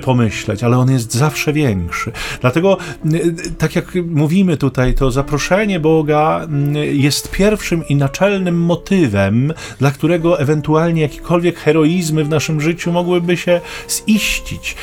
pomyśleć, 0.03 0.63
ale 0.63 0.77
on 0.77 0.91
jest 0.91 1.13
zawsze 1.13 1.53
większy. 1.53 2.11
Dlatego, 2.41 2.77
tak 3.57 3.75
jak 3.75 3.95
mówimy 4.09 4.57
tutaj, 4.57 4.93
to 4.93 5.11
zaproszenie 5.11 5.79
Boga 5.79 6.47
jest 6.91 7.31
pierwszym 7.31 7.87
i 7.87 7.95
naczelnym 7.95 8.61
motywem, 8.61 9.53
dla 9.79 9.91
którego 9.91 10.39
ewentualnie 10.39 11.01
jakiekolwiek 11.01 11.59
heroizmy 11.59 12.23
w 12.23 12.29
naszym 12.29 12.61
życiu 12.61 12.74
życiu 12.75 12.91
mogłyby 12.91 13.37
się 13.37 13.61
ziścić. 14.09 14.75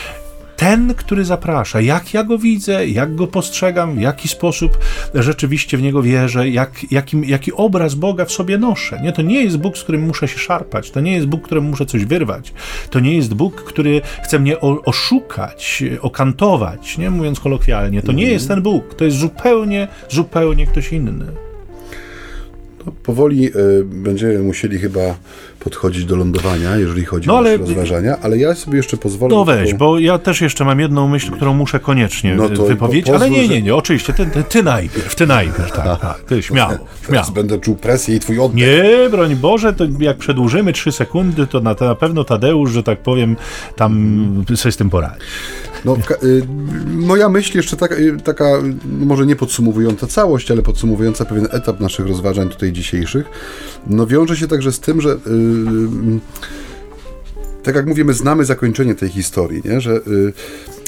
Ten, 0.57 0.95
który 0.95 1.25
zaprasza, 1.25 1.81
jak 1.81 2.15
ja 2.15 2.25
go 2.25 2.39
widzę, 2.39 2.87
jak 2.89 3.15
go 3.15 3.27
postrzegam, 3.27 3.97
w 3.97 4.01
jaki 4.01 4.29
sposób 4.29 4.79
rzeczywiście 5.15 5.77
w 5.77 5.83
niego 5.83 6.03
wierzę, 6.03 6.49
jak, 6.49 6.71
jakim, 6.91 7.25
jaki 7.25 7.53
obraz 7.53 7.95
Boga 7.95 8.25
w 8.25 8.33
sobie 8.33 8.59
noszę. 8.59 9.01
Nie, 9.03 9.13
to 9.13 9.23
nie 9.23 9.45
jest 9.45 9.57
Bóg, 9.57 9.79
z 9.79 9.83
którym 9.83 10.03
muszę 10.03 10.29
się 10.29 10.39
szarpać, 10.39 10.91
to 10.91 11.01
nie 11.01 11.13
jest 11.13 11.27
Bóg, 11.27 11.43
któremu 11.43 11.69
muszę 11.69 11.87
coś 11.87 12.05
wyrwać, 12.05 12.53
to 12.91 13.01
nie 13.01 13.17
jest 13.17 13.35
Bóg, 13.35 13.65
który 13.65 14.01
chce 14.23 14.39
mnie 14.39 14.61
oszukać, 14.61 15.85
okantować, 16.01 16.99
nie 16.99 17.11
mówiąc 17.11 17.41
kolokwialnie. 17.41 18.03
To 18.03 18.13
nie 18.13 18.27
jest 18.27 18.49
ten 18.49 18.63
Bóg, 18.63 18.95
to 18.95 19.05
jest 19.05 19.17
zupełnie, 19.17 19.89
zupełnie 20.11 20.67
ktoś 20.67 20.93
inny. 20.93 21.27
No, 22.87 22.93
powoli 23.03 23.47
y, 23.47 23.85
będziemy 23.85 24.39
musieli 24.39 24.79
chyba 24.79 25.01
podchodzić 25.65 26.05
do 26.05 26.17
lądowania, 26.17 26.77
jeżeli 26.77 27.05
chodzi 27.05 27.29
no, 27.29 27.39
ale... 27.39 27.55
o 27.55 27.59
rozważania, 27.59 28.17
ale 28.23 28.39
ja 28.39 28.55
sobie 28.55 28.77
jeszcze 28.77 28.97
pozwolę... 28.97 29.35
No 29.35 29.45
weź, 29.45 29.75
bo 29.75 29.99
ja 29.99 30.19
też 30.19 30.41
jeszcze 30.41 30.65
mam 30.65 30.81
jedną 30.81 31.09
myśl, 31.09 31.31
którą 31.31 31.55
muszę 31.55 31.81
koniecznie 31.81 32.35
no 32.35 32.49
wypowiedzieć, 32.49 33.07
po, 33.07 33.15
ale 33.15 33.31
nie, 33.31 33.49
nie, 33.49 33.63
nie, 33.63 33.75
oczywiście, 33.75 34.13
ty, 34.13 34.27
ty, 34.27 34.45
ty 34.45 34.63
najpierw, 34.63 35.15
ty 35.15 35.27
najpierw, 35.27 35.73
tak, 35.73 36.01
tak, 36.01 36.21
ty, 36.21 36.43
śmiało, 36.43 36.73
śmiało. 37.07 37.31
będę 37.31 37.59
czuł 37.59 37.77
presję 37.77 38.17
i 38.17 38.21
twój 38.21 38.39
oddech. 38.39 38.57
Nie, 38.57 39.11
broń 39.11 39.37
Boże, 39.37 39.73
to 39.73 39.85
jak 39.99 40.17
przedłużymy 40.17 40.73
trzy 40.73 40.93
sekundy, 40.93 41.47
to 41.47 41.61
na, 41.61 41.75
to 41.75 41.85
na 41.85 41.95
pewno 41.95 42.25
Tadeusz, 42.25 42.71
że 42.71 42.83
tak 42.83 43.03
powiem, 43.03 43.37
tam 43.77 44.45
sobie 44.57 44.73
z 44.73 44.77
tym 44.77 44.91
poradzi. 44.91 45.21
No, 45.85 45.97
y, 46.23 46.43
moja 46.87 47.29
myśl 47.29 47.57
jeszcze 47.57 47.77
taka, 47.77 47.95
y, 47.95 48.17
taka, 48.25 48.45
może 49.01 49.27
nie 49.27 49.37
podsumowująca 49.37 50.07
całość, 50.07 50.51
ale 50.51 50.63
podsumowująca 50.63 51.25
pewien 51.25 51.49
etap 51.51 51.81
naszych 51.81 52.07
rozważań 52.07 52.49
tutaj 52.49 52.73
dzisiejszych, 52.73 53.27
no 53.87 54.07
wiąże 54.07 54.37
się 54.37 54.49
także 54.49 54.73
z 54.73 54.81
tym, 54.81 55.01
że 55.01 55.11
y, 55.11 55.19
tak 57.63 57.75
jak 57.75 57.87
mówimy, 57.87 58.13
znamy 58.13 58.45
zakończenie 58.45 58.95
tej 58.95 59.09
historii, 59.09 59.63
nie? 59.65 59.81
że 59.81 60.01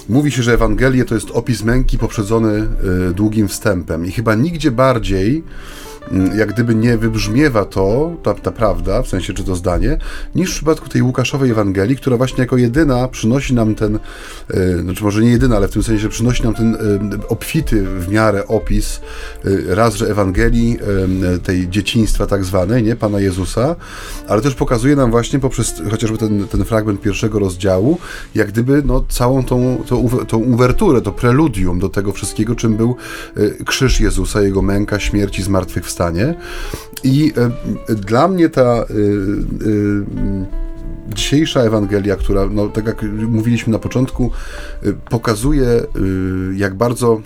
mówi 0.09 0.31
się, 0.31 0.43
że 0.43 0.55
Ewangelie 0.55 1.05
to 1.05 1.15
jest 1.15 1.31
opis 1.31 1.65
męki 1.65 1.99
poprzedzony 1.99 2.67
długim 3.15 3.49
wstępem 3.49 4.07
i 4.07 4.13
chyba 4.13 4.35
nigdzie 4.35 4.71
bardziej 4.71 5.45
jak 6.37 6.53
gdyby 6.53 6.75
nie 6.75 6.99
wybrzmiewa 6.99 7.65
to, 7.65 8.17
ta, 8.23 8.35
ta 8.35 8.51
prawda, 8.51 9.03
w 9.03 9.09
sensie 9.09 9.33
czy 9.35 9.45
to 9.45 9.57
zdanie, 9.57 9.99
niż 10.35 10.51
w 10.51 10.55
przypadku 10.55 10.89
tej 10.89 11.03
Łukaszowej 11.03 11.51
Ewangelii, 11.51 11.97
która 11.97 12.17
właśnie 12.17 12.41
jako 12.41 12.57
jedyna 12.57 13.09
przynosi 13.09 13.55
nam 13.55 13.75
ten, 13.75 13.99
yy, 14.55 14.83
znaczy 14.83 15.05
może 15.05 15.23
nie 15.23 15.31
jedyna, 15.31 15.57
ale 15.57 15.69
w 15.69 15.71
tym 15.71 15.83
sensie, 15.83 16.09
przynosi 16.09 16.43
nam 16.43 16.55
ten 16.55 16.73
yy, 17.11 17.29
obfity 17.29 17.83
w 17.83 18.09
miarę 18.09 18.47
opis 18.47 19.01
yy, 19.45 19.75
raz, 19.75 19.95
że 19.95 20.11
Ewangelii 20.11 20.79
tej 21.43 21.69
dzieciństwa 21.69 22.27
tak 22.27 22.45
zwanej, 22.45 22.83
nie, 22.83 22.97
Pana 22.97 23.21
Jezusa, 23.21 23.77
ale 24.29 24.43
też 24.43 24.55
pokazuje 24.55 24.97
nam 24.97 25.11
właśnie 25.11 25.39
poprzez 25.39 25.83
chociażby 25.91 26.19
ten, 26.19 26.49
ten 26.49 26.65
fragment 26.65 27.01
pierwszego 27.01 27.39
rozdziału, 27.39 27.99
jak 28.35 28.49
gdyby 28.49 28.83
no, 28.85 29.05
całą 29.09 29.45
tą, 29.45 29.83
tą, 29.87 30.09
tą 30.09 30.39
uwerturę, 30.39 31.01
to 31.01 31.13
preludium 31.13 31.79
do 31.79 31.89
tego 31.89 32.13
wszystkiego, 32.13 32.55
czym 32.55 32.77
był 32.77 32.97
krzyż 33.67 34.01
Jezusa, 34.01 34.43
Jego 34.43 34.63
męka, 34.63 34.99
śmierć 34.99 35.39
i 35.39 35.43
I 37.05 37.33
e, 37.89 37.95
dla 37.95 38.29
mnie 38.29 38.49
ta 38.49 38.63
e, 38.63 38.75
e, 38.75 38.85
dzisiejsza 41.15 41.61
Ewangelia, 41.61 42.17
która, 42.17 42.47
no, 42.51 42.69
tak 42.69 42.87
jak 42.87 43.03
mówiliśmy 43.29 43.73
na 43.73 43.79
początku, 43.79 44.31
pokazuje, 45.11 45.67
jak 46.57 46.75
bardzo 46.75 47.21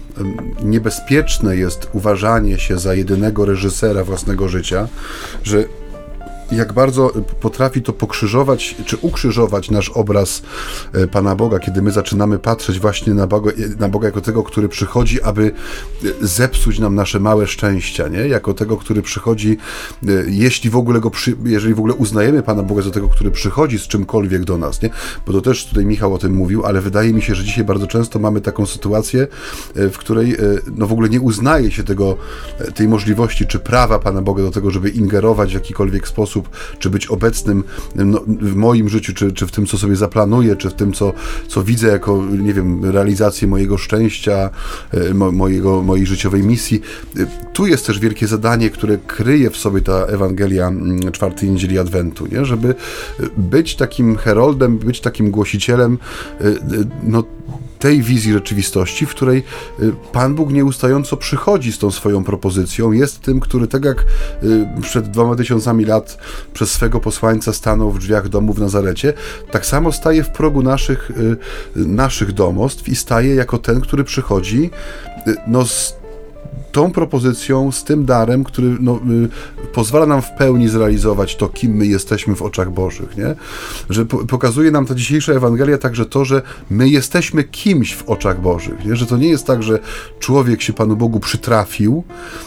niebezpieczne 0.62 1.56
jest 1.56 1.88
uważanie 1.92 2.58
się 2.58 2.78
za 2.78 2.94
jedynego 2.94 3.44
reżysera 3.44 4.04
własnego 4.04 4.48
życia, 4.48 4.88
że 5.42 5.64
jak 6.52 6.72
bardzo 6.72 7.12
potrafi 7.40 7.82
to 7.82 7.92
pokrzyżować, 7.92 8.76
czy 8.84 8.96
ukrzyżować 8.96 9.70
nasz 9.70 9.88
obraz 9.88 10.42
e, 10.92 11.06
Pana 11.06 11.34
Boga, 11.34 11.58
kiedy 11.58 11.82
my 11.82 11.90
zaczynamy 11.90 12.38
patrzeć 12.38 12.80
właśnie 12.80 13.14
na 13.14 13.26
Boga, 13.26 13.50
na 13.78 13.88
Boga 13.88 14.06
jako 14.06 14.20
tego, 14.20 14.42
który 14.42 14.68
przychodzi, 14.68 15.22
aby 15.22 15.52
e, 16.04 16.08
zepsuć 16.26 16.78
nam 16.78 16.94
nasze 16.94 17.20
małe 17.20 17.46
szczęścia, 17.46 18.08
nie? 18.08 18.18
Jako 18.18 18.54
tego, 18.54 18.76
który 18.76 19.02
przychodzi, 19.02 19.56
e, 20.08 20.10
jeśli 20.26 20.70
w 20.70 20.76
ogóle 20.76 21.00
go, 21.00 21.10
przy, 21.10 21.36
jeżeli 21.44 21.74
w 21.74 21.78
ogóle 21.78 21.94
uznajemy 21.94 22.42
Pana 22.42 22.62
Boga 22.62 22.82
za 22.82 22.90
tego, 22.90 23.08
który 23.08 23.30
przychodzi 23.30 23.78
z 23.78 23.82
czymkolwiek 23.82 24.44
do 24.44 24.58
nas, 24.58 24.82
nie? 24.82 24.90
Bo 25.26 25.32
to 25.32 25.40
też 25.40 25.66
tutaj 25.66 25.86
Michał 25.86 26.14
o 26.14 26.18
tym 26.18 26.34
mówił, 26.34 26.66
ale 26.66 26.80
wydaje 26.80 27.12
mi 27.12 27.22
się, 27.22 27.34
że 27.34 27.44
dzisiaj 27.44 27.64
bardzo 27.64 27.86
często 27.86 28.18
mamy 28.18 28.40
taką 28.40 28.66
sytuację, 28.66 29.26
w 29.74 29.98
której 29.98 30.36
no 30.76 30.86
w 30.86 30.92
ogóle 30.92 31.08
nie 31.08 31.20
uznaje 31.20 31.70
się 31.70 31.84
tego, 31.84 32.16
tej 32.74 32.88
możliwości, 32.88 33.46
czy 33.46 33.58
prawa 33.58 33.98
Pana 33.98 34.22
Boga 34.22 34.42
do 34.42 34.50
tego, 34.50 34.70
żeby 34.70 34.90
ingerować 34.90 35.50
w 35.50 35.54
jakikolwiek 35.54 36.08
sposób 36.08 36.37
sposób, 36.38 36.78
czy 36.78 36.90
być 36.90 37.06
obecnym 37.06 37.64
no, 37.94 38.20
w 38.26 38.54
moim 38.54 38.88
życiu, 38.88 39.14
czy, 39.14 39.32
czy 39.32 39.46
w 39.46 39.50
tym, 39.50 39.66
co 39.66 39.78
sobie 39.78 39.96
zaplanuję, 39.96 40.56
czy 40.56 40.70
w 40.70 40.74
tym, 40.74 40.92
co, 40.92 41.12
co 41.48 41.62
widzę 41.62 41.88
jako, 41.88 42.24
nie 42.38 42.54
wiem, 42.54 42.84
realizację 42.84 43.48
mojego 43.48 43.78
szczęścia, 43.78 44.50
e, 44.90 45.14
mo, 45.14 45.32
mojego, 45.32 45.82
mojej 45.82 46.06
życiowej 46.06 46.42
misji. 46.42 46.80
E, 47.16 47.26
tu 47.52 47.66
jest 47.66 47.86
też 47.86 47.98
wielkie 47.98 48.26
zadanie, 48.26 48.70
które 48.70 48.98
kryje 48.98 49.50
w 49.50 49.56
sobie 49.56 49.80
ta 49.80 50.06
Ewangelia 50.06 50.68
mm, 50.68 51.12
czwartej 51.12 51.50
niedzieli 51.50 51.78
Adwentu, 51.78 52.26
nie? 52.26 52.44
żeby 52.44 52.74
być 53.36 53.76
takim 53.76 54.16
heroldem, 54.16 54.78
być 54.78 55.00
takim 55.00 55.30
głosicielem 55.30 55.98
e, 56.40 56.44
no, 57.02 57.24
tej 57.78 58.02
wizji 58.02 58.32
rzeczywistości, 58.32 59.06
w 59.06 59.10
której 59.10 59.42
y, 59.80 59.92
Pan 60.12 60.34
Bóg 60.34 60.52
nieustająco 60.52 61.16
przychodzi 61.16 61.72
z 61.72 61.78
tą 61.78 61.90
swoją 61.90 62.24
propozycją, 62.24 62.92
jest 62.92 63.20
tym, 63.20 63.40
który 63.40 63.66
tak 63.66 63.84
jak 63.84 64.04
y, 64.42 64.66
przed 64.82 65.10
dwoma 65.10 65.36
tysiącami 65.36 65.84
lat 65.84 66.18
przez 66.52 66.70
swego 66.70 67.00
posłańca 67.00 67.52
stanął 67.52 67.90
w 67.90 67.98
drzwiach 67.98 68.28
domu 68.28 68.52
w 68.52 68.60
Nazarecie, 68.60 69.12
tak 69.50 69.66
samo 69.66 69.92
staje 69.92 70.24
w 70.24 70.30
progu 70.30 70.62
naszych, 70.62 71.10
y, 71.10 71.36
naszych 71.76 72.32
domostw 72.32 72.88
i 72.88 72.96
staje 72.96 73.34
jako 73.34 73.58
ten, 73.58 73.80
który 73.80 74.04
przychodzi 74.04 74.70
no, 75.46 75.66
z 75.66 75.97
tą 76.72 76.92
propozycją, 76.92 77.72
z 77.72 77.84
tym 77.84 78.04
darem, 78.04 78.44
który 78.44 78.76
no, 78.80 79.00
y, 79.64 79.68
pozwala 79.72 80.06
nam 80.06 80.22
w 80.22 80.30
pełni 80.30 80.68
zrealizować 80.68 81.36
to, 81.36 81.48
kim 81.48 81.72
my 81.72 81.86
jesteśmy 81.86 82.34
w 82.36 82.42
oczach 82.42 82.72
Bożych, 82.72 83.16
nie? 83.16 83.34
Że 83.90 84.06
po, 84.06 84.18
pokazuje 84.18 84.70
nam 84.70 84.86
ta 84.86 84.94
dzisiejsza 84.94 85.32
Ewangelia 85.32 85.78
także 85.78 86.06
to, 86.06 86.24
że 86.24 86.42
my 86.70 86.88
jesteśmy 86.88 87.44
kimś 87.44 87.94
w 87.94 88.08
oczach 88.08 88.40
Bożych, 88.40 88.84
nie? 88.84 88.96
Że 88.96 89.06
to 89.06 89.16
nie 89.16 89.28
jest 89.28 89.46
tak, 89.46 89.62
że 89.62 89.78
człowiek 90.20 90.62
się 90.62 90.72
Panu 90.72 90.96
Bogu 90.96 91.20
przytrafił 91.20 92.04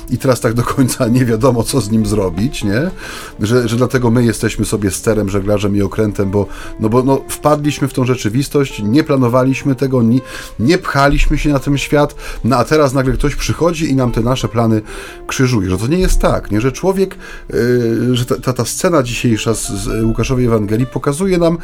i 0.09 0.17
teraz 0.17 0.39
tak 0.39 0.53
do 0.53 0.63
końca 0.63 1.07
nie 1.07 1.25
wiadomo, 1.25 1.63
co 1.63 1.81
z 1.81 1.91
nim 1.91 2.05
zrobić, 2.05 2.63
nie? 2.63 2.91
Że, 3.39 3.67
że 3.67 3.75
dlatego 3.75 4.11
my 4.11 4.23
jesteśmy 4.23 4.65
sobie 4.65 4.91
sterem, 4.91 5.29
żeglarzem 5.29 5.75
i 5.75 5.81
okrętem, 5.81 6.31
bo, 6.31 6.47
no 6.79 6.89
bo 6.89 7.03
no, 7.03 7.21
wpadliśmy 7.27 7.87
w 7.87 7.93
tą 7.93 8.05
rzeczywistość, 8.05 8.81
nie 8.83 9.03
planowaliśmy 9.03 9.75
tego, 9.75 10.01
nie, 10.01 10.19
nie 10.59 10.77
pchaliśmy 10.77 11.37
się 11.37 11.49
na 11.49 11.59
ten 11.59 11.77
świat, 11.77 12.15
no 12.43 12.57
a 12.57 12.63
teraz 12.63 12.93
nagle 12.93 13.13
ktoś 13.13 13.35
przychodzi 13.35 13.89
i 13.89 13.95
nam 13.95 14.10
te 14.11 14.21
nasze 14.21 14.47
plany 14.47 14.81
krzyżuje, 15.27 15.69
że 15.69 15.77
to 15.77 15.87
nie 15.87 15.99
jest 15.99 16.19
tak, 16.19 16.51
nie, 16.51 16.61
że 16.61 16.71
człowiek, 16.71 17.17
yy, 17.53 18.15
że 18.15 18.25
ta, 18.25 18.35
ta, 18.35 18.53
ta, 18.53 18.65
scena 18.65 19.03
dzisiejsza 19.03 19.53
z, 19.53 19.67
z 19.67 20.03
Łukaszowej 20.03 20.45
Ewangelii 20.45 20.85
pokazuje 20.85 21.37
nam, 21.37 21.57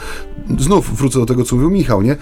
znów 0.60 0.98
wrócę 0.98 1.20
do 1.20 1.26
tego, 1.26 1.44
co 1.44 1.56
mówił 1.56 1.70
Michał, 1.70 2.02
nie, 2.02 2.16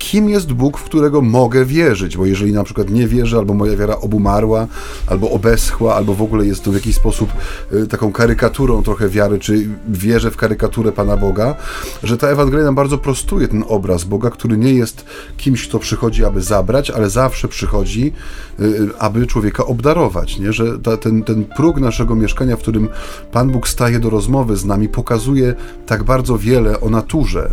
kim 0.00 0.28
jest 0.28 0.52
Bóg, 0.52 0.78
w 0.78 0.84
którego 0.84 1.20
mogę 1.20 1.64
wierzyć, 1.64 2.16
bo 2.16 2.26
jeżeli 2.26 2.52
na 2.52 2.64
przykład 2.64 2.90
nie 2.90 3.08
wierzę, 3.08 3.38
albo 3.38 3.54
moja 3.54 3.76
wiara 3.76 3.96
obumarła, 3.96 4.66
albo 5.06 5.30
obeschła, 5.30 5.94
albo 5.94 6.14
w 6.14 6.22
ogóle 6.22 6.46
jest 6.46 6.64
to 6.64 6.70
w 6.70 6.74
jakiś 6.74 6.96
sposób 6.96 7.32
y, 7.72 7.86
taką 7.86 8.12
karykaturą 8.12 8.82
trochę 8.82 9.08
wiary, 9.08 9.38
czy 9.38 9.68
wierzę 9.88 10.30
w 10.30 10.36
karykaturę 10.36 10.92
Pana 10.92 11.16
Boga, 11.16 11.54
że 12.02 12.18
ta 12.18 12.28
Ewangelia 12.28 12.64
nam 12.64 12.74
bardzo 12.74 12.98
prostuje 12.98 13.48
ten 13.48 13.64
obraz 13.68 14.04
Boga, 14.04 14.30
który 14.30 14.56
nie 14.56 14.74
jest 14.74 15.04
kimś, 15.36 15.68
kto 15.68 15.78
przychodzi, 15.78 16.24
aby 16.24 16.42
zabrać, 16.42 16.90
ale 16.90 17.10
zawsze 17.10 17.48
przychodzi, 17.48 18.12
y, 18.60 18.88
aby 18.98 19.26
człowieka 19.26 19.64
obdarować, 19.64 20.38
nie? 20.38 20.52
że 20.52 20.78
ta, 20.78 20.96
ten, 20.96 21.22
ten 21.22 21.44
próg 21.44 21.80
naszego 21.80 22.14
mieszkania, 22.14 22.56
w 22.56 22.60
którym 22.60 22.88
Pan 23.32 23.50
Bóg 23.50 23.68
staje 23.68 23.98
do 23.98 24.10
rozmowy 24.10 24.56
z 24.56 24.64
nami, 24.64 24.88
pokazuje 24.88 25.54
tak 25.86 26.04
bardzo 26.04 26.38
wiele 26.38 26.80
o 26.80 26.90
naturze 26.90 27.50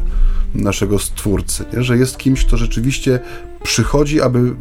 naszego 0.55 0.99
Stwórcy, 0.99 1.65
nie? 1.73 1.83
że 1.83 1.97
jest 1.97 2.17
kimś, 2.17 2.45
kto 2.45 2.57
rzeczywiście 2.57 3.19
przychodzi, 3.63 4.21
aby 4.21 4.55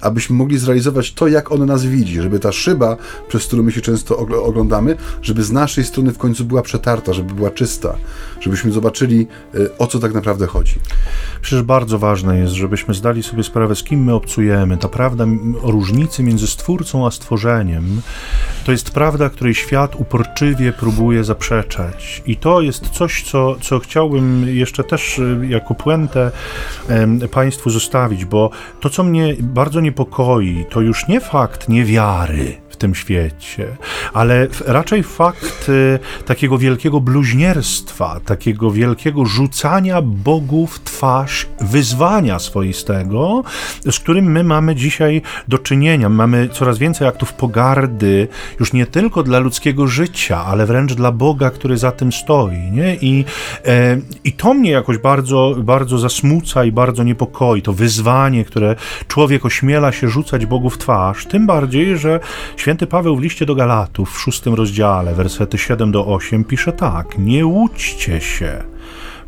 abyśmy 0.00 0.36
mogli 0.36 0.58
zrealizować 0.58 1.12
to, 1.12 1.28
jak 1.28 1.52
on 1.52 1.66
nas 1.66 1.84
widzi, 1.84 2.22
żeby 2.22 2.38
ta 2.38 2.52
szyba, 2.52 2.96
przez 3.28 3.46
którą 3.46 3.62
my 3.62 3.72
się 3.72 3.80
często 3.80 4.18
oglądamy, 4.18 4.96
żeby 5.22 5.42
z 5.42 5.52
naszej 5.52 5.84
strony 5.84 6.12
w 6.12 6.18
końcu 6.18 6.44
była 6.44 6.62
przetarta, 6.62 7.12
żeby 7.12 7.34
była 7.34 7.50
czysta, 7.50 7.96
żebyśmy 8.40 8.72
zobaczyli, 8.72 9.26
y, 9.54 9.78
o 9.78 9.86
co 9.86 9.98
tak 9.98 10.14
naprawdę 10.14 10.46
chodzi. 10.46 10.74
Przecież 11.42 11.62
bardzo 11.62 11.98
ważne 11.98 12.38
jest, 12.38 12.54
żebyśmy 12.54 12.94
zdali 12.94 13.22
sobie 13.22 13.42
sprawę, 13.42 13.76
z 13.76 13.82
kim 13.82 14.04
my 14.04 14.14
obcujemy. 14.14 14.76
Ta 14.76 14.88
prawda 14.88 15.26
o 15.62 15.70
różnicy 15.70 16.22
między 16.22 16.46
Stwórcą 16.46 17.06
a 17.06 17.10
stworzeniem 17.10 18.02
to 18.64 18.72
jest 18.72 18.90
prawda, 18.90 19.30
której 19.30 19.54
świat 19.54 19.96
uporczywie 19.96 20.72
próbuje 20.72 21.24
zaprzeczać. 21.24 22.22
I 22.26 22.36
to 22.36 22.60
jest 22.60 22.88
coś, 22.88 23.22
co, 23.22 23.56
co 23.60 23.78
chciałbym 23.78 24.48
jeszcze 24.48 24.84
też 24.84 25.18
y, 25.18 25.46
jako 25.48 25.74
puentę 25.74 26.30
Państwu 27.30 27.70
zostawić, 27.70 28.24
bo 28.24 28.50
to, 28.80 28.90
co 28.90 29.02
mnie 29.02 29.36
bardzo 29.40 29.80
niepokoi, 29.90 30.64
to 30.70 30.80
już 30.80 31.08
nie 31.08 31.20
fakt 31.20 31.68
niewiary 31.68 32.56
tym 32.80 32.94
świecie, 32.94 33.76
ale 34.12 34.46
raczej 34.66 35.02
fakt 35.02 35.68
y, 35.68 35.98
takiego 36.26 36.58
wielkiego 36.58 37.00
bluźnierstwa, 37.00 38.20
takiego 38.24 38.70
wielkiego 38.70 39.24
rzucania 39.24 40.02
Bogu 40.02 40.66
w 40.66 40.80
twarz 40.80 41.46
wyzwania 41.60 42.38
swoistego, 42.38 43.42
z 43.90 43.98
którym 43.98 44.32
my 44.32 44.44
mamy 44.44 44.74
dzisiaj 44.74 45.22
do 45.48 45.58
czynienia. 45.58 46.08
Mamy 46.08 46.48
coraz 46.48 46.78
więcej 46.78 47.08
aktów 47.08 47.32
pogardy, 47.32 48.28
już 48.60 48.72
nie 48.72 48.86
tylko 48.86 49.22
dla 49.22 49.38
ludzkiego 49.38 49.86
życia, 49.86 50.44
ale 50.44 50.66
wręcz 50.66 50.94
dla 50.94 51.12
Boga, 51.12 51.50
który 51.50 51.78
za 51.78 51.92
tym 51.92 52.12
stoi. 52.12 52.70
Nie? 52.70 52.94
I, 52.94 53.24
e, 53.66 53.98
I 54.24 54.32
to 54.32 54.54
mnie 54.54 54.70
jakoś 54.70 54.98
bardzo, 54.98 55.54
bardzo 55.58 55.98
zasmuca 55.98 56.64
i 56.64 56.72
bardzo 56.72 57.02
niepokoi. 57.02 57.62
To 57.62 57.72
wyzwanie, 57.72 58.44
które 58.44 58.76
człowiek 59.08 59.44
ośmiela 59.44 59.92
się 59.92 60.08
rzucać 60.08 60.46
Bogu 60.46 60.70
w 60.70 60.78
twarz, 60.78 61.26
tym 61.26 61.46
bardziej, 61.46 61.98
że 61.98 62.20
Święty 62.56 62.69
Paweł 62.74 63.16
w 63.16 63.20
liście 63.20 63.46
do 63.46 63.54
Galatów 63.54 64.14
w 64.14 64.20
szóstym 64.20 64.54
rozdziale, 64.54 65.14
wersety 65.14 65.58
7 65.58 65.92
do 65.92 66.06
8 66.06 66.44
pisze 66.44 66.72
tak: 66.72 67.18
Nie 67.18 67.46
łudźcie 67.46 68.20
się. 68.20 68.62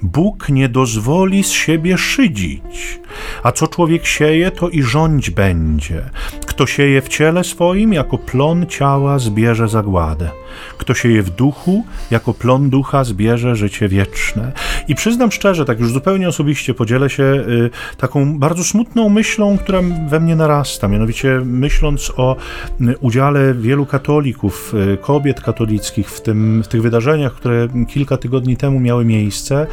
Bóg 0.02 0.48
nie 0.48 0.68
dozwoli 0.68 1.44
z 1.44 1.50
siebie 1.50 1.98
szydzić, 1.98 3.00
a 3.42 3.52
co 3.52 3.68
człowiek 3.68 4.06
sieje, 4.06 4.50
to 4.50 4.68
i 4.68 4.82
rządź 4.82 5.30
będzie. 5.30 6.10
Kto 6.46 6.66
sieje 6.66 7.02
w 7.02 7.08
ciele 7.08 7.44
swoim, 7.44 7.92
jako 7.92 8.18
plon 8.18 8.66
ciała 8.66 9.18
zbierze 9.18 9.68
zagładę. 9.68 10.30
Kto 10.78 10.94
sieje 10.94 11.22
w 11.22 11.30
duchu, 11.30 11.84
jako 12.10 12.34
plon 12.34 12.70
ducha 12.70 13.04
zbierze 13.04 13.56
życie 13.56 13.88
wieczne. 13.88 14.52
I 14.88 14.94
przyznam 14.94 15.32
szczerze, 15.32 15.64
tak 15.64 15.80
już 15.80 15.92
zupełnie 15.92 16.28
osobiście 16.28 16.74
podzielę 16.74 17.10
się 17.10 17.22
y, 17.22 17.70
taką 17.96 18.38
bardzo 18.38 18.64
smutną 18.64 19.08
myślą, 19.08 19.58
która 19.58 19.80
we 20.08 20.20
mnie 20.20 20.36
narasta, 20.36 20.88
mianowicie 20.88 21.40
myśląc 21.44 22.12
o 22.16 22.36
y, 22.80 22.98
udziale 22.98 23.54
wielu 23.54 23.86
katolików, 23.86 24.74
y, 24.94 24.96
kobiet 24.96 25.40
katolickich 25.40 26.10
w, 26.10 26.20
tym, 26.20 26.62
w 26.62 26.68
tych 26.68 26.82
wydarzeniach, 26.82 27.34
które 27.34 27.68
kilka 27.88 28.16
tygodni 28.16 28.56
temu 28.56 28.80
miały 28.80 29.04
miejsce, 29.04 29.66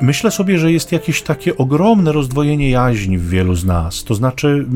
Myślę 0.00 0.30
sobie, 0.30 0.58
że 0.58 0.72
jest 0.72 0.92
jakieś 0.92 1.22
takie 1.22 1.56
ogromne 1.56 2.12
rozdwojenie 2.12 2.70
jaźni 2.70 3.18
w 3.18 3.28
wielu 3.28 3.54
z 3.54 3.64
nas. 3.64 4.04
To 4.04 4.14
znaczy, 4.14 4.66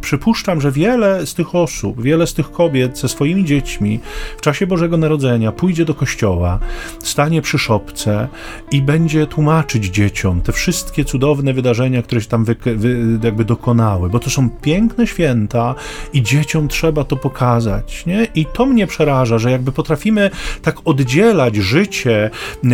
przypuszczam, 0.00 0.60
że 0.60 0.72
wiele 0.72 1.26
z 1.26 1.34
tych 1.34 1.54
osób, 1.54 2.02
wiele 2.02 2.26
z 2.26 2.34
tych 2.34 2.50
kobiet 2.50 2.98
ze 2.98 3.08
swoimi 3.08 3.44
dziećmi 3.44 4.00
w 4.38 4.40
czasie 4.40 4.66
Bożego 4.66 4.96
Narodzenia 4.96 5.52
pójdzie 5.52 5.84
do 5.84 5.94
kościoła, 5.94 6.58
stanie 7.02 7.42
przy 7.42 7.58
szopce 7.58 8.28
i 8.70 8.82
będzie 8.82 9.26
tłumaczyć 9.26 9.84
dzieciom 9.84 10.40
te 10.40 10.52
wszystkie 10.52 11.04
cudowne 11.04 11.52
wydarzenia, 11.52 12.02
które 12.02 12.20
się 12.20 12.28
tam 12.28 12.44
wy, 12.44 12.56
wy, 12.64 13.18
jakby 13.22 13.44
dokonały, 13.44 14.10
bo 14.10 14.18
to 14.18 14.30
są 14.30 14.50
piękne 14.50 15.06
święta 15.06 15.74
i 16.12 16.22
dzieciom 16.22 16.68
trzeba 16.68 17.04
to 17.04 17.16
pokazać. 17.16 18.06
Nie? 18.06 18.26
I 18.34 18.46
to 18.46 18.66
mnie 18.66 18.86
przeraża, 18.86 19.38
że 19.38 19.50
jakby 19.50 19.72
potrafimy 19.72 20.30
tak 20.62 20.76
oddzielać 20.84 21.56
życie, 21.56 22.30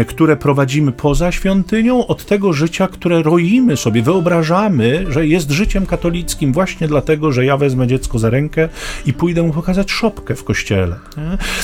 które 0.07 0.37
prowadzimy 0.37 0.93
poza 0.93 1.33
świątynią, 1.53 2.07
od 2.07 2.25
tego 2.25 2.53
życia, 2.53 2.89
które 2.89 3.23
roimy 3.23 3.77
sobie, 3.77 4.03
wyobrażamy, 4.03 5.07
że 5.09 5.27
jest 5.27 5.51
życiem 5.51 5.87
katolickim 5.87 6.53
właśnie 6.53 6.89
dlatego, 6.89 7.33
że 7.33 7.45
ja 7.45 7.57
wezmę 7.57 7.87
dziecko 7.87 8.19
za 8.19 8.31
rękę 8.31 8.69
i 9.07 9.13
pójdę 9.13 9.43
mu 9.43 9.53
pokazać 9.53 9.91
szopkę 9.91 10.35
w 10.35 10.45
kościele. 10.45 10.97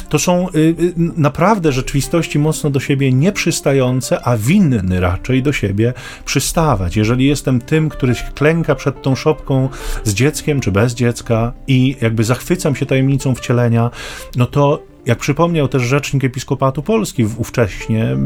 To 0.09 0.19
są 0.19 0.49
y, 0.49 0.59
y, 0.59 0.95
naprawdę 1.17 1.73
rzeczywistości 1.73 2.39
mocno 2.39 2.71
do 2.71 2.81
siebie 2.81 3.13
nieprzystające, 3.13 4.27
a 4.27 4.37
winny 4.37 5.01
raczej 5.01 5.43
do 5.43 5.53
siebie 5.53 5.93
przystawać. 6.25 6.97
Jeżeli 6.97 7.27
jestem 7.27 7.61
tym, 7.61 7.89
który 7.89 8.15
klęka 8.35 8.75
przed 8.75 9.03
tą 9.03 9.15
szopką 9.15 9.69
z 10.05 10.15
dzieckiem 10.15 10.61
czy 10.61 10.73
bez 10.73 10.95
dziecka 10.95 11.53
i 11.67 11.97
jakby 12.01 12.25
zachwycam 12.25 12.77
się 12.77 12.87
tajemnicą 12.87 13.35
wcielenia, 13.35 13.91
no 14.37 14.47
to 14.47 14.83
jak 15.09 15.19
przypomniał 15.19 15.69
też 15.69 15.83
rzecznik 15.83 16.25
Episkopatu 16.25 16.83
Polski 16.83 17.25
ówcześnie, 17.37 18.17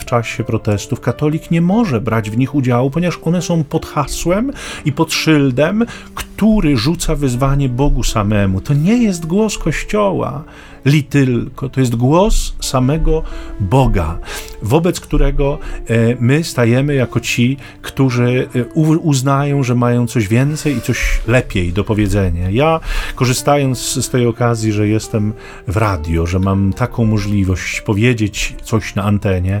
w 0.00 0.04
czasie 0.04 0.44
protestów, 0.44 1.00
katolik 1.00 1.50
nie 1.50 1.60
może 1.60 2.00
brać 2.00 2.30
w 2.30 2.38
nich 2.38 2.54
udziału, 2.54 2.90
ponieważ 2.90 3.18
one 3.22 3.42
są 3.42 3.64
pod 3.64 3.86
hasłem 3.86 4.52
i 4.84 4.92
pod 4.92 5.12
szyldem, 5.12 5.86
który 6.14 6.76
rzuca 6.76 7.14
wyzwanie 7.14 7.68
Bogu 7.68 8.02
samemu. 8.02 8.60
To 8.60 8.74
nie 8.74 9.02
jest 9.02 9.26
głos 9.26 9.58
Kościoła 9.58 10.44
li 10.84 11.04
tylko. 11.04 11.68
To 11.68 11.80
jest 11.80 11.96
głos 11.96 12.54
samego 12.60 13.22
Boga, 13.60 14.18
wobec 14.62 15.00
którego 15.00 15.58
e, 15.86 16.16
my 16.20 16.44
stajemy 16.44 16.94
jako 16.94 17.20
ci, 17.20 17.56
którzy 17.82 18.48
e, 18.54 18.64
uznają, 18.98 19.62
że 19.62 19.74
mają 19.74 20.06
coś 20.06 20.28
więcej 20.28 20.76
i 20.76 20.80
coś 20.80 21.20
lepiej 21.26 21.72
do 21.72 21.84
powiedzenia. 21.84 22.50
Ja, 22.50 22.80
korzystając 23.14 23.78
z 23.78 24.10
tej 24.10 24.26
okazji, 24.26 24.72
że 24.72 24.88
jestem 24.88 25.32
w 25.68 25.76
radio, 25.76 26.26
że 26.26 26.38
mam 26.38 26.72
taką 26.72 27.04
możliwość 27.04 27.80
powiedzieć 27.80 28.54
coś 28.62 28.94
na 28.94 29.02
antenie, 29.02 29.60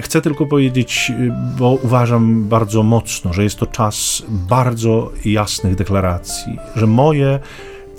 chcę 0.00 0.20
tylko 0.20 0.46
powiedzieć, 0.46 1.12
e, 1.14 1.54
bo 1.58 1.78
uważam 1.82 2.44
bardzo 2.44 2.82
mocno, 2.82 3.32
że 3.32 3.44
jest 3.44 3.56
to 3.56 3.66
czas 3.66 4.22
bardzo 4.28 5.12
jasnych 5.24 5.74
deklaracji, 5.74 6.58
że 6.76 6.86
moje 6.86 7.38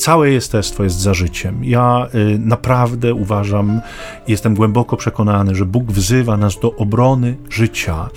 Całe 0.04 0.30
jestestwo 0.30 0.84
jest 0.84 1.00
za 1.00 1.14
życiem. 1.14 1.64
Ja 1.64 2.08
y, 2.16 2.40
naprawdę 2.40 3.14
uważam, 3.14 3.82
jestem 4.28 4.56
głęboko 4.56 4.98
przekonany, 4.98 5.56
że 5.56 5.66
Bóg 5.66 5.92
wzywa 5.92 6.38
nas 6.38 6.60
do 6.60 6.76
obrony 6.76 7.36
życia. 7.50 8.10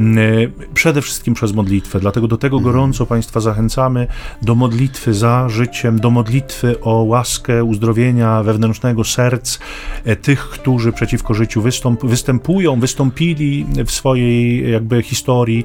Y, 0.00 0.52
przede 0.74 1.02
wszystkim 1.02 1.34
przez 1.34 1.52
modlitwę. 1.52 2.00
Dlatego 2.00 2.28
do 2.28 2.36
tego 2.36 2.60
gorąco 2.60 3.06
Państwa 3.06 3.40
zachęcamy 3.40 4.06
do 4.42 4.54
modlitwy 4.54 5.14
za 5.14 5.48
życiem, 5.48 6.00
do 6.00 6.10
modlitwy 6.10 6.80
o 6.80 7.02
łaskę 7.02 7.64
uzdrowienia 7.64 8.42
wewnętrznego 8.42 9.04
serc 9.04 9.58
e, 10.04 10.16
tych, 10.16 10.48
którzy 10.48 10.92
przeciwko 10.92 11.34
życiu 11.34 11.62
wystąp, 11.62 12.06
występują, 12.06 12.80
wystąpili 12.80 13.66
w 13.86 13.90
swojej 13.90 14.70
jakby 14.72 15.02
historii. 15.02 15.64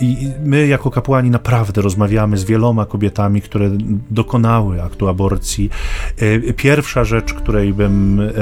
I 0.00 0.28
my 0.44 0.66
jako 0.66 0.90
kapłani 0.90 1.30
naprawdę 1.30 1.82
rozmawiamy 1.82 2.36
z 2.36 2.44
wieloma 2.44 2.86
kobietami, 2.86 3.40
które 3.40 3.70
dokonały 4.10 4.69
aktu 4.78 5.08
aborcji. 5.08 5.70
E, 6.18 6.52
pierwsza 6.52 7.04
rzecz, 7.04 7.34
której 7.34 7.74
bym 7.74 8.20
e, 8.20 8.32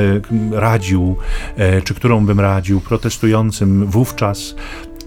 radził, 0.52 1.16
e, 1.56 1.82
czy 1.82 1.94
którą 1.94 2.26
bym 2.26 2.40
radził 2.40 2.80
protestującym 2.80 3.86
wówczas, 3.86 4.54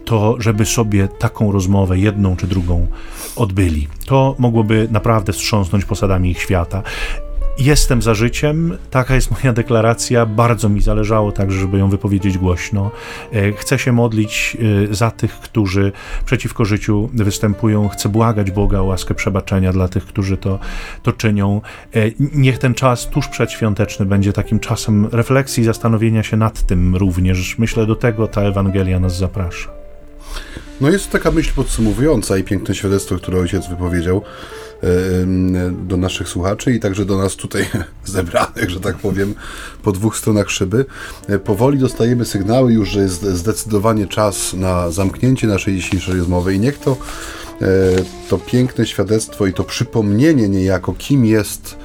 to 0.06 0.36
żeby 0.40 0.66
sobie 0.66 1.08
taką 1.08 1.52
rozmowę, 1.52 2.00
jedną 2.00 2.36
czy 2.36 2.48
drugą, 2.48 2.88
odbyli. 3.36 3.88
To 4.06 4.36
mogłoby 4.40 4.88
naprawdę 4.92 5.34
wstrząsnąć 5.34 5.86
posadami 5.86 6.32
ich 6.32 6.42
świata. 6.42 6.84
Jestem 7.64 8.02
za 8.02 8.14
życiem, 8.14 8.78
taka 8.92 9.16
jest 9.16 9.32
moja 9.32 9.54
deklaracja. 9.54 10.26
Bardzo 10.26 10.70
mi 10.70 10.82
zależało 10.82 11.32
także, 11.32 11.60
żeby 11.60 11.78
ją 11.78 11.90
wypowiedzieć 11.90 12.38
głośno. 12.38 12.92
E, 13.34 13.52
chcę 13.52 13.80
się 13.80 13.92
modlić 13.92 14.58
e, 14.92 14.96
za 14.96 15.12
tych, 15.12 15.32
którzy 15.32 15.92
przeciwko 16.26 16.66
życiu 16.66 17.10
występują. 17.14 17.90
Chcę 17.90 18.10
błagać 18.10 18.52
Boga 18.52 18.80
o 18.80 18.84
łaskę 18.84 19.14
przebaczenia 19.14 19.74
dla 19.74 19.88
tych, 19.88 20.06
którzy 20.06 20.38
to, 20.38 20.60
to 21.04 21.14
czynią. 21.14 21.62
E, 21.96 22.00
niech 22.20 22.58
ten 22.58 22.74
czas 22.74 23.08
tuż 23.08 23.28
przedświąteczny 23.28 24.06
będzie 24.06 24.34
takim 24.34 24.60
czasem 24.60 25.06
refleksji, 25.12 25.64
zastanowienia 25.64 26.24
się 26.24 26.38
nad 26.38 26.66
tym 26.66 26.96
również. 26.96 27.58
Myślę, 27.58 27.86
do 27.86 27.96
tego 27.96 28.28
ta 28.28 28.42
Ewangelia 28.42 29.00
nas 29.00 29.18
zaprasza. 29.18 29.70
No 30.82 30.90
jest 30.90 31.06
to 31.06 31.12
taka 31.12 31.32
myśl 31.32 31.52
podsumowująca 31.56 32.38
i 32.38 32.44
piękne 32.44 32.76
świadectwo, 32.76 33.16
które 33.16 33.40
ojciec 33.40 33.68
wypowiedział 33.68 34.22
do 35.72 35.98
naszych 35.98 36.30
słuchaczy 36.30 36.74
i 36.74 36.80
także 36.80 37.06
do 37.06 37.18
nas 37.18 37.36
tutaj 37.36 37.66
zebranych, 38.06 38.70
że 38.70 38.80
tak 38.80 38.98
powiem, 38.98 39.34
po 39.84 39.92
dwóch 39.92 40.18
stronach 40.18 40.50
szyby. 40.50 40.86
E, 41.28 41.40
powoli 41.40 41.80
dostajemy 41.80 42.26
sygnały 42.26 42.74
już, 42.74 42.90
że 42.90 43.02
jest 43.02 43.24
zdecydowanie 43.24 44.08
czas 44.08 44.54
na 44.54 44.92
zamknięcie 44.92 45.48
naszej 45.48 45.76
dzisiejszej 45.76 46.18
rozmowy 46.18 46.54
i 46.54 46.60
niech 46.60 46.80
to 46.80 46.98
to 48.30 48.38
piękne 48.38 48.86
świadectwo 48.86 49.48
i 49.48 49.54
to 49.54 49.64
przypomnienie 49.64 50.50
niejako, 50.50 50.94
kim 50.94 51.26
jest 51.26 51.76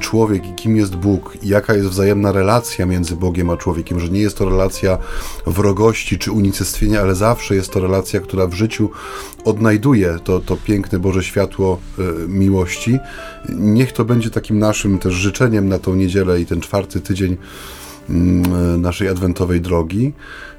człowiek 0.00 0.46
i 0.46 0.54
kim 0.54 0.76
jest 0.76 0.96
Bóg, 0.96 1.38
i 1.42 1.48
jaka 1.48 1.74
jest 1.74 1.88
wzajemna 1.88 2.32
relacja 2.32 2.86
między 2.86 3.16
Bogiem 3.16 3.50
a 3.50 3.56
człowiekiem, 3.56 4.00
że 4.00 4.08
nie 4.08 4.20
jest 4.20 4.38
to 4.38 4.44
relacja 4.44 4.98
wrogości 5.46 6.18
czy 6.18 6.32
unicestwienia, 6.32 7.00
ale 7.00 7.14
zawsze 7.14 7.54
jest 7.54 7.72
to 7.72 7.80
relacja, 7.80 8.20
która 8.20 8.46
w 8.46 8.54
życiu 8.54 8.90
odnajduje 9.44 10.18
to, 10.24 10.40
to 10.40 10.56
piękne 10.56 10.98
Boże 10.98 11.22
światło 11.24 11.78
e, 11.98 12.28
miłości. 12.28 12.98
Niech 13.48 13.92
to 13.92 14.04
będzie 14.04 14.30
takim 14.30 14.58
naszym 14.58 14.98
też 14.98 15.14
życzeniem 15.14 15.68
na 15.68 15.78
tą 15.78 15.94
niedzielę 15.94 16.40
i 16.40 16.46
ten 16.46 16.60
czwarty 16.60 17.00
tydzień 17.00 17.36
naszej 18.78 19.08
adwentowej 19.08 19.60
drogi. 19.60 20.12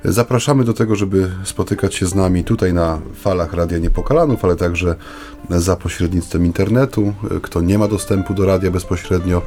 Zapraszamy 0.05 0.63
do 0.63 0.73
tego, 0.73 0.95
żeby 0.95 1.31
spotykać 1.43 1.95
się 1.95 2.05
z 2.05 2.15
nami 2.15 2.43
tutaj 2.43 2.73
na 2.73 2.99
falach 3.15 3.53
Radia 3.53 3.77
Niepokalanów, 3.77 4.45
ale 4.45 4.55
także 4.55 4.95
za 5.49 5.75
pośrednictwem 5.75 6.45
internetu. 6.45 7.13
Kto 7.41 7.61
nie 7.61 7.77
ma 7.77 7.87
dostępu 7.87 8.33
do 8.33 8.45
radia 8.45 8.71
bezpośrednio, 8.71 9.41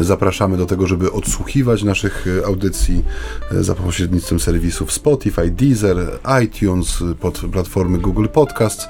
zapraszamy 0.00 0.56
do 0.56 0.66
tego, 0.66 0.86
żeby 0.86 1.12
odsłuchiwać 1.12 1.82
naszych 1.82 2.26
audycji 2.46 3.04
za 3.50 3.74
pośrednictwem 3.74 4.40
serwisów 4.40 4.92
Spotify, 4.92 5.50
Deezer, 5.50 6.18
iTunes, 6.44 7.04
pod 7.20 7.38
platformy 7.52 7.98
Google 7.98 8.26
Podcast. 8.26 8.88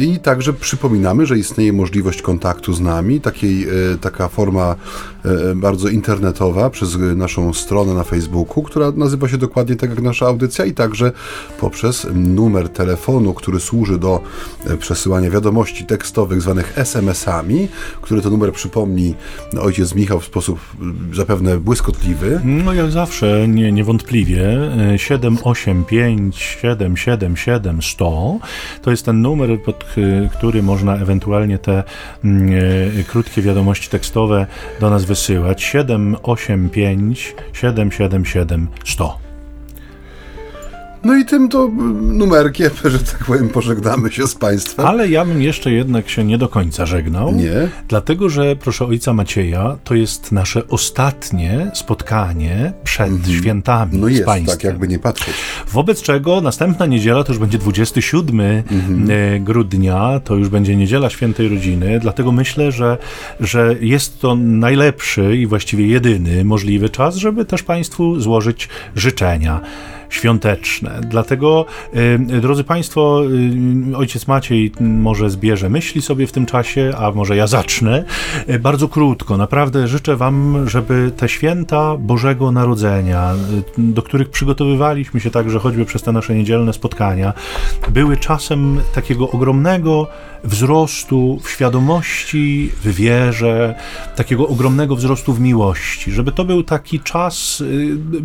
I 0.00 0.18
także 0.18 0.52
przypominamy, 0.52 1.26
że 1.26 1.38
istnieje 1.38 1.72
możliwość 1.72 2.22
kontaktu 2.22 2.72
z 2.72 2.80
nami, 2.80 3.20
takiej, 3.20 3.62
e, 3.62 3.68
taka 4.00 4.28
forma 4.28 4.76
e, 5.24 5.54
bardzo 5.54 5.88
internetowa 5.88 6.70
przez 6.70 6.98
naszą 7.16 7.52
stronę 7.52 7.94
na 7.94 8.04
Facebooku, 8.04 8.62
która 8.62 8.90
nazywa 8.90 9.28
się 9.28 9.38
dokładnie 9.38 9.76
tak 9.76 9.90
jak 9.90 10.02
nasza 10.02 10.26
audycja 10.26 10.64
i 10.64 10.72
także 10.72 11.12
poprzez 11.60 12.06
numer 12.14 12.68
telefonu, 12.68 13.34
który 13.34 13.60
służy 13.60 13.98
do 13.98 14.20
e, 14.66 14.76
przesyłania 14.76 15.30
wiadomości 15.30 15.84
tekstowych 15.84 16.42
zwanych 16.42 16.78
SMS-ami, 16.78 17.68
który 18.02 18.22
to 18.22 18.30
numer 18.30 18.52
przypomni 18.52 19.14
ojciec 19.60 19.94
Michał 19.94 20.20
w 20.20 20.24
sposób 20.24 20.58
zapewne 21.12 21.58
błyskotliwy. 21.58 22.40
No 22.44 22.72
jak 22.72 22.90
zawsze, 22.90 23.48
nie, 23.48 23.72
niewątpliwie 23.72 24.70
785 24.96 26.36
777 26.36 27.82
100 27.82 28.38
to 28.82 28.90
jest 28.90 29.04
ten 29.04 29.22
numer 29.22 29.41
numer, 29.46 29.62
pod 29.62 29.84
który 30.32 30.62
można 30.62 30.96
ewentualnie 30.96 31.58
te 31.58 31.84
mm, 32.24 32.52
e, 33.00 33.04
krótkie 33.04 33.42
wiadomości 33.42 33.88
tekstowe 33.90 34.46
do 34.80 34.90
nas 34.90 35.04
wysyłać. 35.04 35.62
785 35.62 37.34
777 37.52 38.68
100. 38.84 39.21
No 41.04 41.16
i 41.16 41.24
tym 41.24 41.48
to 41.48 41.68
numerkiem, 42.02 42.70
że 42.92 42.98
tak 42.98 43.24
powiem, 43.24 43.48
pożegnamy 43.48 44.12
się 44.12 44.26
z 44.26 44.34
Państwem. 44.34 44.86
Ale 44.86 45.08
ja 45.08 45.24
bym 45.24 45.42
jeszcze 45.42 45.72
jednak 45.72 46.08
się 46.08 46.24
nie 46.24 46.38
do 46.38 46.48
końca 46.48 46.86
żegnał. 46.86 47.32
Nie. 47.32 47.68
Dlatego, 47.88 48.28
że 48.28 48.56
proszę 48.56 48.86
ojca 48.86 49.12
Macieja, 49.12 49.76
to 49.84 49.94
jest 49.94 50.32
nasze 50.32 50.68
ostatnie 50.68 51.70
spotkanie 51.74 52.72
przed 52.84 53.08
mhm. 53.08 53.38
świętami 53.38 53.98
no 53.98 54.08
jest, 54.08 54.22
z 54.22 54.26
Państwem. 54.26 54.56
tak 54.56 54.64
jakby 54.64 54.88
nie 54.88 54.98
patrzeć. 54.98 55.34
Wobec 55.72 56.02
czego 56.02 56.40
następna 56.40 56.86
niedziela 56.86 57.24
to 57.24 57.32
już 57.32 57.40
będzie 57.40 57.58
27 57.58 58.40
mhm. 58.40 59.10
E, 59.10 59.40
grudnia, 59.40 60.20
to 60.24 60.34
już 60.34 60.48
będzie 60.48 60.76
niedziela 60.76 61.10
świętej 61.10 61.48
rodziny, 61.48 61.98
dlatego 62.00 62.32
myślę, 62.32 62.72
że, 62.72 62.98
że 63.40 63.76
jest 63.80 64.20
to 64.20 64.34
najlepszy 64.34 65.36
i 65.36 65.46
właściwie 65.46 65.86
jedyny 65.86 66.44
możliwy 66.44 66.88
czas, 66.88 67.16
żeby 67.16 67.44
też 67.44 67.62
Państwu 67.62 68.20
złożyć 68.20 68.68
życzenia 68.96 69.60
świąteczne. 70.12 71.00
Dlatego, 71.08 71.66
y, 72.30 72.40
drodzy 72.40 72.64
Państwo, 72.64 73.22
y, 73.92 73.96
ojciec 73.96 74.26
Maciej 74.26 74.72
może 74.80 75.30
zbierze 75.30 75.68
myśli 75.68 76.02
sobie 76.02 76.26
w 76.26 76.32
tym 76.32 76.46
czasie, 76.46 76.92
a 76.98 77.10
może 77.10 77.36
ja 77.36 77.46
zacznę. 77.46 78.04
Y, 78.48 78.58
bardzo 78.58 78.88
krótko, 78.88 79.36
naprawdę 79.36 79.88
życzę 79.88 80.16
Wam, 80.16 80.68
żeby 80.68 81.12
te 81.16 81.28
święta 81.28 81.96
Bożego 81.96 82.52
Narodzenia, 82.52 83.34
do 83.78 84.02
których 84.02 84.30
przygotowywaliśmy 84.30 85.20
się 85.20 85.30
także 85.30 85.58
choćby 85.58 85.84
przez 85.84 86.02
te 86.02 86.12
nasze 86.12 86.34
niedzielne 86.34 86.72
spotkania, 86.72 87.32
były 87.90 88.16
czasem 88.16 88.80
takiego 88.94 89.30
ogromnego 89.30 90.06
wzrostu 90.44 91.38
w 91.42 91.50
świadomości, 91.50 92.70
w 92.84 92.94
wierze, 92.94 93.74
takiego 94.16 94.48
ogromnego 94.48 94.96
wzrostu 94.96 95.32
w 95.32 95.40
miłości, 95.40 96.12
żeby 96.12 96.32
to 96.32 96.44
był 96.44 96.62
taki 96.62 97.00
czas 97.00 97.62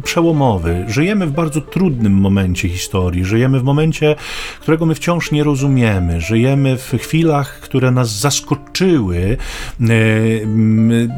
przełomowy. 0.04 0.86
Żyjemy 0.88 1.28
w 1.28 1.32
bardzo 1.32 1.62
trudnym 1.62 1.77
momencie 2.10 2.70
historii. 2.70 3.26
Żyjemy 3.26 3.60
w 3.60 3.64
momencie, 3.64 4.16
którego 4.62 4.86
my 4.86 4.96
wciąż 4.96 5.32
nie 5.32 5.44
rozumiemy. 5.44 6.22
Żyjemy 6.22 6.78
w 6.78 6.92
chwilach, 7.02 7.60
które 7.60 7.92
nas 7.92 8.20
zaskoczyły 8.20 9.38
e, 9.82 9.86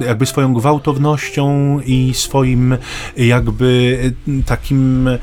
jakby 0.05 0.25
swoją 0.25 0.53
gwałtownością 0.53 1.79
i 1.85 2.11
swoim 2.13 2.77
jakby 3.17 3.99
takim 4.45 5.07
e, 5.07 5.17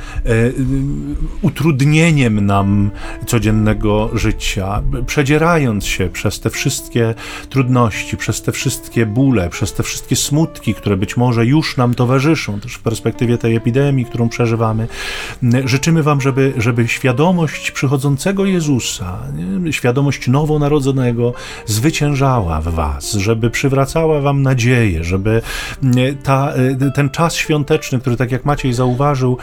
utrudnieniem 1.43 2.47
nam 2.47 2.91
codziennego 3.27 4.11
życia. 4.15 4.83
Przedzierając 5.07 5.87
się 5.87 6.09
przez 6.09 6.41
te 6.41 6.51
wszystkie 6.51 7.15
trudności, 7.49 8.17
przez 8.17 8.43
te 8.43 8.53
wszystkie 8.53 9.07
bóle, 9.07 9.51
przez 9.51 9.73
te 9.73 9.83
wszystkie 9.83 10.17
smutki, 10.17 10.75
które 10.75 10.97
być 10.97 11.17
może 11.17 11.47
już 11.47 11.77
nam 11.77 11.95
towarzyszą, 11.95 12.61
też 12.61 12.75
w 12.75 12.81
perspektywie 12.81 13.39
tej 13.39 13.57
epidemii, 13.57 14.05
którą 14.05 14.29
przeżywamy, 14.29 14.89
Życzymy 15.65 16.03
Wam, 16.03 16.21
żeby, 16.21 16.53
żeby 16.57 16.89
świadomość 16.89 17.71
przychodzącego 17.71 18.45
Jezusa, 18.45 19.19
świadomość 19.71 20.29
nowonarodzonego 20.29 21.35
zwyciężała 21.67 22.61
w 22.61 22.69
Was, 22.69 23.13
żeby 23.13 23.51
przywracała 23.51 24.21
Wam 24.21 24.43
nadzieję, 24.43 25.05
żeby 25.05 25.43
ta, 26.23 26.53
e, 26.53 26.91
ten 26.91 27.11
czas 27.11 27.35
świąteczny, 27.35 28.01
który 28.01 28.17
tak 28.17 28.33
jak 28.33 28.45
Maciej 28.45 28.73
zauważył, 28.73 29.39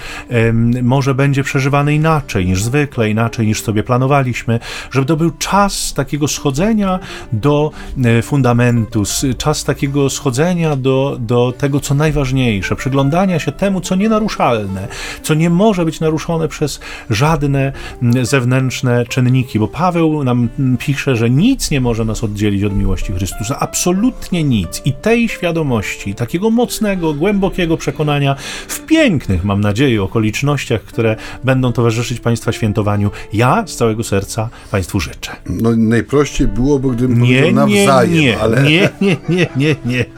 może 0.83 1.15
będzie 1.15 1.43
przeżywany 1.43 1.95
inaczej 1.95 2.45
niż 2.45 2.63
zwykle, 2.63 3.09
inaczej 3.09 3.47
niż 3.47 3.61
sobie 3.61 3.83
planowaliśmy, 3.83 4.59
żeby 4.91 5.05
to 5.05 5.17
był 5.17 5.31
czas 5.31 5.93
takiego 5.93 6.27
schodzenia 6.27 6.99
do 7.31 7.71
e, 8.03 8.21
fundamentu, 8.21 9.03
czas 9.37 9.63
takiego 9.63 10.09
schodzenia 10.09 10.75
do, 10.75 11.17
do 11.19 11.53
tego, 11.57 11.79
co 11.79 11.93
najważniejsze, 11.93 12.75
przyglądania 12.75 13.39
się 13.39 13.51
temu, 13.51 13.81
co 13.81 13.95
nienaruszalne, 13.95 14.87
co 15.23 15.33
nie 15.33 15.49
może 15.49 15.62
może 15.63 15.85
być 15.85 15.99
naruszone 15.99 16.47
przez 16.47 16.79
żadne 17.09 17.73
mm, 18.01 18.25
zewnętrzne 18.25 19.05
czynniki, 19.05 19.59
bo 19.59 19.67
Paweł 19.67 20.23
nam 20.23 20.49
mm, 20.59 20.77
pisze, 20.77 21.15
że 21.15 21.29
nic 21.29 21.71
nie 21.71 21.81
może 21.81 22.05
nas 22.05 22.23
oddzielić 22.23 22.63
od 22.63 22.75
miłości 22.75 23.13
Chrystusa, 23.13 23.59
absolutnie 23.59 24.43
nic. 24.43 24.81
I 24.85 24.93
tej 24.93 25.29
świadomości, 25.29 26.15
takiego 26.15 26.49
mocnego, 26.49 27.13
głębokiego 27.13 27.77
przekonania 27.77 28.35
w 28.67 28.85
pięknych, 28.85 29.43
mam 29.43 29.61
nadzieję, 29.61 30.03
okolicznościach, 30.03 30.81
które 30.81 31.15
będą 31.43 31.71
towarzyszyć 31.71 32.19
Państwa 32.19 32.51
świętowaniu, 32.51 33.11
ja 33.33 33.63
z 33.67 33.75
całego 33.75 34.03
serca 34.03 34.49
Państwu 34.71 34.99
życzę. 34.99 35.31
No 35.49 35.75
najprościej 35.75 36.47
byłoby, 36.47 36.89
gdybym 36.89 37.21
nie, 37.21 37.41
powiedział 37.41 37.67
nawzajem, 37.67 38.13
nie, 38.13 38.39
ale... 38.39 38.63
Nie, 38.63 38.89
nie, 39.01 39.17
nie, 39.29 39.47
nie, 39.55 39.75
nie. 39.85 40.05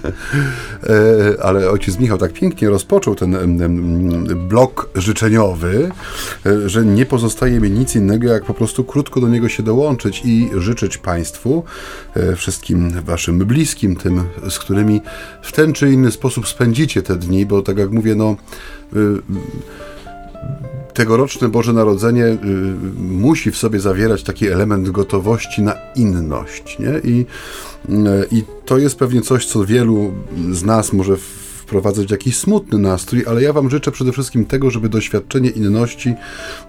E, 0.83 1.43
ale 1.43 1.69
ojciec 1.69 1.99
Michał 1.99 2.17
tak 2.17 2.33
pięknie 2.33 2.69
rozpoczął 2.69 3.15
ten 3.15 3.35
blok 4.49 4.89
życzeniowy, 4.95 5.34
E, 5.43 6.69
że 6.69 6.85
nie 6.85 7.05
pozostaje 7.05 7.59
mi 7.59 7.71
nic 7.71 7.95
innego, 7.95 8.27
jak 8.27 8.45
po 8.45 8.53
prostu 8.53 8.83
krótko 8.83 9.21
do 9.21 9.27
niego 9.27 9.49
się 9.49 9.63
dołączyć 9.63 10.21
i 10.25 10.49
życzyć 10.57 10.97
Państwu, 10.97 11.63
e, 12.15 12.35
wszystkim 12.35 13.01
Waszym 13.01 13.39
bliskim, 13.39 13.95
tym, 13.95 14.23
z 14.49 14.59
którymi 14.59 15.01
w 15.41 15.51
ten 15.51 15.73
czy 15.73 15.91
inny 15.91 16.11
sposób 16.11 16.47
spędzicie 16.47 17.01
te 17.01 17.15
dni, 17.15 17.45
bo 17.45 17.61
tak 17.61 17.77
jak 17.77 17.91
mówię, 17.91 18.15
no 18.15 18.35
e, 18.93 18.97
tegoroczne 20.93 21.49
Boże 21.49 21.73
Narodzenie 21.73 22.37
musi 22.97 23.51
w 23.51 23.57
sobie 23.57 23.79
zawierać 23.79 24.23
taki 24.23 24.47
element 24.47 24.89
gotowości 24.89 25.61
na 25.61 25.75
inność. 25.95 26.79
Nie? 26.79 27.11
I, 27.11 27.25
I 28.31 28.43
to 28.65 28.77
jest 28.77 28.95
pewnie 28.95 29.21
coś, 29.21 29.45
co 29.45 29.65
wielu 29.65 30.13
z 30.51 30.63
nas 30.63 30.93
może 30.93 31.17
w 31.17 31.44
wprowadzać 31.65 32.11
jakiś 32.11 32.37
smutny 32.37 32.79
nastrój, 32.79 33.23
ale 33.27 33.41
ja 33.41 33.53
Wam 33.53 33.69
życzę 33.69 33.91
przede 33.91 34.11
wszystkim 34.11 34.45
tego, 34.45 34.71
żeby 34.71 34.89
doświadczenie 34.89 35.49
inności 35.49 36.13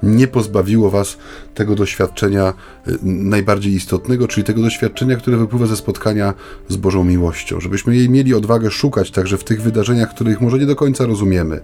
nie 0.02 0.28
pozbawiło 0.28 0.90
Was 0.90 1.18
tego 1.54 1.74
doświadczenia 1.74 2.54
y, 2.88 2.98
najbardziej 3.02 3.72
istotnego, 3.72 4.28
czyli 4.28 4.44
tego 4.44 4.62
doświadczenia, 4.62 5.16
które 5.16 5.36
wypływa 5.36 5.66
ze 5.66 5.76
spotkania 5.76 6.34
z 6.68 6.76
Bożą 6.76 7.04
miłością. 7.04 7.60
Żebyśmy 7.60 7.96
jej 7.96 8.10
mieli 8.10 8.34
odwagę 8.34 8.70
szukać 8.70 9.10
także 9.10 9.38
w 9.38 9.44
tych 9.44 9.62
wydarzeniach, 9.62 10.14
których 10.14 10.40
może 10.40 10.58
nie 10.58 10.66
do 10.66 10.76
końca 10.76 11.06
rozumiemy. 11.06 11.60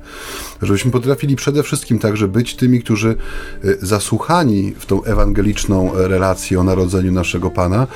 Żebyśmy 0.63 0.91
potrafili 0.91 1.37
przede 1.37 1.63
wszystkim 1.63 1.99
także 1.99 2.29
być 2.29 2.57
tymi, 2.57 2.81
którzy 2.81 3.17
y, 3.65 3.79
zasłuchani 3.83 4.75
w 4.79 4.87
tą 4.87 5.05
ewangeliczną 5.05 5.91
relację 5.95 6.61
o 6.61 6.65
narodzeniu 6.65 7.13
naszego 7.13 7.51
Pana, 7.51 7.87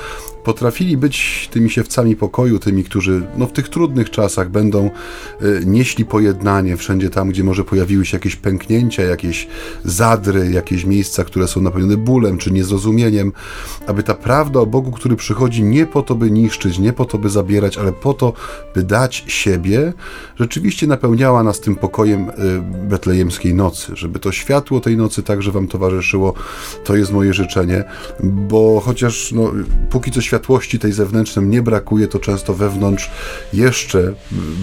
potrafili 0.47 0.97
być 0.97 1.49
tymi 1.51 1.69
siewcami 1.69 2.15
pokoju, 2.15 2.59
tymi, 2.59 2.83
którzy 2.83 3.21
no, 3.37 3.47
w 3.47 3.51
tych 3.51 3.69
trudnych 3.69 4.09
czasach 4.09 4.49
będą 4.49 4.89
y, 5.41 5.63
nieśli 5.65 6.05
pojednanie 6.05 6.77
wszędzie 6.77 7.09
tam, 7.09 7.29
gdzie 7.29 7.43
może 7.43 7.63
pojawiły 7.63 8.05
się 8.05 8.17
jakieś 8.17 8.35
pęknięcia, 8.35 9.03
jakieś 9.03 9.47
zadry, 9.83 10.51
jakieś 10.51 10.85
miejsca, 10.85 11.23
które 11.23 11.47
są 11.47 11.61
napełnione 11.61 11.97
bólem 11.97 12.37
czy 12.37 12.51
niezrozumieniem, 12.51 13.31
aby 13.87 14.03
ta 14.03 14.13
prawda 14.13 14.59
o 14.59 14.65
Bogu, 14.65 14.91
który 14.91 15.15
przychodzi 15.15 15.63
nie 15.63 15.85
po 15.85 16.01
to, 16.01 16.15
by 16.15 16.31
niszczyć, 16.31 16.79
nie 16.79 16.93
po 16.93 17.05
to, 17.05 17.17
by 17.17 17.29
zabierać, 17.29 17.77
ale 17.77 17.91
po 17.91 18.13
to, 18.13 18.33
by 18.75 18.83
dać 18.83 19.23
siebie, 19.27 19.93
rzeczywiście 20.39 20.87
napełniała 20.87 21.43
nas 21.43 21.59
tym 21.59 21.75
pokojem 21.75 22.29
y, 22.29 22.33
betlejemskiej 22.89 23.53
nocy, 23.53 23.91
żeby 23.95 24.19
to 24.19 24.31
światło 24.31 24.79
tej 24.79 24.97
nocy 24.97 25.23
także 25.23 25.51
Wam 25.51 25.67
towarzyszyło. 25.67 26.33
To 26.83 26.95
jest 26.95 27.11
moje 27.11 27.33
życzenie, 27.33 27.83
bo 28.23 28.81
chociaż 28.85 29.31
no, 29.31 29.51
póki 29.89 30.11
co 30.11 30.21
światło 30.21 30.36
światłości 30.37 30.79
tej 30.79 30.91
zewnętrznej 30.91 31.45
nie 31.45 31.61
brakuje, 31.61 32.07
to 32.07 32.19
często 32.19 32.53
wewnątrz 32.53 33.11
jeszcze 33.53 34.13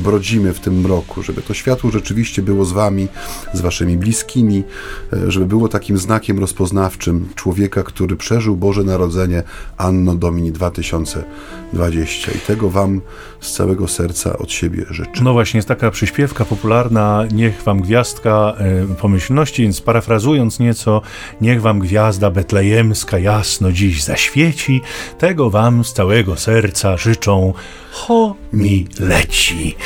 brodzimy 0.02 0.52
w 0.52 0.60
tym 0.60 0.80
mroku, 0.80 1.22
żeby 1.22 1.42
to 1.42 1.54
światło 1.54 1.90
rzeczywiście 1.90 2.42
było 2.42 2.64
z 2.64 2.72
wami, 2.72 3.08
z 3.52 3.60
waszymi 3.60 3.96
bliskimi, 3.96 4.64
e, 5.12 5.30
żeby 5.30 5.46
było 5.46 5.68
takim 5.68 5.98
znakiem 5.98 6.38
rozpoznawczym 6.38 7.28
człowieka, 7.34 7.82
który 7.82 8.16
przeżył 8.16 8.56
Boże 8.56 8.84
Narodzenie 8.84 9.42
Anno 9.76 10.14
Domini 10.14 10.52
2020. 10.52 12.32
I 12.32 12.38
tego 12.38 12.70
wam 12.70 13.00
z 13.40 13.52
całego 13.52 13.88
serca 13.88 14.38
od 14.38 14.52
siebie 14.52 14.84
życzę. 14.90 15.22
No 15.22 15.32
właśnie, 15.32 15.58
jest 15.58 15.68
taka 15.68 15.90
przyśpiewka 15.90 16.44
popularna, 16.44 17.24
niech 17.32 17.62
wam 17.62 17.80
gwiazdka 17.80 18.54
y, 18.92 18.94
pomyślności, 18.94 19.62
więc 19.62 19.80
parafrazując 19.80 20.58
nieco, 20.58 21.02
niech 21.40 21.62
wam 21.62 21.78
gwiazda 21.78 22.30
betlejemska 22.30 23.18
jasno 23.18 23.72
dziś 23.72 24.04
zaświeci, 24.04 24.80
tego 25.18 25.50
wam 25.50 25.63
Wam 25.64 25.84
z 25.84 25.92
całego 25.92 26.36
serca 26.36 26.96
życzą 26.96 27.52
ho 27.92 28.34
mi 28.52 28.86
leci. 29.00 29.76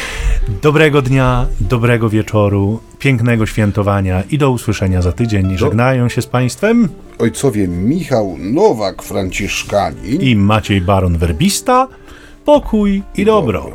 Dobrego 0.63 1.03
dnia, 1.03 1.47
dobrego 1.61 2.09
wieczoru, 2.09 2.81
pięknego 2.99 3.47
świętowania 3.47 4.23
i 4.31 4.39
do 4.39 4.51
usłyszenia 4.51 5.03
za 5.03 5.13
tydzień. 5.13 5.59
Żegnają 5.59 6.09
się 6.09 6.23
z 6.23 6.27
Państwem 6.27 6.89
ojcowie 7.19 7.69
Michał 7.69 8.37
Nowak, 8.39 9.03
Franciszkanin 9.03 10.21
i 10.21 10.37
Maciej 10.37 10.81
Baron 10.81 11.19
Werbista. 11.19 11.89
Pokój 12.45 13.03
i 13.17 13.25
dobro. 13.25 13.71